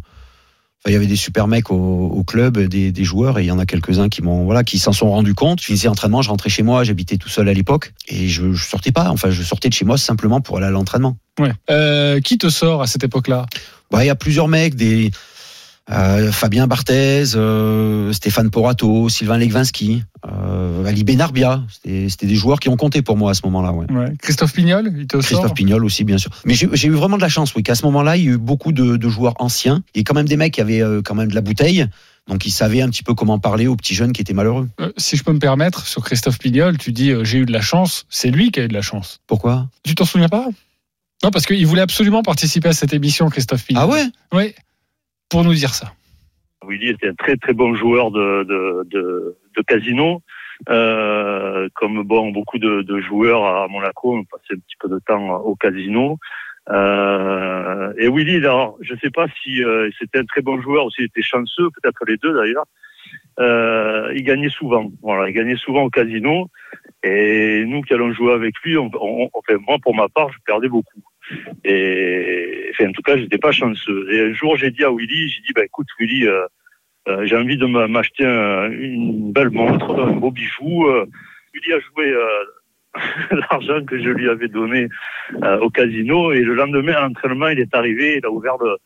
il 0.86 0.92
y 0.92 0.96
avait 0.96 1.06
des 1.06 1.16
super 1.16 1.46
mecs 1.46 1.70
au, 1.70 1.74
au 1.76 2.24
club, 2.24 2.58
des, 2.58 2.90
des 2.90 3.04
joueurs, 3.04 3.38
et 3.38 3.42
il 3.42 3.46
y 3.46 3.50
en 3.50 3.58
a 3.58 3.66
quelques-uns 3.66 4.08
qui 4.08 4.22
m'ont, 4.22 4.44
voilà, 4.44 4.64
qui 4.64 4.78
s'en 4.78 4.92
sont 4.92 5.10
rendus 5.10 5.34
compte. 5.34 5.60
Je 5.60 5.66
finissais 5.66 5.88
l'entraînement, 5.88 6.22
je 6.22 6.30
rentrais 6.30 6.48
chez 6.48 6.62
moi, 6.62 6.84
j'habitais 6.84 7.18
tout 7.18 7.28
seul 7.28 7.50
à 7.50 7.52
l'époque, 7.52 7.92
et 8.08 8.28
je, 8.28 8.54
je 8.54 8.64
sortais 8.64 8.90
pas. 8.90 9.10
Enfin, 9.10 9.28
je 9.28 9.42
sortais 9.42 9.68
de 9.68 9.74
chez 9.74 9.84
moi 9.84 9.98
simplement 9.98 10.40
pour 10.40 10.56
aller 10.56 10.64
à 10.66 10.70
l'entraînement. 10.70 11.18
Ouais. 11.38 11.52
Euh, 11.70 12.20
qui 12.20 12.38
te 12.38 12.48
sort 12.48 12.80
à 12.80 12.86
cette 12.86 13.04
époque-là? 13.04 13.44
Ouais, 13.92 14.04
il 14.04 14.06
y 14.06 14.10
a 14.10 14.14
plusieurs 14.14 14.48
mecs, 14.48 14.74
des 14.74 15.08
euh, 15.08 15.10
Fabien 16.32 16.66
Barthez, 16.66 17.24
euh, 17.34 18.12
Stéphane 18.12 18.50
Porato, 18.50 19.08
Sylvain 19.08 19.38
Legvinski, 19.38 20.02
euh, 20.26 20.84
Ali 20.84 21.04
Benarbia. 21.04 21.62
C'était 21.84 22.26
des 22.26 22.34
joueurs 22.34 22.60
qui 22.60 22.68
ont 22.68 22.76
compté 22.76 23.02
pour 23.02 23.16
moi 23.16 23.32
à 23.32 23.34
ce 23.34 23.42
moment-là. 23.44 23.72
Ouais. 23.72 23.90
Ouais. 23.90 24.12
Christophe 24.20 24.52
Pignol, 24.52 24.92
il 24.96 25.06
Christophe 25.06 25.26
sort 25.26 25.54
Pignol 25.54 25.84
aussi, 25.84 26.04
bien 26.04 26.18
sûr. 26.18 26.30
Mais 26.44 26.54
j'ai 26.54 26.88
eu 26.88 26.92
vraiment 26.92 27.16
de 27.16 27.22
la 27.22 27.28
chance, 27.28 27.54
oui, 27.54 27.62
qu'à 27.62 27.74
ce 27.74 27.84
moment-là, 27.86 28.16
il 28.16 28.24
y 28.24 28.28
a 28.28 28.32
eu 28.32 28.38
beaucoup 28.38 28.72
de, 28.72 28.96
de 28.96 29.08
joueurs 29.08 29.34
anciens 29.38 29.82
et 29.94 30.04
quand 30.04 30.14
même 30.14 30.28
des 30.28 30.36
mecs 30.36 30.54
qui 30.54 30.60
avaient 30.60 30.82
euh, 30.82 31.02
quand 31.02 31.14
même 31.14 31.28
de 31.28 31.34
la 31.34 31.40
bouteille. 31.40 31.86
Donc 32.28 32.46
ils 32.46 32.52
savaient 32.52 32.82
un 32.82 32.90
petit 32.90 33.02
peu 33.02 33.14
comment 33.14 33.38
parler 33.38 33.66
aux 33.66 33.74
petits 33.74 33.94
jeunes 33.94 34.12
qui 34.12 34.20
étaient 34.20 34.34
malheureux. 34.34 34.68
Euh, 34.80 34.92
Si 34.96 35.16
je 35.16 35.24
peux 35.24 35.32
me 35.32 35.38
permettre, 35.40 35.86
sur 35.86 36.04
Christophe 36.04 36.38
Pignol, 36.38 36.78
tu 36.78 36.92
dis 36.92 37.10
euh, 37.10 37.24
j'ai 37.24 37.38
eu 37.38 37.46
de 37.46 37.52
la 37.52 37.62
chance. 37.62 38.04
C'est 38.08 38.30
lui 38.30 38.52
qui 38.52 38.60
a 38.60 38.64
eu 38.64 38.68
de 38.68 38.74
la 38.74 38.82
chance. 38.82 39.20
Pourquoi? 39.26 39.68
Tu 39.82 39.94
t'en 39.94 40.04
souviens 40.04 40.28
pas? 40.28 40.46
Non, 41.24 41.30
parce 41.30 41.46
qu'il 41.46 41.66
voulait 41.66 41.82
absolument 41.82 42.22
participer 42.22 42.68
à 42.68 42.72
cette 42.72 42.94
émission, 42.94 43.28
Christophe 43.28 43.64
Pignol. 43.64 43.82
Ah 43.84 43.88
ouais? 43.88 44.04
Oui. 44.32 44.54
Pour 45.30 45.44
nous 45.44 45.54
dire 45.54 45.72
ça. 45.74 45.92
Willy 46.66 46.88
était 46.90 47.08
un 47.08 47.14
très 47.14 47.36
très 47.36 47.52
bon 47.54 47.74
joueur 47.74 48.10
de, 48.10 48.44
de, 48.44 48.82
de, 48.90 49.36
de 49.56 49.62
casino. 49.62 50.22
Euh, 50.68 51.68
comme 51.74 52.02
bon 52.02 52.32
beaucoup 52.32 52.58
de, 52.58 52.82
de 52.82 53.00
joueurs 53.00 53.44
à 53.46 53.66
Monaco, 53.68 54.14
on 54.16 54.24
passait 54.24 54.52
un 54.54 54.56
petit 54.58 54.76
peu 54.78 54.88
de 54.88 54.98
temps 55.06 55.36
au 55.36 55.56
casino. 55.56 56.18
Euh, 56.68 57.92
et 57.96 58.08
Willy, 58.08 58.36
alors, 58.36 58.76
je 58.82 58.94
sais 59.00 59.10
pas 59.10 59.26
si 59.42 59.64
euh, 59.64 59.88
c'était 59.98 60.18
un 60.18 60.24
très 60.26 60.42
bon 60.42 60.60
joueur 60.60 60.84
ou 60.86 60.90
s'il 60.90 61.06
était 61.06 61.22
chanceux, 61.22 61.68
peut-être 61.80 62.04
les 62.06 62.18
deux 62.18 62.34
d'ailleurs. 62.34 62.66
Euh, 63.38 64.12
il 64.14 64.22
gagnait 64.22 64.50
souvent. 64.50 64.90
Voilà, 65.02 65.30
il 65.30 65.32
gagnait 65.32 65.56
souvent 65.56 65.84
au 65.84 65.90
casino. 65.90 66.48
Et 67.02 67.64
nous 67.66 67.80
qui 67.80 67.94
allons 67.94 68.12
jouer 68.12 68.32
avec 68.34 68.54
lui, 68.62 68.76
on, 68.76 68.90
on- 69.00 69.30
moi 69.66 69.78
pour 69.82 69.94
ma 69.94 70.08
part, 70.10 70.30
je 70.30 70.38
perdais 70.44 70.68
beaucoup. 70.68 71.00
Et 71.64 72.70
enfin, 72.70 72.88
en 72.88 72.92
tout 72.92 73.02
cas, 73.02 73.16
j'étais 73.16 73.38
pas 73.38 73.52
chanceux. 73.52 74.06
Et 74.12 74.20
un 74.20 74.32
jour, 74.32 74.56
j'ai 74.56 74.70
dit 74.70 74.84
à 74.84 74.90
Willy, 74.92 75.28
j'ai 75.28 75.42
dit, 75.42 75.52
bah 75.54 75.64
écoute 75.64 75.86
Willy, 75.98 76.26
euh, 76.26 76.46
euh, 77.08 77.26
j'ai 77.26 77.36
envie 77.36 77.56
de 77.56 77.66
m'a- 77.66 77.88
m'acheter 77.88 78.24
un- 78.24 78.70
une 78.70 79.32
belle 79.32 79.50
montre, 79.50 79.98
un 80.00 80.12
beau 80.12 80.30
bijou. 80.30 80.86
Euh, 80.86 81.06
Willy 81.54 81.72
a 81.72 81.80
joué 81.80 82.12
l'argent 83.30 83.84
que 83.86 83.98
je 84.02 84.08
lui 84.10 84.28
avais 84.28 84.48
donné 84.48 84.88
euh, 85.44 85.58
au 85.60 85.70
casino 85.70 86.32
et 86.32 86.40
le 86.40 86.54
lendemain 86.54 86.94
à 86.94 87.02
l'entraînement, 87.02 87.48
il 87.48 87.60
est 87.60 87.74
arrivé, 87.74 88.16
il 88.18 88.26
a 88.26 88.30
ouvert 88.30 88.54
le- 88.60 88.76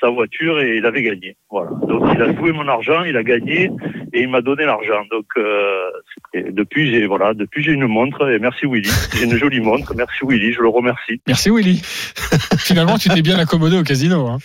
sa 0.00 0.10
voiture 0.10 0.60
et 0.60 0.76
il 0.76 0.86
avait 0.86 1.02
gagné. 1.02 1.36
Voilà. 1.50 1.70
Donc 1.88 2.02
il 2.14 2.20
a 2.20 2.34
joué 2.34 2.52
mon 2.52 2.66
argent, 2.66 3.04
il 3.04 3.16
a 3.16 3.22
gagné 3.22 3.70
et 4.12 4.22
il 4.22 4.28
m'a 4.28 4.40
donné 4.40 4.64
l'argent. 4.64 5.02
Donc 5.10 5.26
euh, 5.36 5.90
et 6.34 6.42
depuis 6.50 6.90
j'ai 6.90 7.06
voilà, 7.06 7.32
depuis 7.32 7.62
j'ai 7.62 7.72
une 7.72 7.86
montre 7.86 8.28
et 8.28 8.38
merci 8.38 8.66
Willy. 8.66 8.90
J'ai 9.14 9.24
une 9.24 9.36
jolie 9.36 9.60
montre, 9.60 9.94
merci 9.94 10.18
Willy, 10.26 10.52
je 10.52 10.60
le 10.60 10.68
remercie. 10.68 11.20
Merci 11.26 11.50
Willy. 11.50 11.80
Finalement, 12.58 12.98
tu 12.98 13.08
t'es 13.08 13.22
bien 13.22 13.38
accommodé 13.38 13.78
au 13.78 13.82
casino. 13.84 14.26
Hein. 14.26 14.38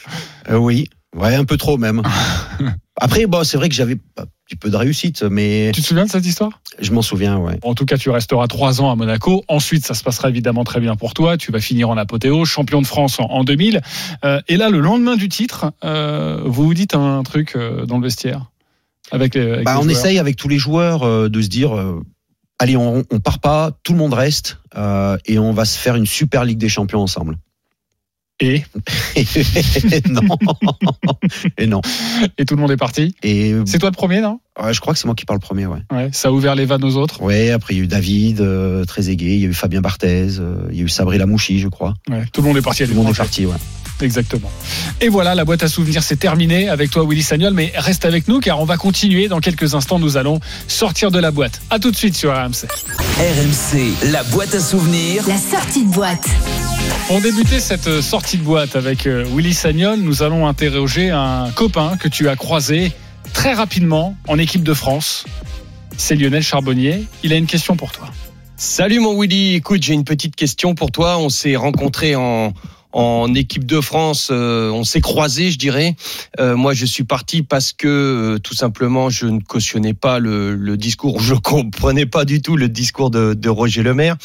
Euh, 0.52 0.58
oui, 0.58 0.86
ouais, 1.16 1.34
un 1.36 1.46
peu 1.46 1.58
trop 1.58 1.78
même. 1.78 2.02
Après, 3.02 3.26
bon, 3.28 3.44
c'est 3.44 3.58
vrai 3.58 3.70
que 3.70 3.76
j'avais 3.76 3.98
un 4.18 4.26
petit 4.46 4.56
peu 4.58 4.70
de 4.70 4.76
réussite, 4.76 5.24
mais 5.24 5.72
Tu 5.74 5.82
te 5.82 5.86
souviens 5.88 6.06
de 6.06 6.10
cette 6.12 6.26
histoire? 6.26 6.62
Je 6.80 6.92
m'en 6.92 7.02
souviens, 7.02 7.38
ouais. 7.38 7.58
En 7.64 7.74
tout 7.74 7.86
cas, 7.86 7.98
tu 7.98 8.10
resteras 8.10 8.48
trois 8.48 8.82
ans 8.82 8.92
à 8.92 8.96
Monaco. 8.96 9.44
Ensuite, 9.48 9.86
ça 9.86 9.94
se 9.94 10.04
passera 10.04 10.30
évidemment 10.30 10.64
très 10.64 10.80
bien 10.80 10.96
pour 10.96 11.14
toi. 11.14 11.38
Tu 11.38 11.52
vas 11.52 11.62
finir 11.62 11.90
en 11.90 11.98
apothéose, 11.98 12.48
champion 12.48 12.82
de 12.82 12.88
France 12.88 13.20
en, 13.20 13.26
en 13.26 13.44
2000. 13.44 13.82
Euh, 14.26 14.42
et 14.48 14.58
là, 14.58 14.70
le 14.70 14.80
lendemain 14.80 15.16
du 15.16 15.30
titre, 15.30 15.72
euh, 15.84 16.42
vous 16.46 16.66
vous 16.66 16.74
dites 16.74 16.94
un 16.94 17.24
truc 17.24 17.56
euh, 17.56 17.86
dans 17.86 17.98
le 17.98 18.04
vestiaire 18.04 18.46
avec 19.12 19.34
les, 19.36 19.42
avec 19.52 19.66
Bah, 19.66 19.74
les 19.74 19.80
on 19.80 19.84
joueurs. 19.84 19.92
essaye 19.96 20.20
avec 20.20 20.36
tous 20.36 20.50
les 20.50 20.58
joueurs 20.58 21.30
de 21.30 21.42
se 21.42 21.48
dire 21.48 21.72
allez, 22.60 22.76
on, 22.76 23.04
on 23.10 23.20
part 23.20 23.40
pas, 23.40 23.72
tout 23.84 23.94
le 23.94 23.98
monde 24.00 24.14
reste 24.14 24.60
et 25.26 25.40
on 25.40 25.54
va 25.54 25.66
se 25.66 25.78
faire 25.78 25.96
une 25.96 26.06
super 26.06 26.44
Ligue 26.44 26.58
des 26.60 26.70
Champions 26.70 27.02
ensemble. 27.02 27.38
Et 28.42 28.64
non. 30.10 30.22
et 31.58 31.68
non. 31.68 31.82
Et 32.38 32.46
tout 32.46 32.56
le 32.56 32.62
monde 32.62 32.72
est 32.72 32.78
parti. 32.78 33.14
Et 33.22 33.54
C'est 33.66 33.80
toi 33.80 33.90
le 33.90 33.96
premier, 33.96 34.22
non? 34.22 34.40
Ouais, 34.62 34.74
je 34.74 34.80
crois 34.80 34.94
que 34.94 35.00
c'est 35.00 35.06
moi 35.06 35.16
qui 35.16 35.26
parle 35.26 35.40
le 35.42 35.46
premier, 35.46 35.66
ouais. 35.66 35.80
Ouais. 35.92 36.10
Ça 36.12 36.30
a 36.30 36.32
ouvert 36.32 36.56
les 36.56 36.66
vannes 36.66 36.84
aux 36.84 36.96
autres. 36.98 37.22
Ouais, 37.22 37.52
après 37.52 37.74
il 37.74 37.78
y 37.78 37.80
a 37.82 37.84
eu 37.84 37.88
David, 37.88 38.42
euh, 38.42 38.86
très 38.86 39.10
aigué, 39.10 39.34
il 39.36 39.40
y 39.42 39.46
a 39.46 39.50
eu 39.50 39.54
Fabien 39.54 39.82
Barthez, 39.82 40.40
euh, 40.40 40.68
il 40.72 40.78
y 40.78 40.82
a 40.82 40.84
eu 40.84 40.90
Sabri 40.90 41.18
Lamouchi, 41.18 41.60
je 41.60 41.68
crois. 41.68 41.94
Ouais. 42.10 42.24
Tout 42.32 42.42
le 42.42 42.48
monde 42.48 42.58
est 42.58 42.62
parti 42.62 42.84
à 42.84 42.86
Tout 42.88 42.94
le 42.94 42.98
monde 43.00 43.10
est 43.10 43.18
parti, 43.18 43.46
ouais. 43.46 43.56
Exactement. 44.02 44.52
Et 45.02 45.10
voilà, 45.10 45.36
la 45.36 45.46
boîte 45.46 45.64
à 45.64 45.68
souvenirs, 45.68 46.04
c'est 46.04 46.18
terminé 46.18 46.70
avec 46.70 46.92
toi, 46.92 47.06
Willy 47.08 47.24
Sagnol. 47.24 47.54
Mais 47.54 47.72
reste 47.76 48.06
avec 48.06 48.28
nous 48.28 48.40
car 48.40 48.60
on 48.60 48.66
va 48.66 48.78
continuer. 48.78 49.28
Dans 49.28 49.40
quelques 49.40 49.76
instants, 49.76 50.00
nous 50.00 50.18
allons 50.18 50.40
sortir 50.68 51.12
de 51.12 51.20
la 51.20 51.32
boîte. 51.32 51.62
À 51.70 51.80
tout 51.80 51.92
de 51.92 51.96
suite 51.96 52.16
sur 52.16 52.32
RMC. 52.34 52.68
RMC, 53.18 54.12
la 54.12 54.24
boîte 54.24 54.56
à 54.56 54.60
souvenirs. 54.60 55.24
La 55.28 55.38
sortie 55.38 55.86
de 55.86 55.92
boîte. 55.92 56.28
Pour 57.08 57.22
débuter 57.22 57.60
cette 57.60 58.02
sortie 58.02 58.38
de 58.38 58.44
boîte 58.44 58.76
avec 58.76 59.08
euh, 59.08 59.26
Willy 59.34 59.54
Sagnol, 59.54 60.00
nous 60.00 60.24
allons 60.24 60.48
interroger 60.48 61.10
un 61.10 61.50
copain 61.52 61.98
que 61.98 62.08
tu 62.08 62.30
as 62.30 62.36
croisé 62.36 62.92
très 63.34 63.54
rapidement 63.54 64.16
en 64.28 64.38
équipe 64.38 64.64
de 64.64 64.74
France. 64.74 65.26
C'est 65.98 66.16
Lionel 66.16 66.44
Charbonnier. 66.44 67.06
Il 67.24 67.34
a 67.34 67.36
une 67.36 67.48
question 67.48 67.76
pour 67.76 67.92
toi. 67.92 68.08
Salut 68.56 69.00
mon 69.00 69.20
Willy, 69.20 69.56
écoute, 69.56 69.84
j'ai 69.84 69.94
une 69.94 70.04
petite 70.04 70.36
question 70.36 70.76
pour 70.76 70.92
toi. 70.92 71.18
On 71.18 71.30
s'est 71.30 71.56
rencontrés 71.56 72.16
en, 72.16 72.54
en 72.92 73.34
équipe 73.36 73.66
de 73.66 73.82
France, 73.82 74.30
euh, 74.32 74.72
on 74.72 74.84
s'est 74.84 75.02
croisés, 75.02 75.52
je 75.52 75.58
dirais. 75.58 75.96
Euh, 76.40 76.56
moi, 76.56 76.74
je 76.74 76.86
suis 76.86 77.04
parti 77.04 77.44
parce 77.44 77.72
que 77.72 77.88
euh, 77.88 78.40
tout 78.40 78.56
simplement, 78.56 79.10
je 79.10 79.28
ne 79.28 79.40
cautionnais 79.40 79.94
pas 79.94 80.20
le, 80.20 80.56
le, 80.56 80.76
discours, 80.76 81.20
je 81.20 81.36
comprenais 81.44 82.08
pas 82.08 82.26
du 82.26 82.42
tout 82.42 82.58
le 82.58 82.68
discours 82.68 83.12
de, 83.12 83.34
de 83.34 83.50
Roger 83.50 83.84
Lemaire. 83.84 84.18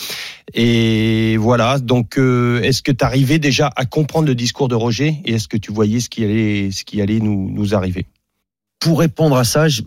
Et 0.55 1.37
voilà. 1.39 1.79
Donc, 1.79 2.17
est-ce 2.17 2.83
que 2.83 2.93
tu 2.93 3.05
arrivais 3.05 3.39
déjà 3.39 3.71
à 3.77 3.85
comprendre 3.85 4.27
le 4.27 4.35
discours 4.35 4.69
de 4.69 4.75
Roger 4.75 5.21
et 5.25 5.35
est-ce 5.35 5.49
que 5.49 5.57
tu 5.57 5.73
voyais 5.73 6.01
ce 6.01 6.09
qui 6.09 6.25
allait, 6.25 6.71
ce 6.71 6.85
qui 6.85 7.01
allait 7.03 7.21
nous, 7.21 7.51
nous 7.51 7.75
arriver? 7.75 8.07
Pour 8.79 9.01
répondre 9.01 9.37
à 9.37 9.45
ça, 9.45 9.69
je... 9.69 9.83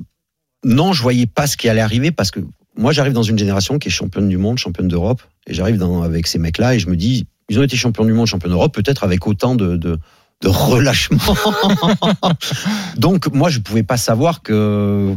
non, 0.63 0.93
je 0.93 1.01
voyais 1.01 1.28
pas 1.28 1.47
ce 1.47 1.57
qui 1.57 1.69
allait 1.69 1.82
arriver 1.82 2.11
parce 2.11 2.32
que 2.32 2.41
moi, 2.78 2.91
j'arrive 2.91 3.13
dans 3.13 3.23
une 3.23 3.39
génération 3.39 3.80
qui 3.80 3.88
est 3.88 3.91
championne 3.91 4.30
du 4.30 4.38
monde, 4.38 4.59
championne 4.59 4.88
d'Europe, 4.88 5.21
et 5.47 5.53
j'arrive 5.53 5.82
avec 6.03 6.28
ces 6.28 6.38
mecs-là 6.38 6.75
et 6.75 6.80
je 6.80 6.89
me 6.89 6.95
dis, 6.95 7.25
ils 7.49 7.59
ont 7.59 7.63
été 7.63 7.77
champions 7.77 8.05
du 8.05 8.13
monde, 8.13 8.27
champions 8.27 8.49
d'Europe, 8.49 8.73
peut-être 8.73 9.03
avec 9.03 9.25
autant 9.27 9.55
de, 9.55 9.77
de, 9.77 9.99
de 10.41 10.47
relâchement. 10.47 11.35
Donc, 12.97 13.33
moi, 13.33 13.49
je 13.49 13.59
pouvais 13.59 13.83
pas 13.83 13.97
savoir 13.97 14.41
que 14.41 15.15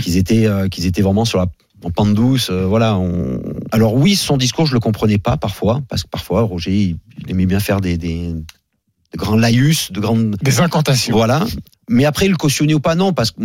qu'ils 0.00 0.16
étaient 0.16 0.46
euh, 0.46 0.68
qu'ils 0.68 0.86
étaient 0.86 1.02
vraiment 1.02 1.24
sur 1.24 1.38
la 1.38 1.46
en 1.82 1.90
pente 1.90 2.12
douce. 2.12 2.50
Euh, 2.50 2.66
voilà. 2.66 2.96
On... 2.96 3.40
Alors 3.72 3.94
oui, 3.94 4.14
son 4.14 4.36
discours, 4.36 4.66
je 4.66 4.74
le 4.74 4.80
comprenais 4.80 5.18
pas 5.18 5.38
parfois, 5.38 5.80
parce 5.88 6.02
que 6.02 6.08
parfois 6.08 6.42
Roger, 6.42 6.72
il, 6.72 6.98
aimait 7.30 7.46
bien 7.46 7.60
faire 7.60 7.80
des, 7.80 7.96
des, 7.96 8.34
de 8.34 9.16
grands 9.16 9.36
laïus, 9.36 9.90
de 9.90 10.00
grandes 10.00 10.36
des 10.42 10.60
incantations. 10.60 11.16
Voilà. 11.16 11.46
Mais 11.88 12.04
après, 12.04 12.26
il 12.26 12.32
le 12.32 12.36
cautionnait 12.36 12.74
ou 12.74 12.80
pas 12.80 12.94
non, 12.94 13.14
parce 13.14 13.30
que 13.30 13.40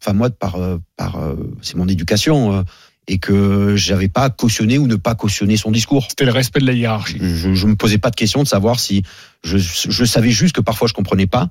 enfin 0.00 0.12
moi, 0.12 0.30
par 0.30 0.54
euh, 0.56 0.78
par 0.96 1.18
c'est 1.62 1.76
mon 1.76 1.88
éducation 1.88 2.64
et 3.08 3.18
que 3.18 3.76
j'avais 3.76 4.08
pas 4.08 4.30
cautionné 4.30 4.78
ou 4.78 4.86
ne 4.86 4.96
pas 4.96 5.14
cautionner 5.14 5.56
son 5.56 5.70
discours. 5.70 6.06
C'était 6.08 6.24
le 6.24 6.32
respect 6.32 6.60
de 6.60 6.66
la 6.66 6.72
hiérarchie. 6.72 7.18
Je, 7.20 7.54
je 7.54 7.66
me 7.66 7.74
posais 7.74 7.98
pas 7.98 8.10
de 8.10 8.16
question 8.16 8.42
de 8.42 8.48
savoir 8.48 8.78
si 8.78 9.02
je, 9.42 9.58
je 9.58 10.04
savais 10.04 10.30
juste 10.30 10.54
que 10.54 10.60
parfois 10.60 10.88
je 10.88 10.94
comprenais 10.94 11.26
pas, 11.26 11.48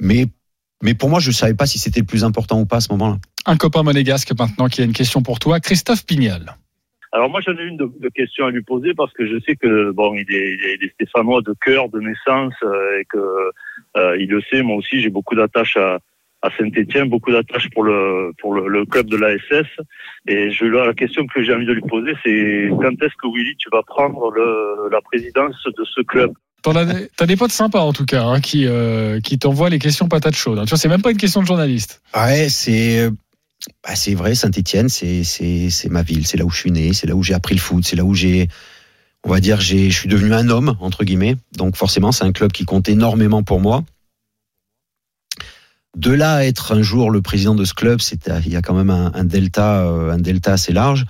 mais 0.00 0.26
mais 0.82 0.94
pour 0.94 1.08
moi 1.08 1.20
je 1.20 1.30
savais 1.30 1.54
pas 1.54 1.66
si 1.66 1.78
c'était 1.78 2.00
le 2.00 2.06
plus 2.06 2.24
important 2.24 2.60
ou 2.60 2.66
pas 2.66 2.76
à 2.76 2.80
ce 2.80 2.92
moment-là. 2.92 3.18
Un 3.46 3.56
copain 3.56 3.82
monégasque 3.82 4.32
maintenant 4.38 4.68
qui 4.68 4.80
a 4.80 4.84
une 4.84 4.92
question 4.92 5.22
pour 5.22 5.38
toi, 5.38 5.60
Christophe 5.60 6.04
Pignal. 6.04 6.56
Alors 7.12 7.30
moi 7.30 7.40
j'en 7.40 7.56
ai 7.56 7.64
une 7.64 7.76
de, 7.78 7.90
de, 8.00 8.08
questions 8.10 8.46
à 8.46 8.50
lui 8.50 8.62
poser 8.62 8.92
parce 8.94 9.12
que 9.14 9.26
je 9.26 9.40
sais 9.46 9.56
que 9.56 9.92
bon 9.92 10.14
il 10.14 10.30
est, 10.34 10.58
il 10.78 10.84
est 10.84 10.92
stéphanois 10.92 11.40
de 11.42 11.54
cœur, 11.64 11.88
de 11.88 12.00
naissance 12.00 12.54
euh, 12.62 13.00
et 13.00 13.04
que 13.06 13.18
euh, 13.96 14.16
il 14.18 14.28
le 14.28 14.42
sait. 14.50 14.62
Moi 14.62 14.76
aussi 14.76 15.00
j'ai 15.00 15.08
beaucoup 15.08 15.34
d'attaches 15.34 15.78
à, 15.78 16.00
à 16.42 16.50
Saint-Etienne, 16.56 17.08
beaucoup 17.08 17.32
d'attaches 17.32 17.68
pour 17.70 17.82
le 17.82 18.32
pour 18.40 18.54
le, 18.54 18.68
le, 18.68 18.84
club 18.84 19.08
de 19.08 19.16
l'ASS. 19.16 19.66
Et 20.28 20.50
je 20.50 20.64
la 20.66 20.94
question 20.94 21.26
que 21.26 21.42
j'ai 21.42 21.52
envie 21.54 21.66
de 21.66 21.72
lui 21.72 21.82
poser, 21.82 22.12
c'est 22.24 22.68
quand 22.70 22.92
est-ce 23.02 23.14
que 23.20 23.26
Willy, 23.32 23.56
tu 23.56 23.68
vas 23.72 23.82
prendre 23.82 24.30
le, 24.30 24.88
la 24.90 25.00
présidence 25.00 25.56
de 25.64 25.84
ce 25.84 26.02
club? 26.02 26.32
T'as 26.62 27.26
des 27.26 27.36
potes 27.36 27.52
sympas 27.52 27.80
en 27.80 27.92
tout 27.92 28.04
cas 28.04 28.24
hein, 28.24 28.40
qui 28.40 28.66
euh, 28.66 29.20
qui 29.20 29.38
t'envoient 29.38 29.70
les 29.70 29.78
questions 29.78 30.08
patates 30.08 30.36
chaudes. 30.36 30.60
Tu 30.64 30.68
vois, 30.68 30.78
c'est 30.78 30.88
même 30.88 31.02
pas 31.02 31.10
une 31.10 31.16
question 31.16 31.40
de 31.40 31.46
journaliste. 31.46 32.02
Ouais, 32.14 32.48
c'est 32.48 33.10
bah, 33.84 33.94
c'est 33.94 34.14
vrai. 34.14 34.34
Saint-Etienne, 34.34 34.88
c'est 34.88 35.24
c'est 35.24 35.70
c'est 35.70 35.88
ma 35.88 36.02
ville, 36.02 36.26
c'est 36.26 36.36
là 36.36 36.44
où 36.44 36.50
je 36.50 36.58
suis 36.58 36.70
né, 36.70 36.92
c'est 36.92 37.06
là 37.06 37.14
où 37.14 37.22
j'ai 37.22 37.34
appris 37.34 37.54
le 37.54 37.60
foot, 37.60 37.84
c'est 37.84 37.96
là 37.96 38.04
où 38.04 38.14
j'ai 38.14 38.48
on 39.24 39.30
va 39.30 39.40
dire 39.40 39.60
j'ai 39.60 39.90
je 39.90 39.98
suis 39.98 40.08
devenu 40.08 40.34
un 40.34 40.48
homme 40.48 40.76
entre 40.80 41.04
guillemets. 41.04 41.36
Donc 41.56 41.76
forcément, 41.76 42.12
c'est 42.12 42.24
un 42.24 42.32
club 42.32 42.52
qui 42.52 42.64
compte 42.64 42.88
énormément 42.88 43.42
pour 43.42 43.60
moi. 43.60 43.84
De 45.96 46.12
là 46.12 46.34
à 46.36 46.44
être 46.44 46.72
un 46.72 46.82
jour 46.82 47.10
le 47.10 47.22
président 47.22 47.54
de 47.54 47.64
ce 47.64 47.74
club, 47.74 48.00
c'est 48.00 48.30
il 48.44 48.52
y 48.52 48.56
a 48.56 48.62
quand 48.62 48.74
même 48.74 48.90
un, 48.90 49.10
un 49.14 49.24
delta, 49.24 49.82
euh, 49.82 50.12
un 50.12 50.18
delta 50.18 50.52
assez 50.52 50.72
large. 50.72 51.06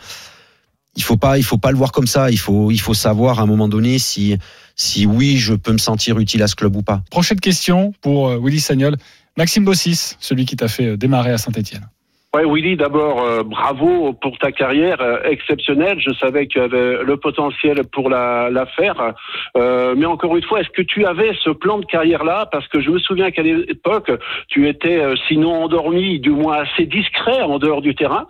Il 0.97 1.03
faut 1.03 1.17
pas, 1.17 1.39
il 1.39 1.45
faut 1.45 1.59
pas 1.59 1.71
le 1.71 1.77
voir 1.77 1.93
comme 1.93 2.07
ça. 2.07 2.31
Il 2.31 2.39
faut, 2.39 2.71
il 2.71 2.81
faut 2.81 2.95
savoir 2.95 3.39
à 3.39 3.43
un 3.43 3.47
moment 3.47 3.69
donné 3.69 3.99
si, 3.99 4.37
si 4.75 5.07
oui, 5.07 5.37
je 5.37 5.55
peux 5.55 5.73
me 5.73 5.79
sentir 5.79 6.19
utile 6.19 6.43
à 6.43 6.49
ce 6.49 6.57
club 6.57 6.75
ou 6.77 6.83
pas. 6.83 7.03
Prochaine 7.11 7.41
question 7.41 7.93
pour 8.01 8.29
euh, 8.29 8.41
Willy 8.43 8.61
Sagnol. 8.61 8.97
Maxime 9.37 9.65
Bossis, 9.65 10.17
celui 10.19 10.45
qui 10.47 10.57
t'a 10.57 10.69
fait 10.69 10.87
euh, 10.87 10.97
démarrer 10.97 11.33
à 11.33 11.39
Saint-Etienne. 11.39 11.89
Ouais, 12.37 12.45
Willy, 12.45 12.77
d'abord, 12.77 13.23
euh, 13.23 13.43
bravo 13.43 14.13
pour 14.13 14.37
ta 14.37 14.53
carrière 14.53 15.01
euh, 15.01 15.23
exceptionnelle. 15.25 15.99
Je 15.99 16.13
savais 16.13 16.47
que 16.47 16.53
tu 16.53 16.61
avais 16.61 17.03
le 17.03 17.17
potentiel 17.17 17.81
pour 17.91 18.11
la, 18.11 18.51
la 18.51 18.67
faire. 18.67 19.15
Euh, 19.57 19.95
mais 19.97 20.05
encore 20.05 20.37
une 20.37 20.43
fois, 20.43 20.61
est-ce 20.61 20.69
que 20.69 20.83
tu 20.83 21.07
avais 21.07 21.33
ce 21.43 21.49
plan 21.49 21.79
de 21.79 21.87
carrière-là? 21.87 22.47
Parce 22.53 22.69
que 22.69 22.83
je 22.83 22.91
me 22.91 22.99
souviens 22.99 23.31
qu'à 23.31 23.41
l'époque, 23.41 24.11
tu 24.49 24.69
étais 24.69 25.03
sinon 25.27 25.65
endormi, 25.65 26.21
du 26.21 26.29
moins 26.29 26.59
assez 26.65 26.85
discret 26.85 27.41
en 27.41 27.59
dehors 27.59 27.81
du 27.81 27.95
terrain. 27.95 28.27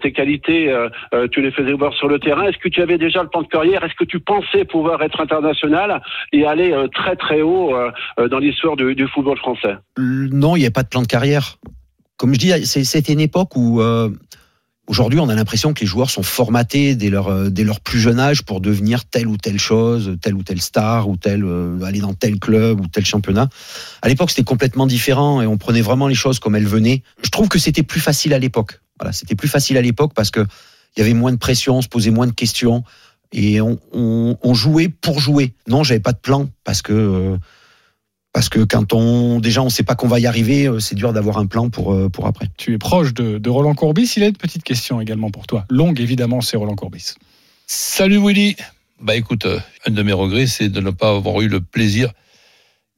tes 0.00 0.12
qualités, 0.12 0.72
tu 1.32 1.42
les 1.42 1.50
faisais 1.50 1.72
voir 1.72 1.92
sur 1.94 2.06
le 2.06 2.20
terrain. 2.20 2.44
Est-ce 2.44 2.58
que 2.58 2.68
tu 2.68 2.80
avais 2.82 2.98
déjà 2.98 3.22
le 3.22 3.28
plan 3.28 3.42
de 3.42 3.48
carrière? 3.48 3.82
Est-ce 3.82 3.94
que 3.94 4.04
tu 4.04 4.20
pensais 4.20 4.64
pouvoir 4.64 5.02
être 5.02 5.20
international 5.20 6.00
et 6.32 6.46
aller 6.46 6.72
très 6.94 7.16
très 7.16 7.42
haut 7.42 7.74
dans 8.16 8.38
l'histoire 8.38 8.76
du, 8.76 8.94
du 8.94 9.08
football 9.08 9.38
français? 9.38 9.74
Non, 9.98 10.54
il 10.54 10.60
n'y 10.60 10.66
a 10.66 10.70
pas 10.70 10.84
de 10.84 10.88
plan 10.88 11.02
de 11.02 11.08
carrière 11.08 11.56
comme 12.20 12.34
je 12.34 12.38
dis, 12.38 12.66
c'était 12.66 13.14
une 13.14 13.20
époque 13.20 13.56
où 13.56 13.80
euh, 13.80 14.10
aujourd'hui 14.86 15.18
on 15.20 15.30
a 15.30 15.34
l'impression 15.34 15.72
que 15.72 15.80
les 15.80 15.86
joueurs 15.86 16.10
sont 16.10 16.22
formatés 16.22 16.94
dès 16.94 17.08
leur 17.08 17.28
euh, 17.28 17.48
dès 17.48 17.64
leur 17.64 17.80
plus 17.80 17.98
jeune 17.98 18.20
âge 18.20 18.42
pour 18.42 18.60
devenir 18.60 19.06
telle 19.06 19.26
ou 19.26 19.38
telle 19.38 19.58
chose, 19.58 20.18
telle 20.20 20.34
ou 20.34 20.42
telle 20.42 20.60
star 20.60 21.08
ou 21.08 21.16
telle 21.16 21.46
euh, 21.46 21.82
aller 21.82 22.00
dans 22.00 22.12
tel 22.12 22.38
club 22.38 22.78
ou 22.78 22.88
tel 22.88 23.06
championnat. 23.06 23.48
À 24.02 24.08
l'époque, 24.10 24.28
c'était 24.28 24.44
complètement 24.44 24.86
différent 24.86 25.40
et 25.40 25.46
on 25.46 25.56
prenait 25.56 25.80
vraiment 25.80 26.08
les 26.08 26.14
choses 26.14 26.40
comme 26.40 26.54
elles 26.54 26.66
venaient. 26.66 27.02
Je 27.22 27.30
trouve 27.30 27.48
que 27.48 27.58
c'était 27.58 27.82
plus 27.82 28.00
facile 28.00 28.34
à 28.34 28.38
l'époque. 28.38 28.82
Voilà, 28.98 29.14
c'était 29.14 29.34
plus 29.34 29.48
facile 29.48 29.78
à 29.78 29.82
l'époque 29.82 30.12
parce 30.14 30.30
que 30.30 30.40
il 30.96 31.00
y 31.00 31.02
avait 31.02 31.14
moins 31.14 31.32
de 31.32 31.38
pression, 31.38 31.78
on 31.78 31.82
se 31.82 31.88
posait 31.88 32.10
moins 32.10 32.26
de 32.26 32.32
questions 32.32 32.84
et 33.32 33.62
on, 33.62 33.80
on, 33.94 34.36
on 34.42 34.52
jouait 34.52 34.90
pour 34.90 35.20
jouer. 35.20 35.54
Non, 35.68 35.84
j'avais 35.84 36.00
pas 36.00 36.12
de 36.12 36.18
plan 36.18 36.50
parce 36.64 36.82
que 36.82 37.38
parce 38.32 38.48
que 38.48 38.60
quand 38.60 38.92
on 38.92 39.40
déjà 39.40 39.62
on 39.62 39.68
sait 39.68 39.82
pas 39.82 39.94
qu'on 39.94 40.08
va 40.08 40.20
y 40.20 40.26
arriver, 40.26 40.66
euh, 40.66 40.78
c'est 40.78 40.94
dur 40.94 41.12
d'avoir 41.12 41.38
un 41.38 41.46
plan 41.46 41.68
pour 41.68 41.92
euh, 41.92 42.08
pour 42.08 42.26
après. 42.26 42.48
Tu 42.56 42.74
es 42.74 42.78
proche 42.78 43.12
de, 43.14 43.38
de, 43.38 43.50
Roland 43.50 43.74
Courbis. 43.74 44.12
Il 44.16 44.22
a 44.22 44.26
une 44.26 44.36
petite 44.36 44.62
question 44.62 45.00
également 45.00 45.30
pour 45.30 45.46
toi. 45.46 45.64
Longue 45.70 46.00
évidemment, 46.00 46.40
c'est 46.40 46.56
Roland 46.56 46.76
Courbis. 46.76 47.14
Salut 47.66 48.18
Willy. 48.24 48.56
Bah 49.00 49.16
écoute, 49.16 49.46
euh, 49.46 49.58
un 49.86 49.90
de 49.90 50.02
mes 50.02 50.12
regrets, 50.12 50.46
c'est 50.46 50.68
de 50.68 50.80
ne 50.80 50.90
pas 50.90 51.10
avoir 51.10 51.40
eu 51.40 51.48
le 51.48 51.60
plaisir 51.60 52.12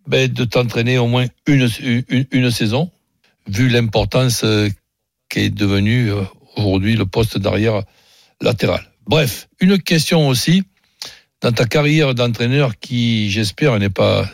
bah, 0.07 0.27
de 0.27 0.45
t'entraîner 0.45 0.99
au 0.99 1.07
moins 1.07 1.27
une, 1.47 1.69
une, 1.81 2.27
une 2.31 2.51
saison, 2.51 2.91
vu 3.47 3.69
l'importance 3.69 4.45
qu'est 5.29 5.51
devenu 5.51 6.11
aujourd'hui 6.57 6.97
le 6.97 7.07
poste 7.07 7.39
d'arrière 7.39 7.83
latéral. 8.41 8.83
Bref, 9.07 9.49
une 9.61 9.79
question 9.79 10.27
aussi 10.27 10.65
dans 11.41 11.53
ta 11.53 11.67
carrière 11.67 12.15
d'entraîneur 12.15 12.79
qui, 12.79 13.31
j'espère, 13.31 13.79
n'est 13.79 13.91
pas 13.91 14.29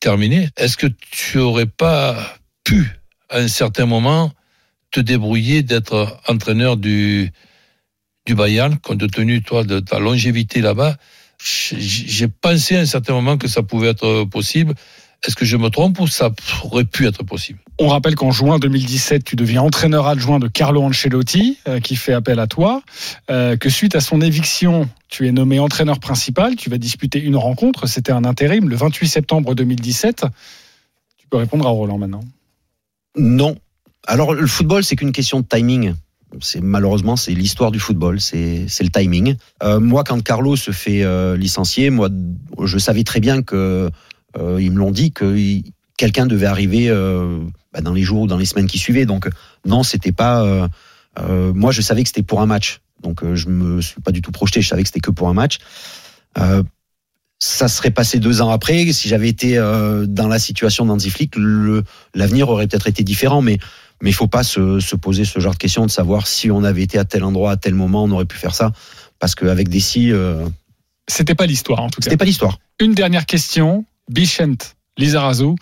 terminé, 0.00 0.48
est-ce 0.56 0.76
que 0.76 0.86
tu 0.86 1.38
aurais 1.38 1.66
pas 1.66 2.36
pu, 2.64 2.90
à 3.28 3.38
un 3.38 3.48
certain 3.48 3.86
moment, 3.86 4.32
te 4.90 4.98
débrouiller 4.98 5.62
d'être 5.62 6.20
entraîneur 6.26 6.76
du, 6.76 7.30
du 8.26 8.34
Bayern, 8.34 8.78
compte 8.78 9.08
tenu, 9.10 9.42
toi, 9.42 9.62
de 9.62 9.78
ta 9.78 9.98
longévité 9.98 10.60
là-bas? 10.62 10.96
J'ai 11.38 12.28
pensé 12.28 12.76
à 12.76 12.80
un 12.80 12.86
certain 12.86 13.12
moment 13.12 13.38
que 13.38 13.48
ça 13.48 13.62
pouvait 13.62 13.88
être 13.88 14.24
possible. 14.24 14.74
Est-ce 15.26 15.36
que 15.36 15.44
je 15.44 15.56
me 15.56 15.68
trompe 15.68 16.00
ou 16.00 16.06
ça 16.06 16.30
aurait 16.64 16.84
pu 16.84 17.06
être 17.06 17.22
possible? 17.24 17.58
On 17.78 17.88
rappelle 17.88 18.14
qu'en 18.14 18.30
juin 18.30 18.58
2017, 18.58 19.24
tu 19.24 19.36
deviens 19.36 19.62
entraîneur 19.62 20.06
adjoint 20.06 20.38
de 20.38 20.48
Carlo 20.48 20.82
Ancelotti, 20.82 21.58
euh, 21.68 21.80
qui 21.80 21.96
fait 21.96 22.14
appel 22.14 22.38
à 22.38 22.46
toi. 22.46 22.82
Euh, 23.30 23.56
que 23.56 23.68
suite 23.68 23.94
à 23.94 24.00
son 24.00 24.20
éviction, 24.20 24.88
tu 25.08 25.28
es 25.28 25.32
nommé 25.32 25.58
entraîneur 25.58 26.00
principal. 26.00 26.56
Tu 26.56 26.70
vas 26.70 26.78
disputer 26.78 27.20
une 27.20 27.36
rencontre. 27.36 27.86
C'était 27.86 28.12
un 28.12 28.24
intérim 28.24 28.68
le 28.68 28.76
28 28.76 29.08
septembre 29.08 29.54
2017. 29.54 30.24
Tu 31.18 31.26
peux 31.28 31.36
répondre 31.36 31.66
à 31.66 31.70
Roland 31.70 31.98
maintenant. 31.98 32.24
Non. 33.16 33.56
Alors 34.06 34.34
le 34.34 34.46
football, 34.46 34.84
c'est 34.84 34.96
qu'une 34.96 35.12
question 35.12 35.40
de 35.40 35.46
timing. 35.46 35.94
C'est 36.40 36.60
malheureusement 36.60 37.16
c'est 37.16 37.32
l'histoire 37.32 37.70
du 37.70 37.80
football, 37.80 38.20
c'est 38.20 38.66
le 38.80 38.88
timing. 38.88 39.36
Euh, 39.62 39.80
moi, 39.80 40.04
quand 40.04 40.22
Carlo 40.22 40.56
se 40.56 40.70
fait 40.70 41.02
euh, 41.02 41.36
licencier, 41.36 41.90
moi, 41.90 42.08
je 42.62 42.78
savais 42.78 43.02
très 43.02 43.20
bien 43.20 43.42
que 43.42 43.56
euh, 43.56 43.90
ils 44.38 44.70
me 44.70 44.78
l'ont 44.78 44.90
dit 44.90 45.12
que 45.12 45.34
quelqu'un 45.96 46.26
devait 46.26 46.46
arriver 46.46 46.88
euh, 46.88 47.40
bah, 47.72 47.82
dans 47.82 47.92
les 47.92 48.02
jours 48.02 48.22
ou 48.22 48.26
dans 48.26 48.38
les 48.38 48.46
semaines 48.46 48.66
qui 48.66 48.78
suivaient. 48.78 49.06
Donc 49.06 49.28
non, 49.66 49.82
c'était 49.82 50.12
pas. 50.12 50.42
Euh, 51.18 51.52
moi, 51.52 51.72
je 51.72 51.82
savais 51.82 52.02
que 52.02 52.08
c'était 52.08 52.22
pour 52.22 52.40
un 52.40 52.46
match. 52.46 52.80
Donc 53.02 53.20
je 53.34 53.48
me 53.48 53.80
suis 53.80 54.00
pas 54.00 54.12
du 54.12 54.22
tout 54.22 54.32
projeté. 54.32 54.62
Je 54.62 54.68
savais 54.68 54.82
que 54.82 54.88
c'était 54.88 55.00
que 55.00 55.10
pour 55.10 55.28
un 55.28 55.34
match. 55.34 55.58
ça 57.38 57.68
serait 57.68 57.90
passé 57.90 58.18
deux 58.18 58.40
ans 58.40 58.50
après. 58.50 58.92
Si 58.92 59.08
j'avais 59.08 59.28
été 59.28 59.56
dans 59.56 60.28
la 60.28 60.38
situation 60.38 60.86
d'Andy 60.86 61.10
Flick, 61.10 61.34
l'avenir 62.14 62.48
aurait 62.48 62.66
peut-être 62.66 62.88
été 62.88 63.02
différent. 63.04 63.42
Mais 63.42 63.58
mais 64.02 64.10
il 64.10 64.14
faut 64.14 64.28
pas 64.28 64.42
se, 64.42 64.80
se, 64.80 64.96
poser 64.96 65.24
ce 65.24 65.40
genre 65.40 65.52
de 65.52 65.58
questions 65.58 65.84
de 65.84 65.90
savoir 65.90 66.26
si 66.26 66.50
on 66.50 66.64
avait 66.64 66.82
été 66.82 66.98
à 66.98 67.04
tel 67.04 67.22
endroit 67.22 67.52
à 67.52 67.56
tel 67.56 67.74
moment, 67.74 68.04
on 68.04 68.10
aurait 68.12 68.24
pu 68.24 68.38
faire 68.38 68.54
ça. 68.54 68.72
Parce 69.18 69.34
qu'avec 69.34 69.68
des 69.68 69.80
si, 69.80 70.10
euh... 70.10 70.48
c'était 71.06 71.34
pas 71.34 71.46
l'histoire 71.46 71.80
en 71.80 71.90
tout 71.90 72.00
cas. 72.00 72.04
C'était 72.04 72.16
pas 72.16 72.24
l'histoire. 72.24 72.58
Une 72.78 72.94
dernière 72.94 73.26
question. 73.26 73.84
Bichent 74.10 74.66
Lizarazu. 74.98 75.54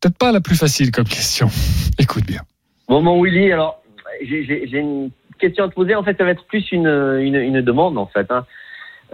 Peut-être 0.00 0.18
pas 0.18 0.32
la 0.32 0.40
plus 0.40 0.56
facile 0.56 0.90
comme 0.90 1.06
question. 1.06 1.48
Écoute 1.98 2.26
bien. 2.26 2.42
Bon, 2.88 3.00
mon 3.00 3.22
Willy, 3.22 3.52
alors, 3.52 3.82
j'ai- 4.22 4.68
une 4.78 5.10
question 5.38 5.64
à 5.64 5.68
te 5.68 5.74
poser. 5.74 5.94
En 5.94 6.02
fait, 6.02 6.16
ça 6.18 6.24
va 6.24 6.30
être 6.30 6.44
plus 6.46 6.70
une, 6.72 6.86
une, 7.20 7.60
demande, 7.62 7.96
en 7.98 8.06
fait. 8.06 8.30
Hein. 8.30 8.44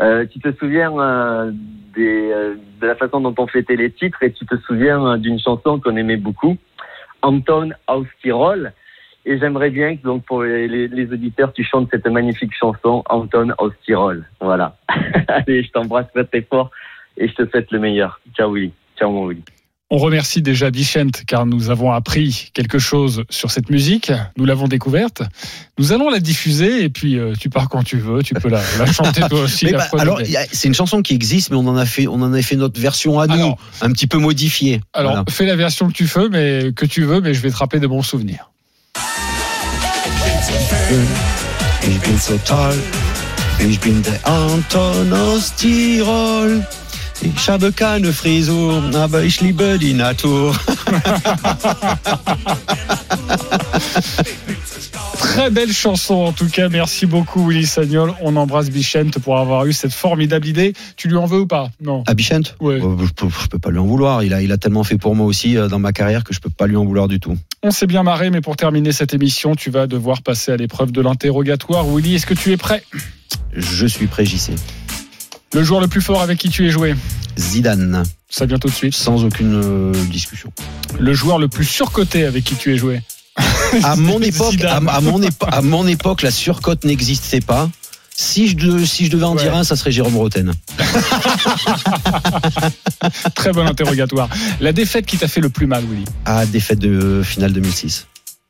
Euh, 0.00 0.26
tu 0.26 0.38
te 0.40 0.52
souviens 0.58 0.92
euh, 0.98 1.52
euh, 1.98 2.54
de 2.80 2.86
la 2.86 2.94
façon 2.94 3.20
dont 3.20 3.34
on 3.38 3.46
fêtait 3.46 3.76
les 3.76 3.90
titres 3.90 4.22
et 4.22 4.32
tu 4.32 4.46
te 4.46 4.56
souviens 4.66 5.18
d'une 5.18 5.38
chanson 5.40 5.80
qu'on 5.80 5.96
aimait 5.96 6.16
beaucoup, 6.16 6.56
Anton 7.22 7.70
aus 7.86 8.06
Tirol. 8.22 8.72
Et 9.24 9.38
j'aimerais 9.38 9.70
bien 9.70 9.96
que, 9.96 10.02
donc, 10.02 10.24
pour 10.24 10.42
les, 10.42 11.12
auditeurs, 11.12 11.52
tu 11.52 11.64
chantes 11.64 11.88
cette 11.90 12.06
magnifique 12.06 12.54
chanson, 12.54 13.02
Anton 13.10 13.52
aus 13.58 13.72
Tirol. 13.84 14.24
Voilà. 14.40 14.76
Allez, 15.28 15.62
je 15.64 15.70
t'embrasse 15.70 16.06
très 16.12 16.42
fort 16.42 16.70
et 17.18 17.28
je 17.28 17.34
te 17.34 17.48
souhaite 17.50 17.70
le 17.70 17.78
meilleur. 17.80 18.20
Ciao, 18.36 18.52
Willy. 18.52 18.72
Ciao, 18.98 19.10
mon 19.10 19.26
Willy. 19.28 19.42
On 19.90 19.96
remercie 19.96 20.42
déjà 20.42 20.70
Bichente 20.70 21.22
car 21.26 21.46
nous 21.46 21.70
avons 21.70 21.92
appris 21.92 22.50
quelque 22.52 22.78
chose 22.78 23.24
sur 23.30 23.50
cette 23.50 23.70
musique. 23.70 24.12
Nous 24.36 24.44
l'avons 24.44 24.68
découverte. 24.68 25.22
Nous 25.78 25.92
allons 25.92 26.10
la 26.10 26.20
diffuser 26.20 26.84
et 26.84 26.90
puis 26.90 27.18
euh, 27.18 27.32
tu 27.40 27.48
pars 27.48 27.70
quand 27.70 27.82
tu 27.84 27.96
veux. 27.96 28.22
Tu 28.22 28.34
peux 28.34 28.50
la, 28.50 28.60
la 28.78 28.84
chanter 28.92 29.22
toi 29.30 29.40
aussi. 29.40 29.64
Mais 29.64 29.70
la 29.70 29.78
bah, 29.78 29.84
fois 29.84 30.00
alors, 30.02 30.20
c'est 30.52 30.68
une 30.68 30.74
chanson 30.74 31.00
qui 31.00 31.14
existe, 31.14 31.50
mais 31.50 31.56
on 31.56 31.66
en 31.66 31.76
a 31.78 31.86
fait, 31.86 32.06
on 32.06 32.20
en 32.20 32.34
a 32.34 32.42
fait 32.42 32.56
notre 32.56 32.78
version 32.78 33.18
à 33.18 33.26
nous, 33.26 33.54
un 33.80 33.90
petit 33.92 34.06
peu 34.06 34.18
modifiée. 34.18 34.82
Alors, 34.92 35.12
Voilà. 35.12 35.24
fais 35.30 35.46
la 35.46 35.56
version 35.56 35.88
que 35.88 35.94
tu 35.94 36.04
veux, 36.04 36.28
mais 36.28 36.72
que 36.76 36.84
tu 36.84 37.04
veux, 37.04 37.22
mais 37.22 37.32
je 37.32 37.40
vais 37.40 37.50
te 37.50 37.56
rappeler 37.56 37.80
de 37.80 37.86
bons 37.86 38.02
souvenirs. 38.02 38.50
Ich 41.82 41.98
bin 42.00 42.18
so 42.18 42.36
toll, 42.44 42.76
ich 43.58 43.78
bin 43.80 44.02
der 44.02 44.18
Anton 44.26 45.12
aus 45.12 45.54
Tirol. 45.56 46.62
Ich 47.22 47.48
habe 47.48 47.72
keine 47.72 48.12
Frisur, 48.12 48.82
aber 48.94 49.22
ich 49.22 49.40
liebe 49.40 49.78
die 49.78 49.94
Natur. 49.94 50.54
Très 55.18 55.50
belle 55.50 55.72
chanson 55.72 56.14
en 56.26 56.32
tout 56.32 56.48
cas. 56.50 56.68
Merci 56.68 57.06
beaucoup 57.06 57.46
Willy 57.46 57.66
Sagnol. 57.66 58.14
On 58.22 58.36
embrasse 58.36 58.70
Bichente 58.70 59.18
pour 59.18 59.38
avoir 59.38 59.66
eu 59.66 59.72
cette 59.72 59.92
formidable 59.92 60.46
idée. 60.46 60.72
Tu 60.96 61.08
lui 61.08 61.16
en 61.16 61.26
veux 61.26 61.40
ou 61.40 61.46
pas? 61.46 61.70
Non. 61.80 62.02
À 62.06 62.14
Bichente? 62.14 62.56
Ouais. 62.60 62.80
Euh, 62.82 62.96
je, 62.98 63.28
je 63.28 63.48
peux 63.48 63.58
pas 63.58 63.70
lui 63.70 63.78
en 63.78 63.86
vouloir. 63.86 64.22
Il 64.22 64.32
a, 64.32 64.42
il 64.42 64.52
a 64.52 64.56
tellement 64.56 64.84
fait 64.84 64.96
pour 64.96 65.14
moi 65.14 65.26
aussi 65.26 65.56
euh, 65.56 65.68
dans 65.68 65.78
ma 65.78 65.92
carrière 65.92 66.24
que 66.24 66.32
je 66.34 66.40
peux 66.40 66.50
pas 66.50 66.66
lui 66.66 66.76
en 66.76 66.84
vouloir 66.84 67.08
du 67.08 67.20
tout. 67.20 67.36
On 67.62 67.70
s'est 67.70 67.86
bien 67.86 68.02
marré, 68.02 68.30
mais 68.30 68.40
pour 68.40 68.56
terminer 68.56 68.92
cette 68.92 69.14
émission, 69.14 69.54
tu 69.54 69.70
vas 69.70 69.86
devoir 69.86 70.22
passer 70.22 70.52
à 70.52 70.56
l'épreuve 70.56 70.92
de 70.92 71.00
l'interrogatoire. 71.00 71.84
Willy, 71.86 72.14
est-ce 72.14 72.26
que 72.26 72.34
tu 72.34 72.52
es 72.52 72.56
prêt? 72.56 72.82
Je 73.52 73.86
suis 73.86 74.06
prêt, 74.06 74.24
JC. 74.24 74.52
Le 75.54 75.62
joueur 75.64 75.80
le 75.80 75.88
plus 75.88 76.00
fort 76.02 76.20
avec 76.22 76.38
qui 76.38 76.48
tu 76.50 76.66
es 76.66 76.70
joué 76.70 76.94
Zidane. 77.38 78.02
Ça 78.28 78.44
vient 78.46 78.58
tout 78.58 78.68
de 78.68 78.74
suite. 78.74 78.94
Sans 78.94 79.24
aucune 79.24 79.54
euh, 79.54 79.92
discussion. 80.10 80.52
Le 80.98 81.14
joueur 81.14 81.38
le 81.38 81.48
plus 81.48 81.64
surcoté 81.64 82.24
avec 82.26 82.44
qui 82.44 82.54
tu 82.54 82.74
es 82.74 82.76
joué 82.76 83.00
À 83.84 83.96
mon 83.96 84.20
époque, 84.20 84.48
à, 84.48 84.50
Zidane. 84.50 84.88
à 84.88 85.00
mon 85.00 85.22
épo- 85.22 85.46
à 85.50 85.62
mon 85.62 85.86
époque, 85.86 86.22
la 86.22 86.30
surcote 86.30 86.84
n'existait 86.84 87.40
pas. 87.40 87.70
Si 88.14 88.48
je, 88.48 88.56
de- 88.56 88.84
si 88.84 89.06
je 89.06 89.10
devais 89.12 89.24
en 89.24 89.36
dire 89.36 89.54
un, 89.54 89.62
ça 89.62 89.76
serait 89.76 89.92
Jérôme 89.92 90.16
Roten. 90.16 90.52
Très 93.36 93.52
bon 93.52 93.64
interrogatoire. 93.66 94.28
La 94.60 94.72
défaite 94.72 95.06
qui 95.06 95.16
t'a 95.18 95.28
fait 95.28 95.40
le 95.40 95.48
plus 95.50 95.66
mal, 95.68 95.84
Willy? 95.84 96.04
À 96.24 96.44
défaite 96.44 96.80
de 96.80 97.22
finale 97.24 97.52
2006. 97.52 98.06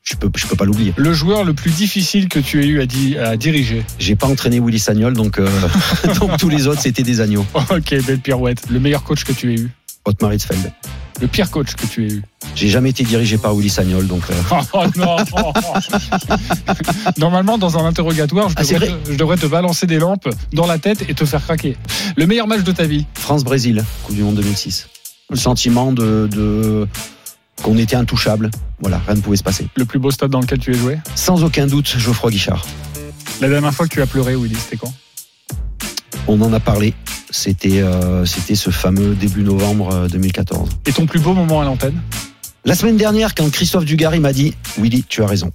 Je 0.09 0.15
peux, 0.15 0.29
je 0.35 0.47
peux 0.47 0.55
pas 0.55 0.65
l'oublier. 0.65 0.93
Le 0.97 1.13
joueur 1.13 1.43
le 1.43 1.53
plus 1.53 1.71
difficile 1.71 2.29
que 2.29 2.39
tu 2.39 2.63
aies 2.63 2.67
eu 2.67 2.81
à, 2.81 2.85
di- 2.87 3.17
à 3.17 3.37
diriger 3.37 3.85
J'ai 3.99 4.15
pas 4.15 4.25
entraîné 4.27 4.59
Willy 4.59 4.79
Sagnol, 4.79 5.13
donc, 5.13 5.37
euh, 5.39 5.47
donc 6.19 6.37
tous 6.37 6.49
les 6.49 6.65
autres, 6.67 6.81
c'était 6.81 7.03
des 7.03 7.21
agneaux. 7.21 7.45
Ok, 7.69 7.95
belle 8.05 8.19
pirouette. 8.19 8.63
Le 8.71 8.79
meilleur 8.79 9.03
coach 9.03 9.23
que 9.23 9.33
tu 9.33 9.53
aies 9.53 9.57
eu 9.59 9.69
Otmar 10.05 10.33
Hitzfeld. 10.33 10.71
Le 11.21 11.27
pire 11.27 11.51
coach 11.51 11.75
que 11.75 11.85
tu 11.85 12.05
aies 12.07 12.11
eu 12.13 12.23
J'ai 12.55 12.69
jamais 12.69 12.89
été 12.91 13.03
dirigé 13.03 13.37
par 13.37 13.53
Willy 13.53 13.69
Sagnol, 13.69 14.07
donc. 14.07 14.23
euh, 14.31 14.55
Oh 14.73 14.85
non 14.95 15.17
Normalement, 17.17 17.57
dans 17.57 17.77
un 17.77 17.85
interrogatoire, 17.85 18.49
je 18.49 18.55
Ah, 18.57 18.63
devrais, 18.63 18.87
te, 18.87 19.11
je 19.11 19.17
devrais 19.17 19.37
te 19.37 19.45
balancer 19.45 19.85
des 19.85 19.99
lampes 19.99 20.29
dans 20.53 20.65
la 20.65 20.77
tête 20.79 21.05
et 21.07 21.13
te 21.13 21.25
faire 21.25 21.43
craquer. 21.43 21.77
Le 22.15 22.25
meilleur 22.25 22.47
match 22.47 22.63
de 22.63 22.71
ta 22.71 22.85
vie 22.85 23.05
France-Brésil, 23.15 23.83
Coupe 24.03 24.15
du 24.15 24.23
Monde 24.23 24.35
2006. 24.35 24.87
Le 25.29 25.35
sentiment 25.37 25.91
de, 25.91 26.27
de 26.31 26.87
qu'on 27.61 27.77
était 27.77 27.95
intouchable. 27.95 28.49
Voilà, 28.79 28.99
rien 29.05 29.15
ne 29.15 29.21
pouvait 29.21 29.37
se 29.37 29.43
passer. 29.43 29.67
Le 29.75 29.85
plus 29.85 29.99
beau 29.99 30.11
stade 30.11 30.31
dans 30.31 30.39
lequel 30.39 30.59
tu 30.59 30.71
es 30.71 30.77
joué 30.77 30.99
Sans 31.15 31.43
aucun 31.43 31.67
doute, 31.67 31.95
Geoffroy 31.97 32.31
Guichard. 32.31 32.65
La 33.41 33.49
dernière 33.49 33.73
fois 33.73 33.87
que 33.87 33.93
tu 33.93 34.01
as 34.01 34.07
pleuré, 34.07 34.35
Willy, 34.35 34.55
c'était 34.55 34.77
quand? 34.77 34.93
On 36.27 36.41
en 36.41 36.53
a 36.53 36.59
parlé. 36.59 36.93
C'était 37.31 37.81
euh, 37.81 38.25
c'était 38.25 38.55
ce 38.55 38.69
fameux 38.69 39.15
début 39.15 39.43
novembre 39.43 39.93
euh, 39.93 40.07
2014. 40.07 40.69
Et 40.85 40.91
ton 40.91 41.05
plus 41.05 41.19
beau 41.19 41.33
moment 41.33 41.61
à 41.61 41.65
l'antenne? 41.65 42.01
La 42.65 42.75
semaine 42.75 42.97
dernière, 42.97 43.35
quand 43.35 43.49
Christophe 43.51 43.85
Dugarry 43.85 44.19
m'a 44.19 44.33
dit 44.33 44.53
Willy, 44.77 45.03
tu 45.07 45.23
as 45.23 45.27
raison. 45.27 45.51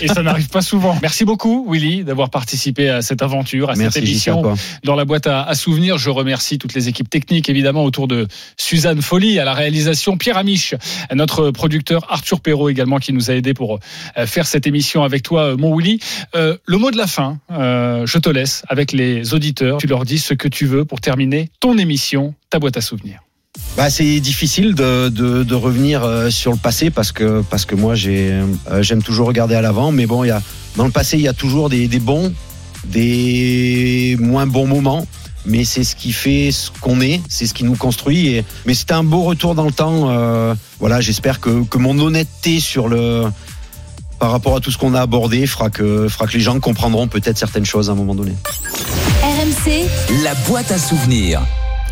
Et 0.00 0.08
ça 0.08 0.22
n'arrive 0.22 0.48
pas 0.48 0.62
souvent. 0.62 0.98
Merci 1.02 1.24
beaucoup, 1.24 1.66
Willy, 1.70 2.04
d'avoir 2.04 2.30
participé 2.30 2.88
à 2.88 3.02
cette 3.02 3.22
aventure, 3.22 3.70
à 3.70 3.74
Merci, 3.74 3.94
cette 3.94 4.02
émission 4.04 4.54
dans 4.84 4.94
la 4.94 5.04
boîte 5.04 5.26
à, 5.26 5.42
à 5.42 5.54
souvenirs. 5.54 5.98
Je 5.98 6.10
remercie 6.10 6.58
toutes 6.58 6.74
les 6.74 6.88
équipes 6.88 7.10
techniques, 7.10 7.48
évidemment, 7.48 7.84
autour 7.84 8.08
de 8.08 8.26
Suzanne 8.56 9.02
Folly, 9.02 9.38
à 9.38 9.44
la 9.44 9.54
réalisation, 9.54 10.16
Pierre 10.16 10.36
Amiche, 10.36 10.74
notre 11.14 11.50
producteur 11.50 12.06
Arthur 12.10 12.40
Perrault 12.40 12.68
également, 12.68 12.98
qui 12.98 13.12
nous 13.12 13.30
a 13.30 13.34
aidé 13.34 13.54
pour 13.54 13.78
euh, 14.16 14.26
faire 14.26 14.46
cette 14.46 14.66
émission 14.66 15.02
avec 15.02 15.22
toi, 15.22 15.44
euh, 15.44 15.56
mon 15.56 15.76
Willy. 15.76 16.00
Euh, 16.34 16.56
le 16.66 16.78
mot 16.78 16.90
de 16.90 16.96
la 16.96 17.06
fin, 17.06 17.38
euh, 17.50 18.06
je 18.06 18.18
te 18.18 18.28
laisse 18.28 18.64
avec 18.68 18.92
les 18.92 19.34
auditeurs. 19.34 19.78
Tu 19.78 19.86
leur 19.86 20.04
dis 20.04 20.18
ce 20.18 20.34
que 20.34 20.48
tu 20.48 20.66
veux 20.66 20.84
pour 20.84 21.00
terminer 21.00 21.50
ton 21.60 21.78
émission, 21.78 22.34
ta 22.50 22.58
boîte 22.58 22.76
à 22.76 22.80
souvenirs. 22.80 23.20
Bah, 23.76 23.88
c'est 23.88 24.20
difficile 24.20 24.74
de, 24.74 25.08
de, 25.08 25.42
de 25.44 25.54
revenir 25.54 26.04
euh, 26.04 26.28
sur 26.30 26.52
le 26.52 26.58
passé 26.58 26.90
parce 26.90 27.10
que, 27.10 27.42
parce 27.48 27.64
que 27.64 27.74
moi 27.74 27.94
j'ai, 27.94 28.30
euh, 28.30 28.82
j'aime 28.82 29.02
toujours 29.02 29.26
regarder 29.26 29.54
à 29.54 29.62
l'avant. 29.62 29.92
Mais 29.92 30.06
bon, 30.06 30.24
il 30.24 30.28
y 30.28 30.30
a, 30.30 30.42
dans 30.76 30.84
le 30.84 30.90
passé, 30.90 31.16
il 31.16 31.22
y 31.22 31.28
a 31.28 31.32
toujours 31.32 31.70
des, 31.70 31.88
des 31.88 31.98
bons, 31.98 32.32
des 32.84 34.16
moins 34.20 34.46
bons 34.46 34.66
moments. 34.66 35.06
Mais 35.44 35.64
c'est 35.64 35.82
ce 35.82 35.96
qui 35.96 36.12
fait 36.12 36.52
ce 36.52 36.70
qu'on 36.80 37.00
est, 37.00 37.20
c'est 37.28 37.46
ce 37.46 37.54
qui 37.54 37.64
nous 37.64 37.74
construit. 37.74 38.28
Et, 38.28 38.44
mais 38.66 38.74
c'était 38.74 38.92
un 38.92 39.02
beau 39.02 39.22
retour 39.22 39.54
dans 39.56 39.64
le 39.64 39.72
temps. 39.72 40.10
euh, 40.10 40.54
voilà, 40.78 41.00
j'espère 41.00 41.40
que, 41.40 41.64
que 41.64 41.78
mon 41.78 41.98
honnêteté 41.98 42.60
sur 42.60 42.86
le, 42.88 43.24
par 44.20 44.30
rapport 44.30 44.54
à 44.54 44.60
tout 44.60 44.70
ce 44.70 44.78
qu'on 44.78 44.94
a 44.94 45.00
abordé 45.00 45.46
fera 45.48 45.68
que, 45.70 46.06
fera 46.08 46.28
que 46.28 46.34
les 46.34 46.40
gens 46.40 46.60
comprendront 46.60 47.08
peut-être 47.08 47.38
certaines 47.38 47.64
choses 47.64 47.88
à 47.88 47.92
un 47.94 47.96
moment 47.96 48.14
donné. 48.14 48.34
RMC, 49.22 49.88
La 50.22 50.34
boîte 50.46 50.70
à 50.70 50.78
souvenirs. 50.78 51.40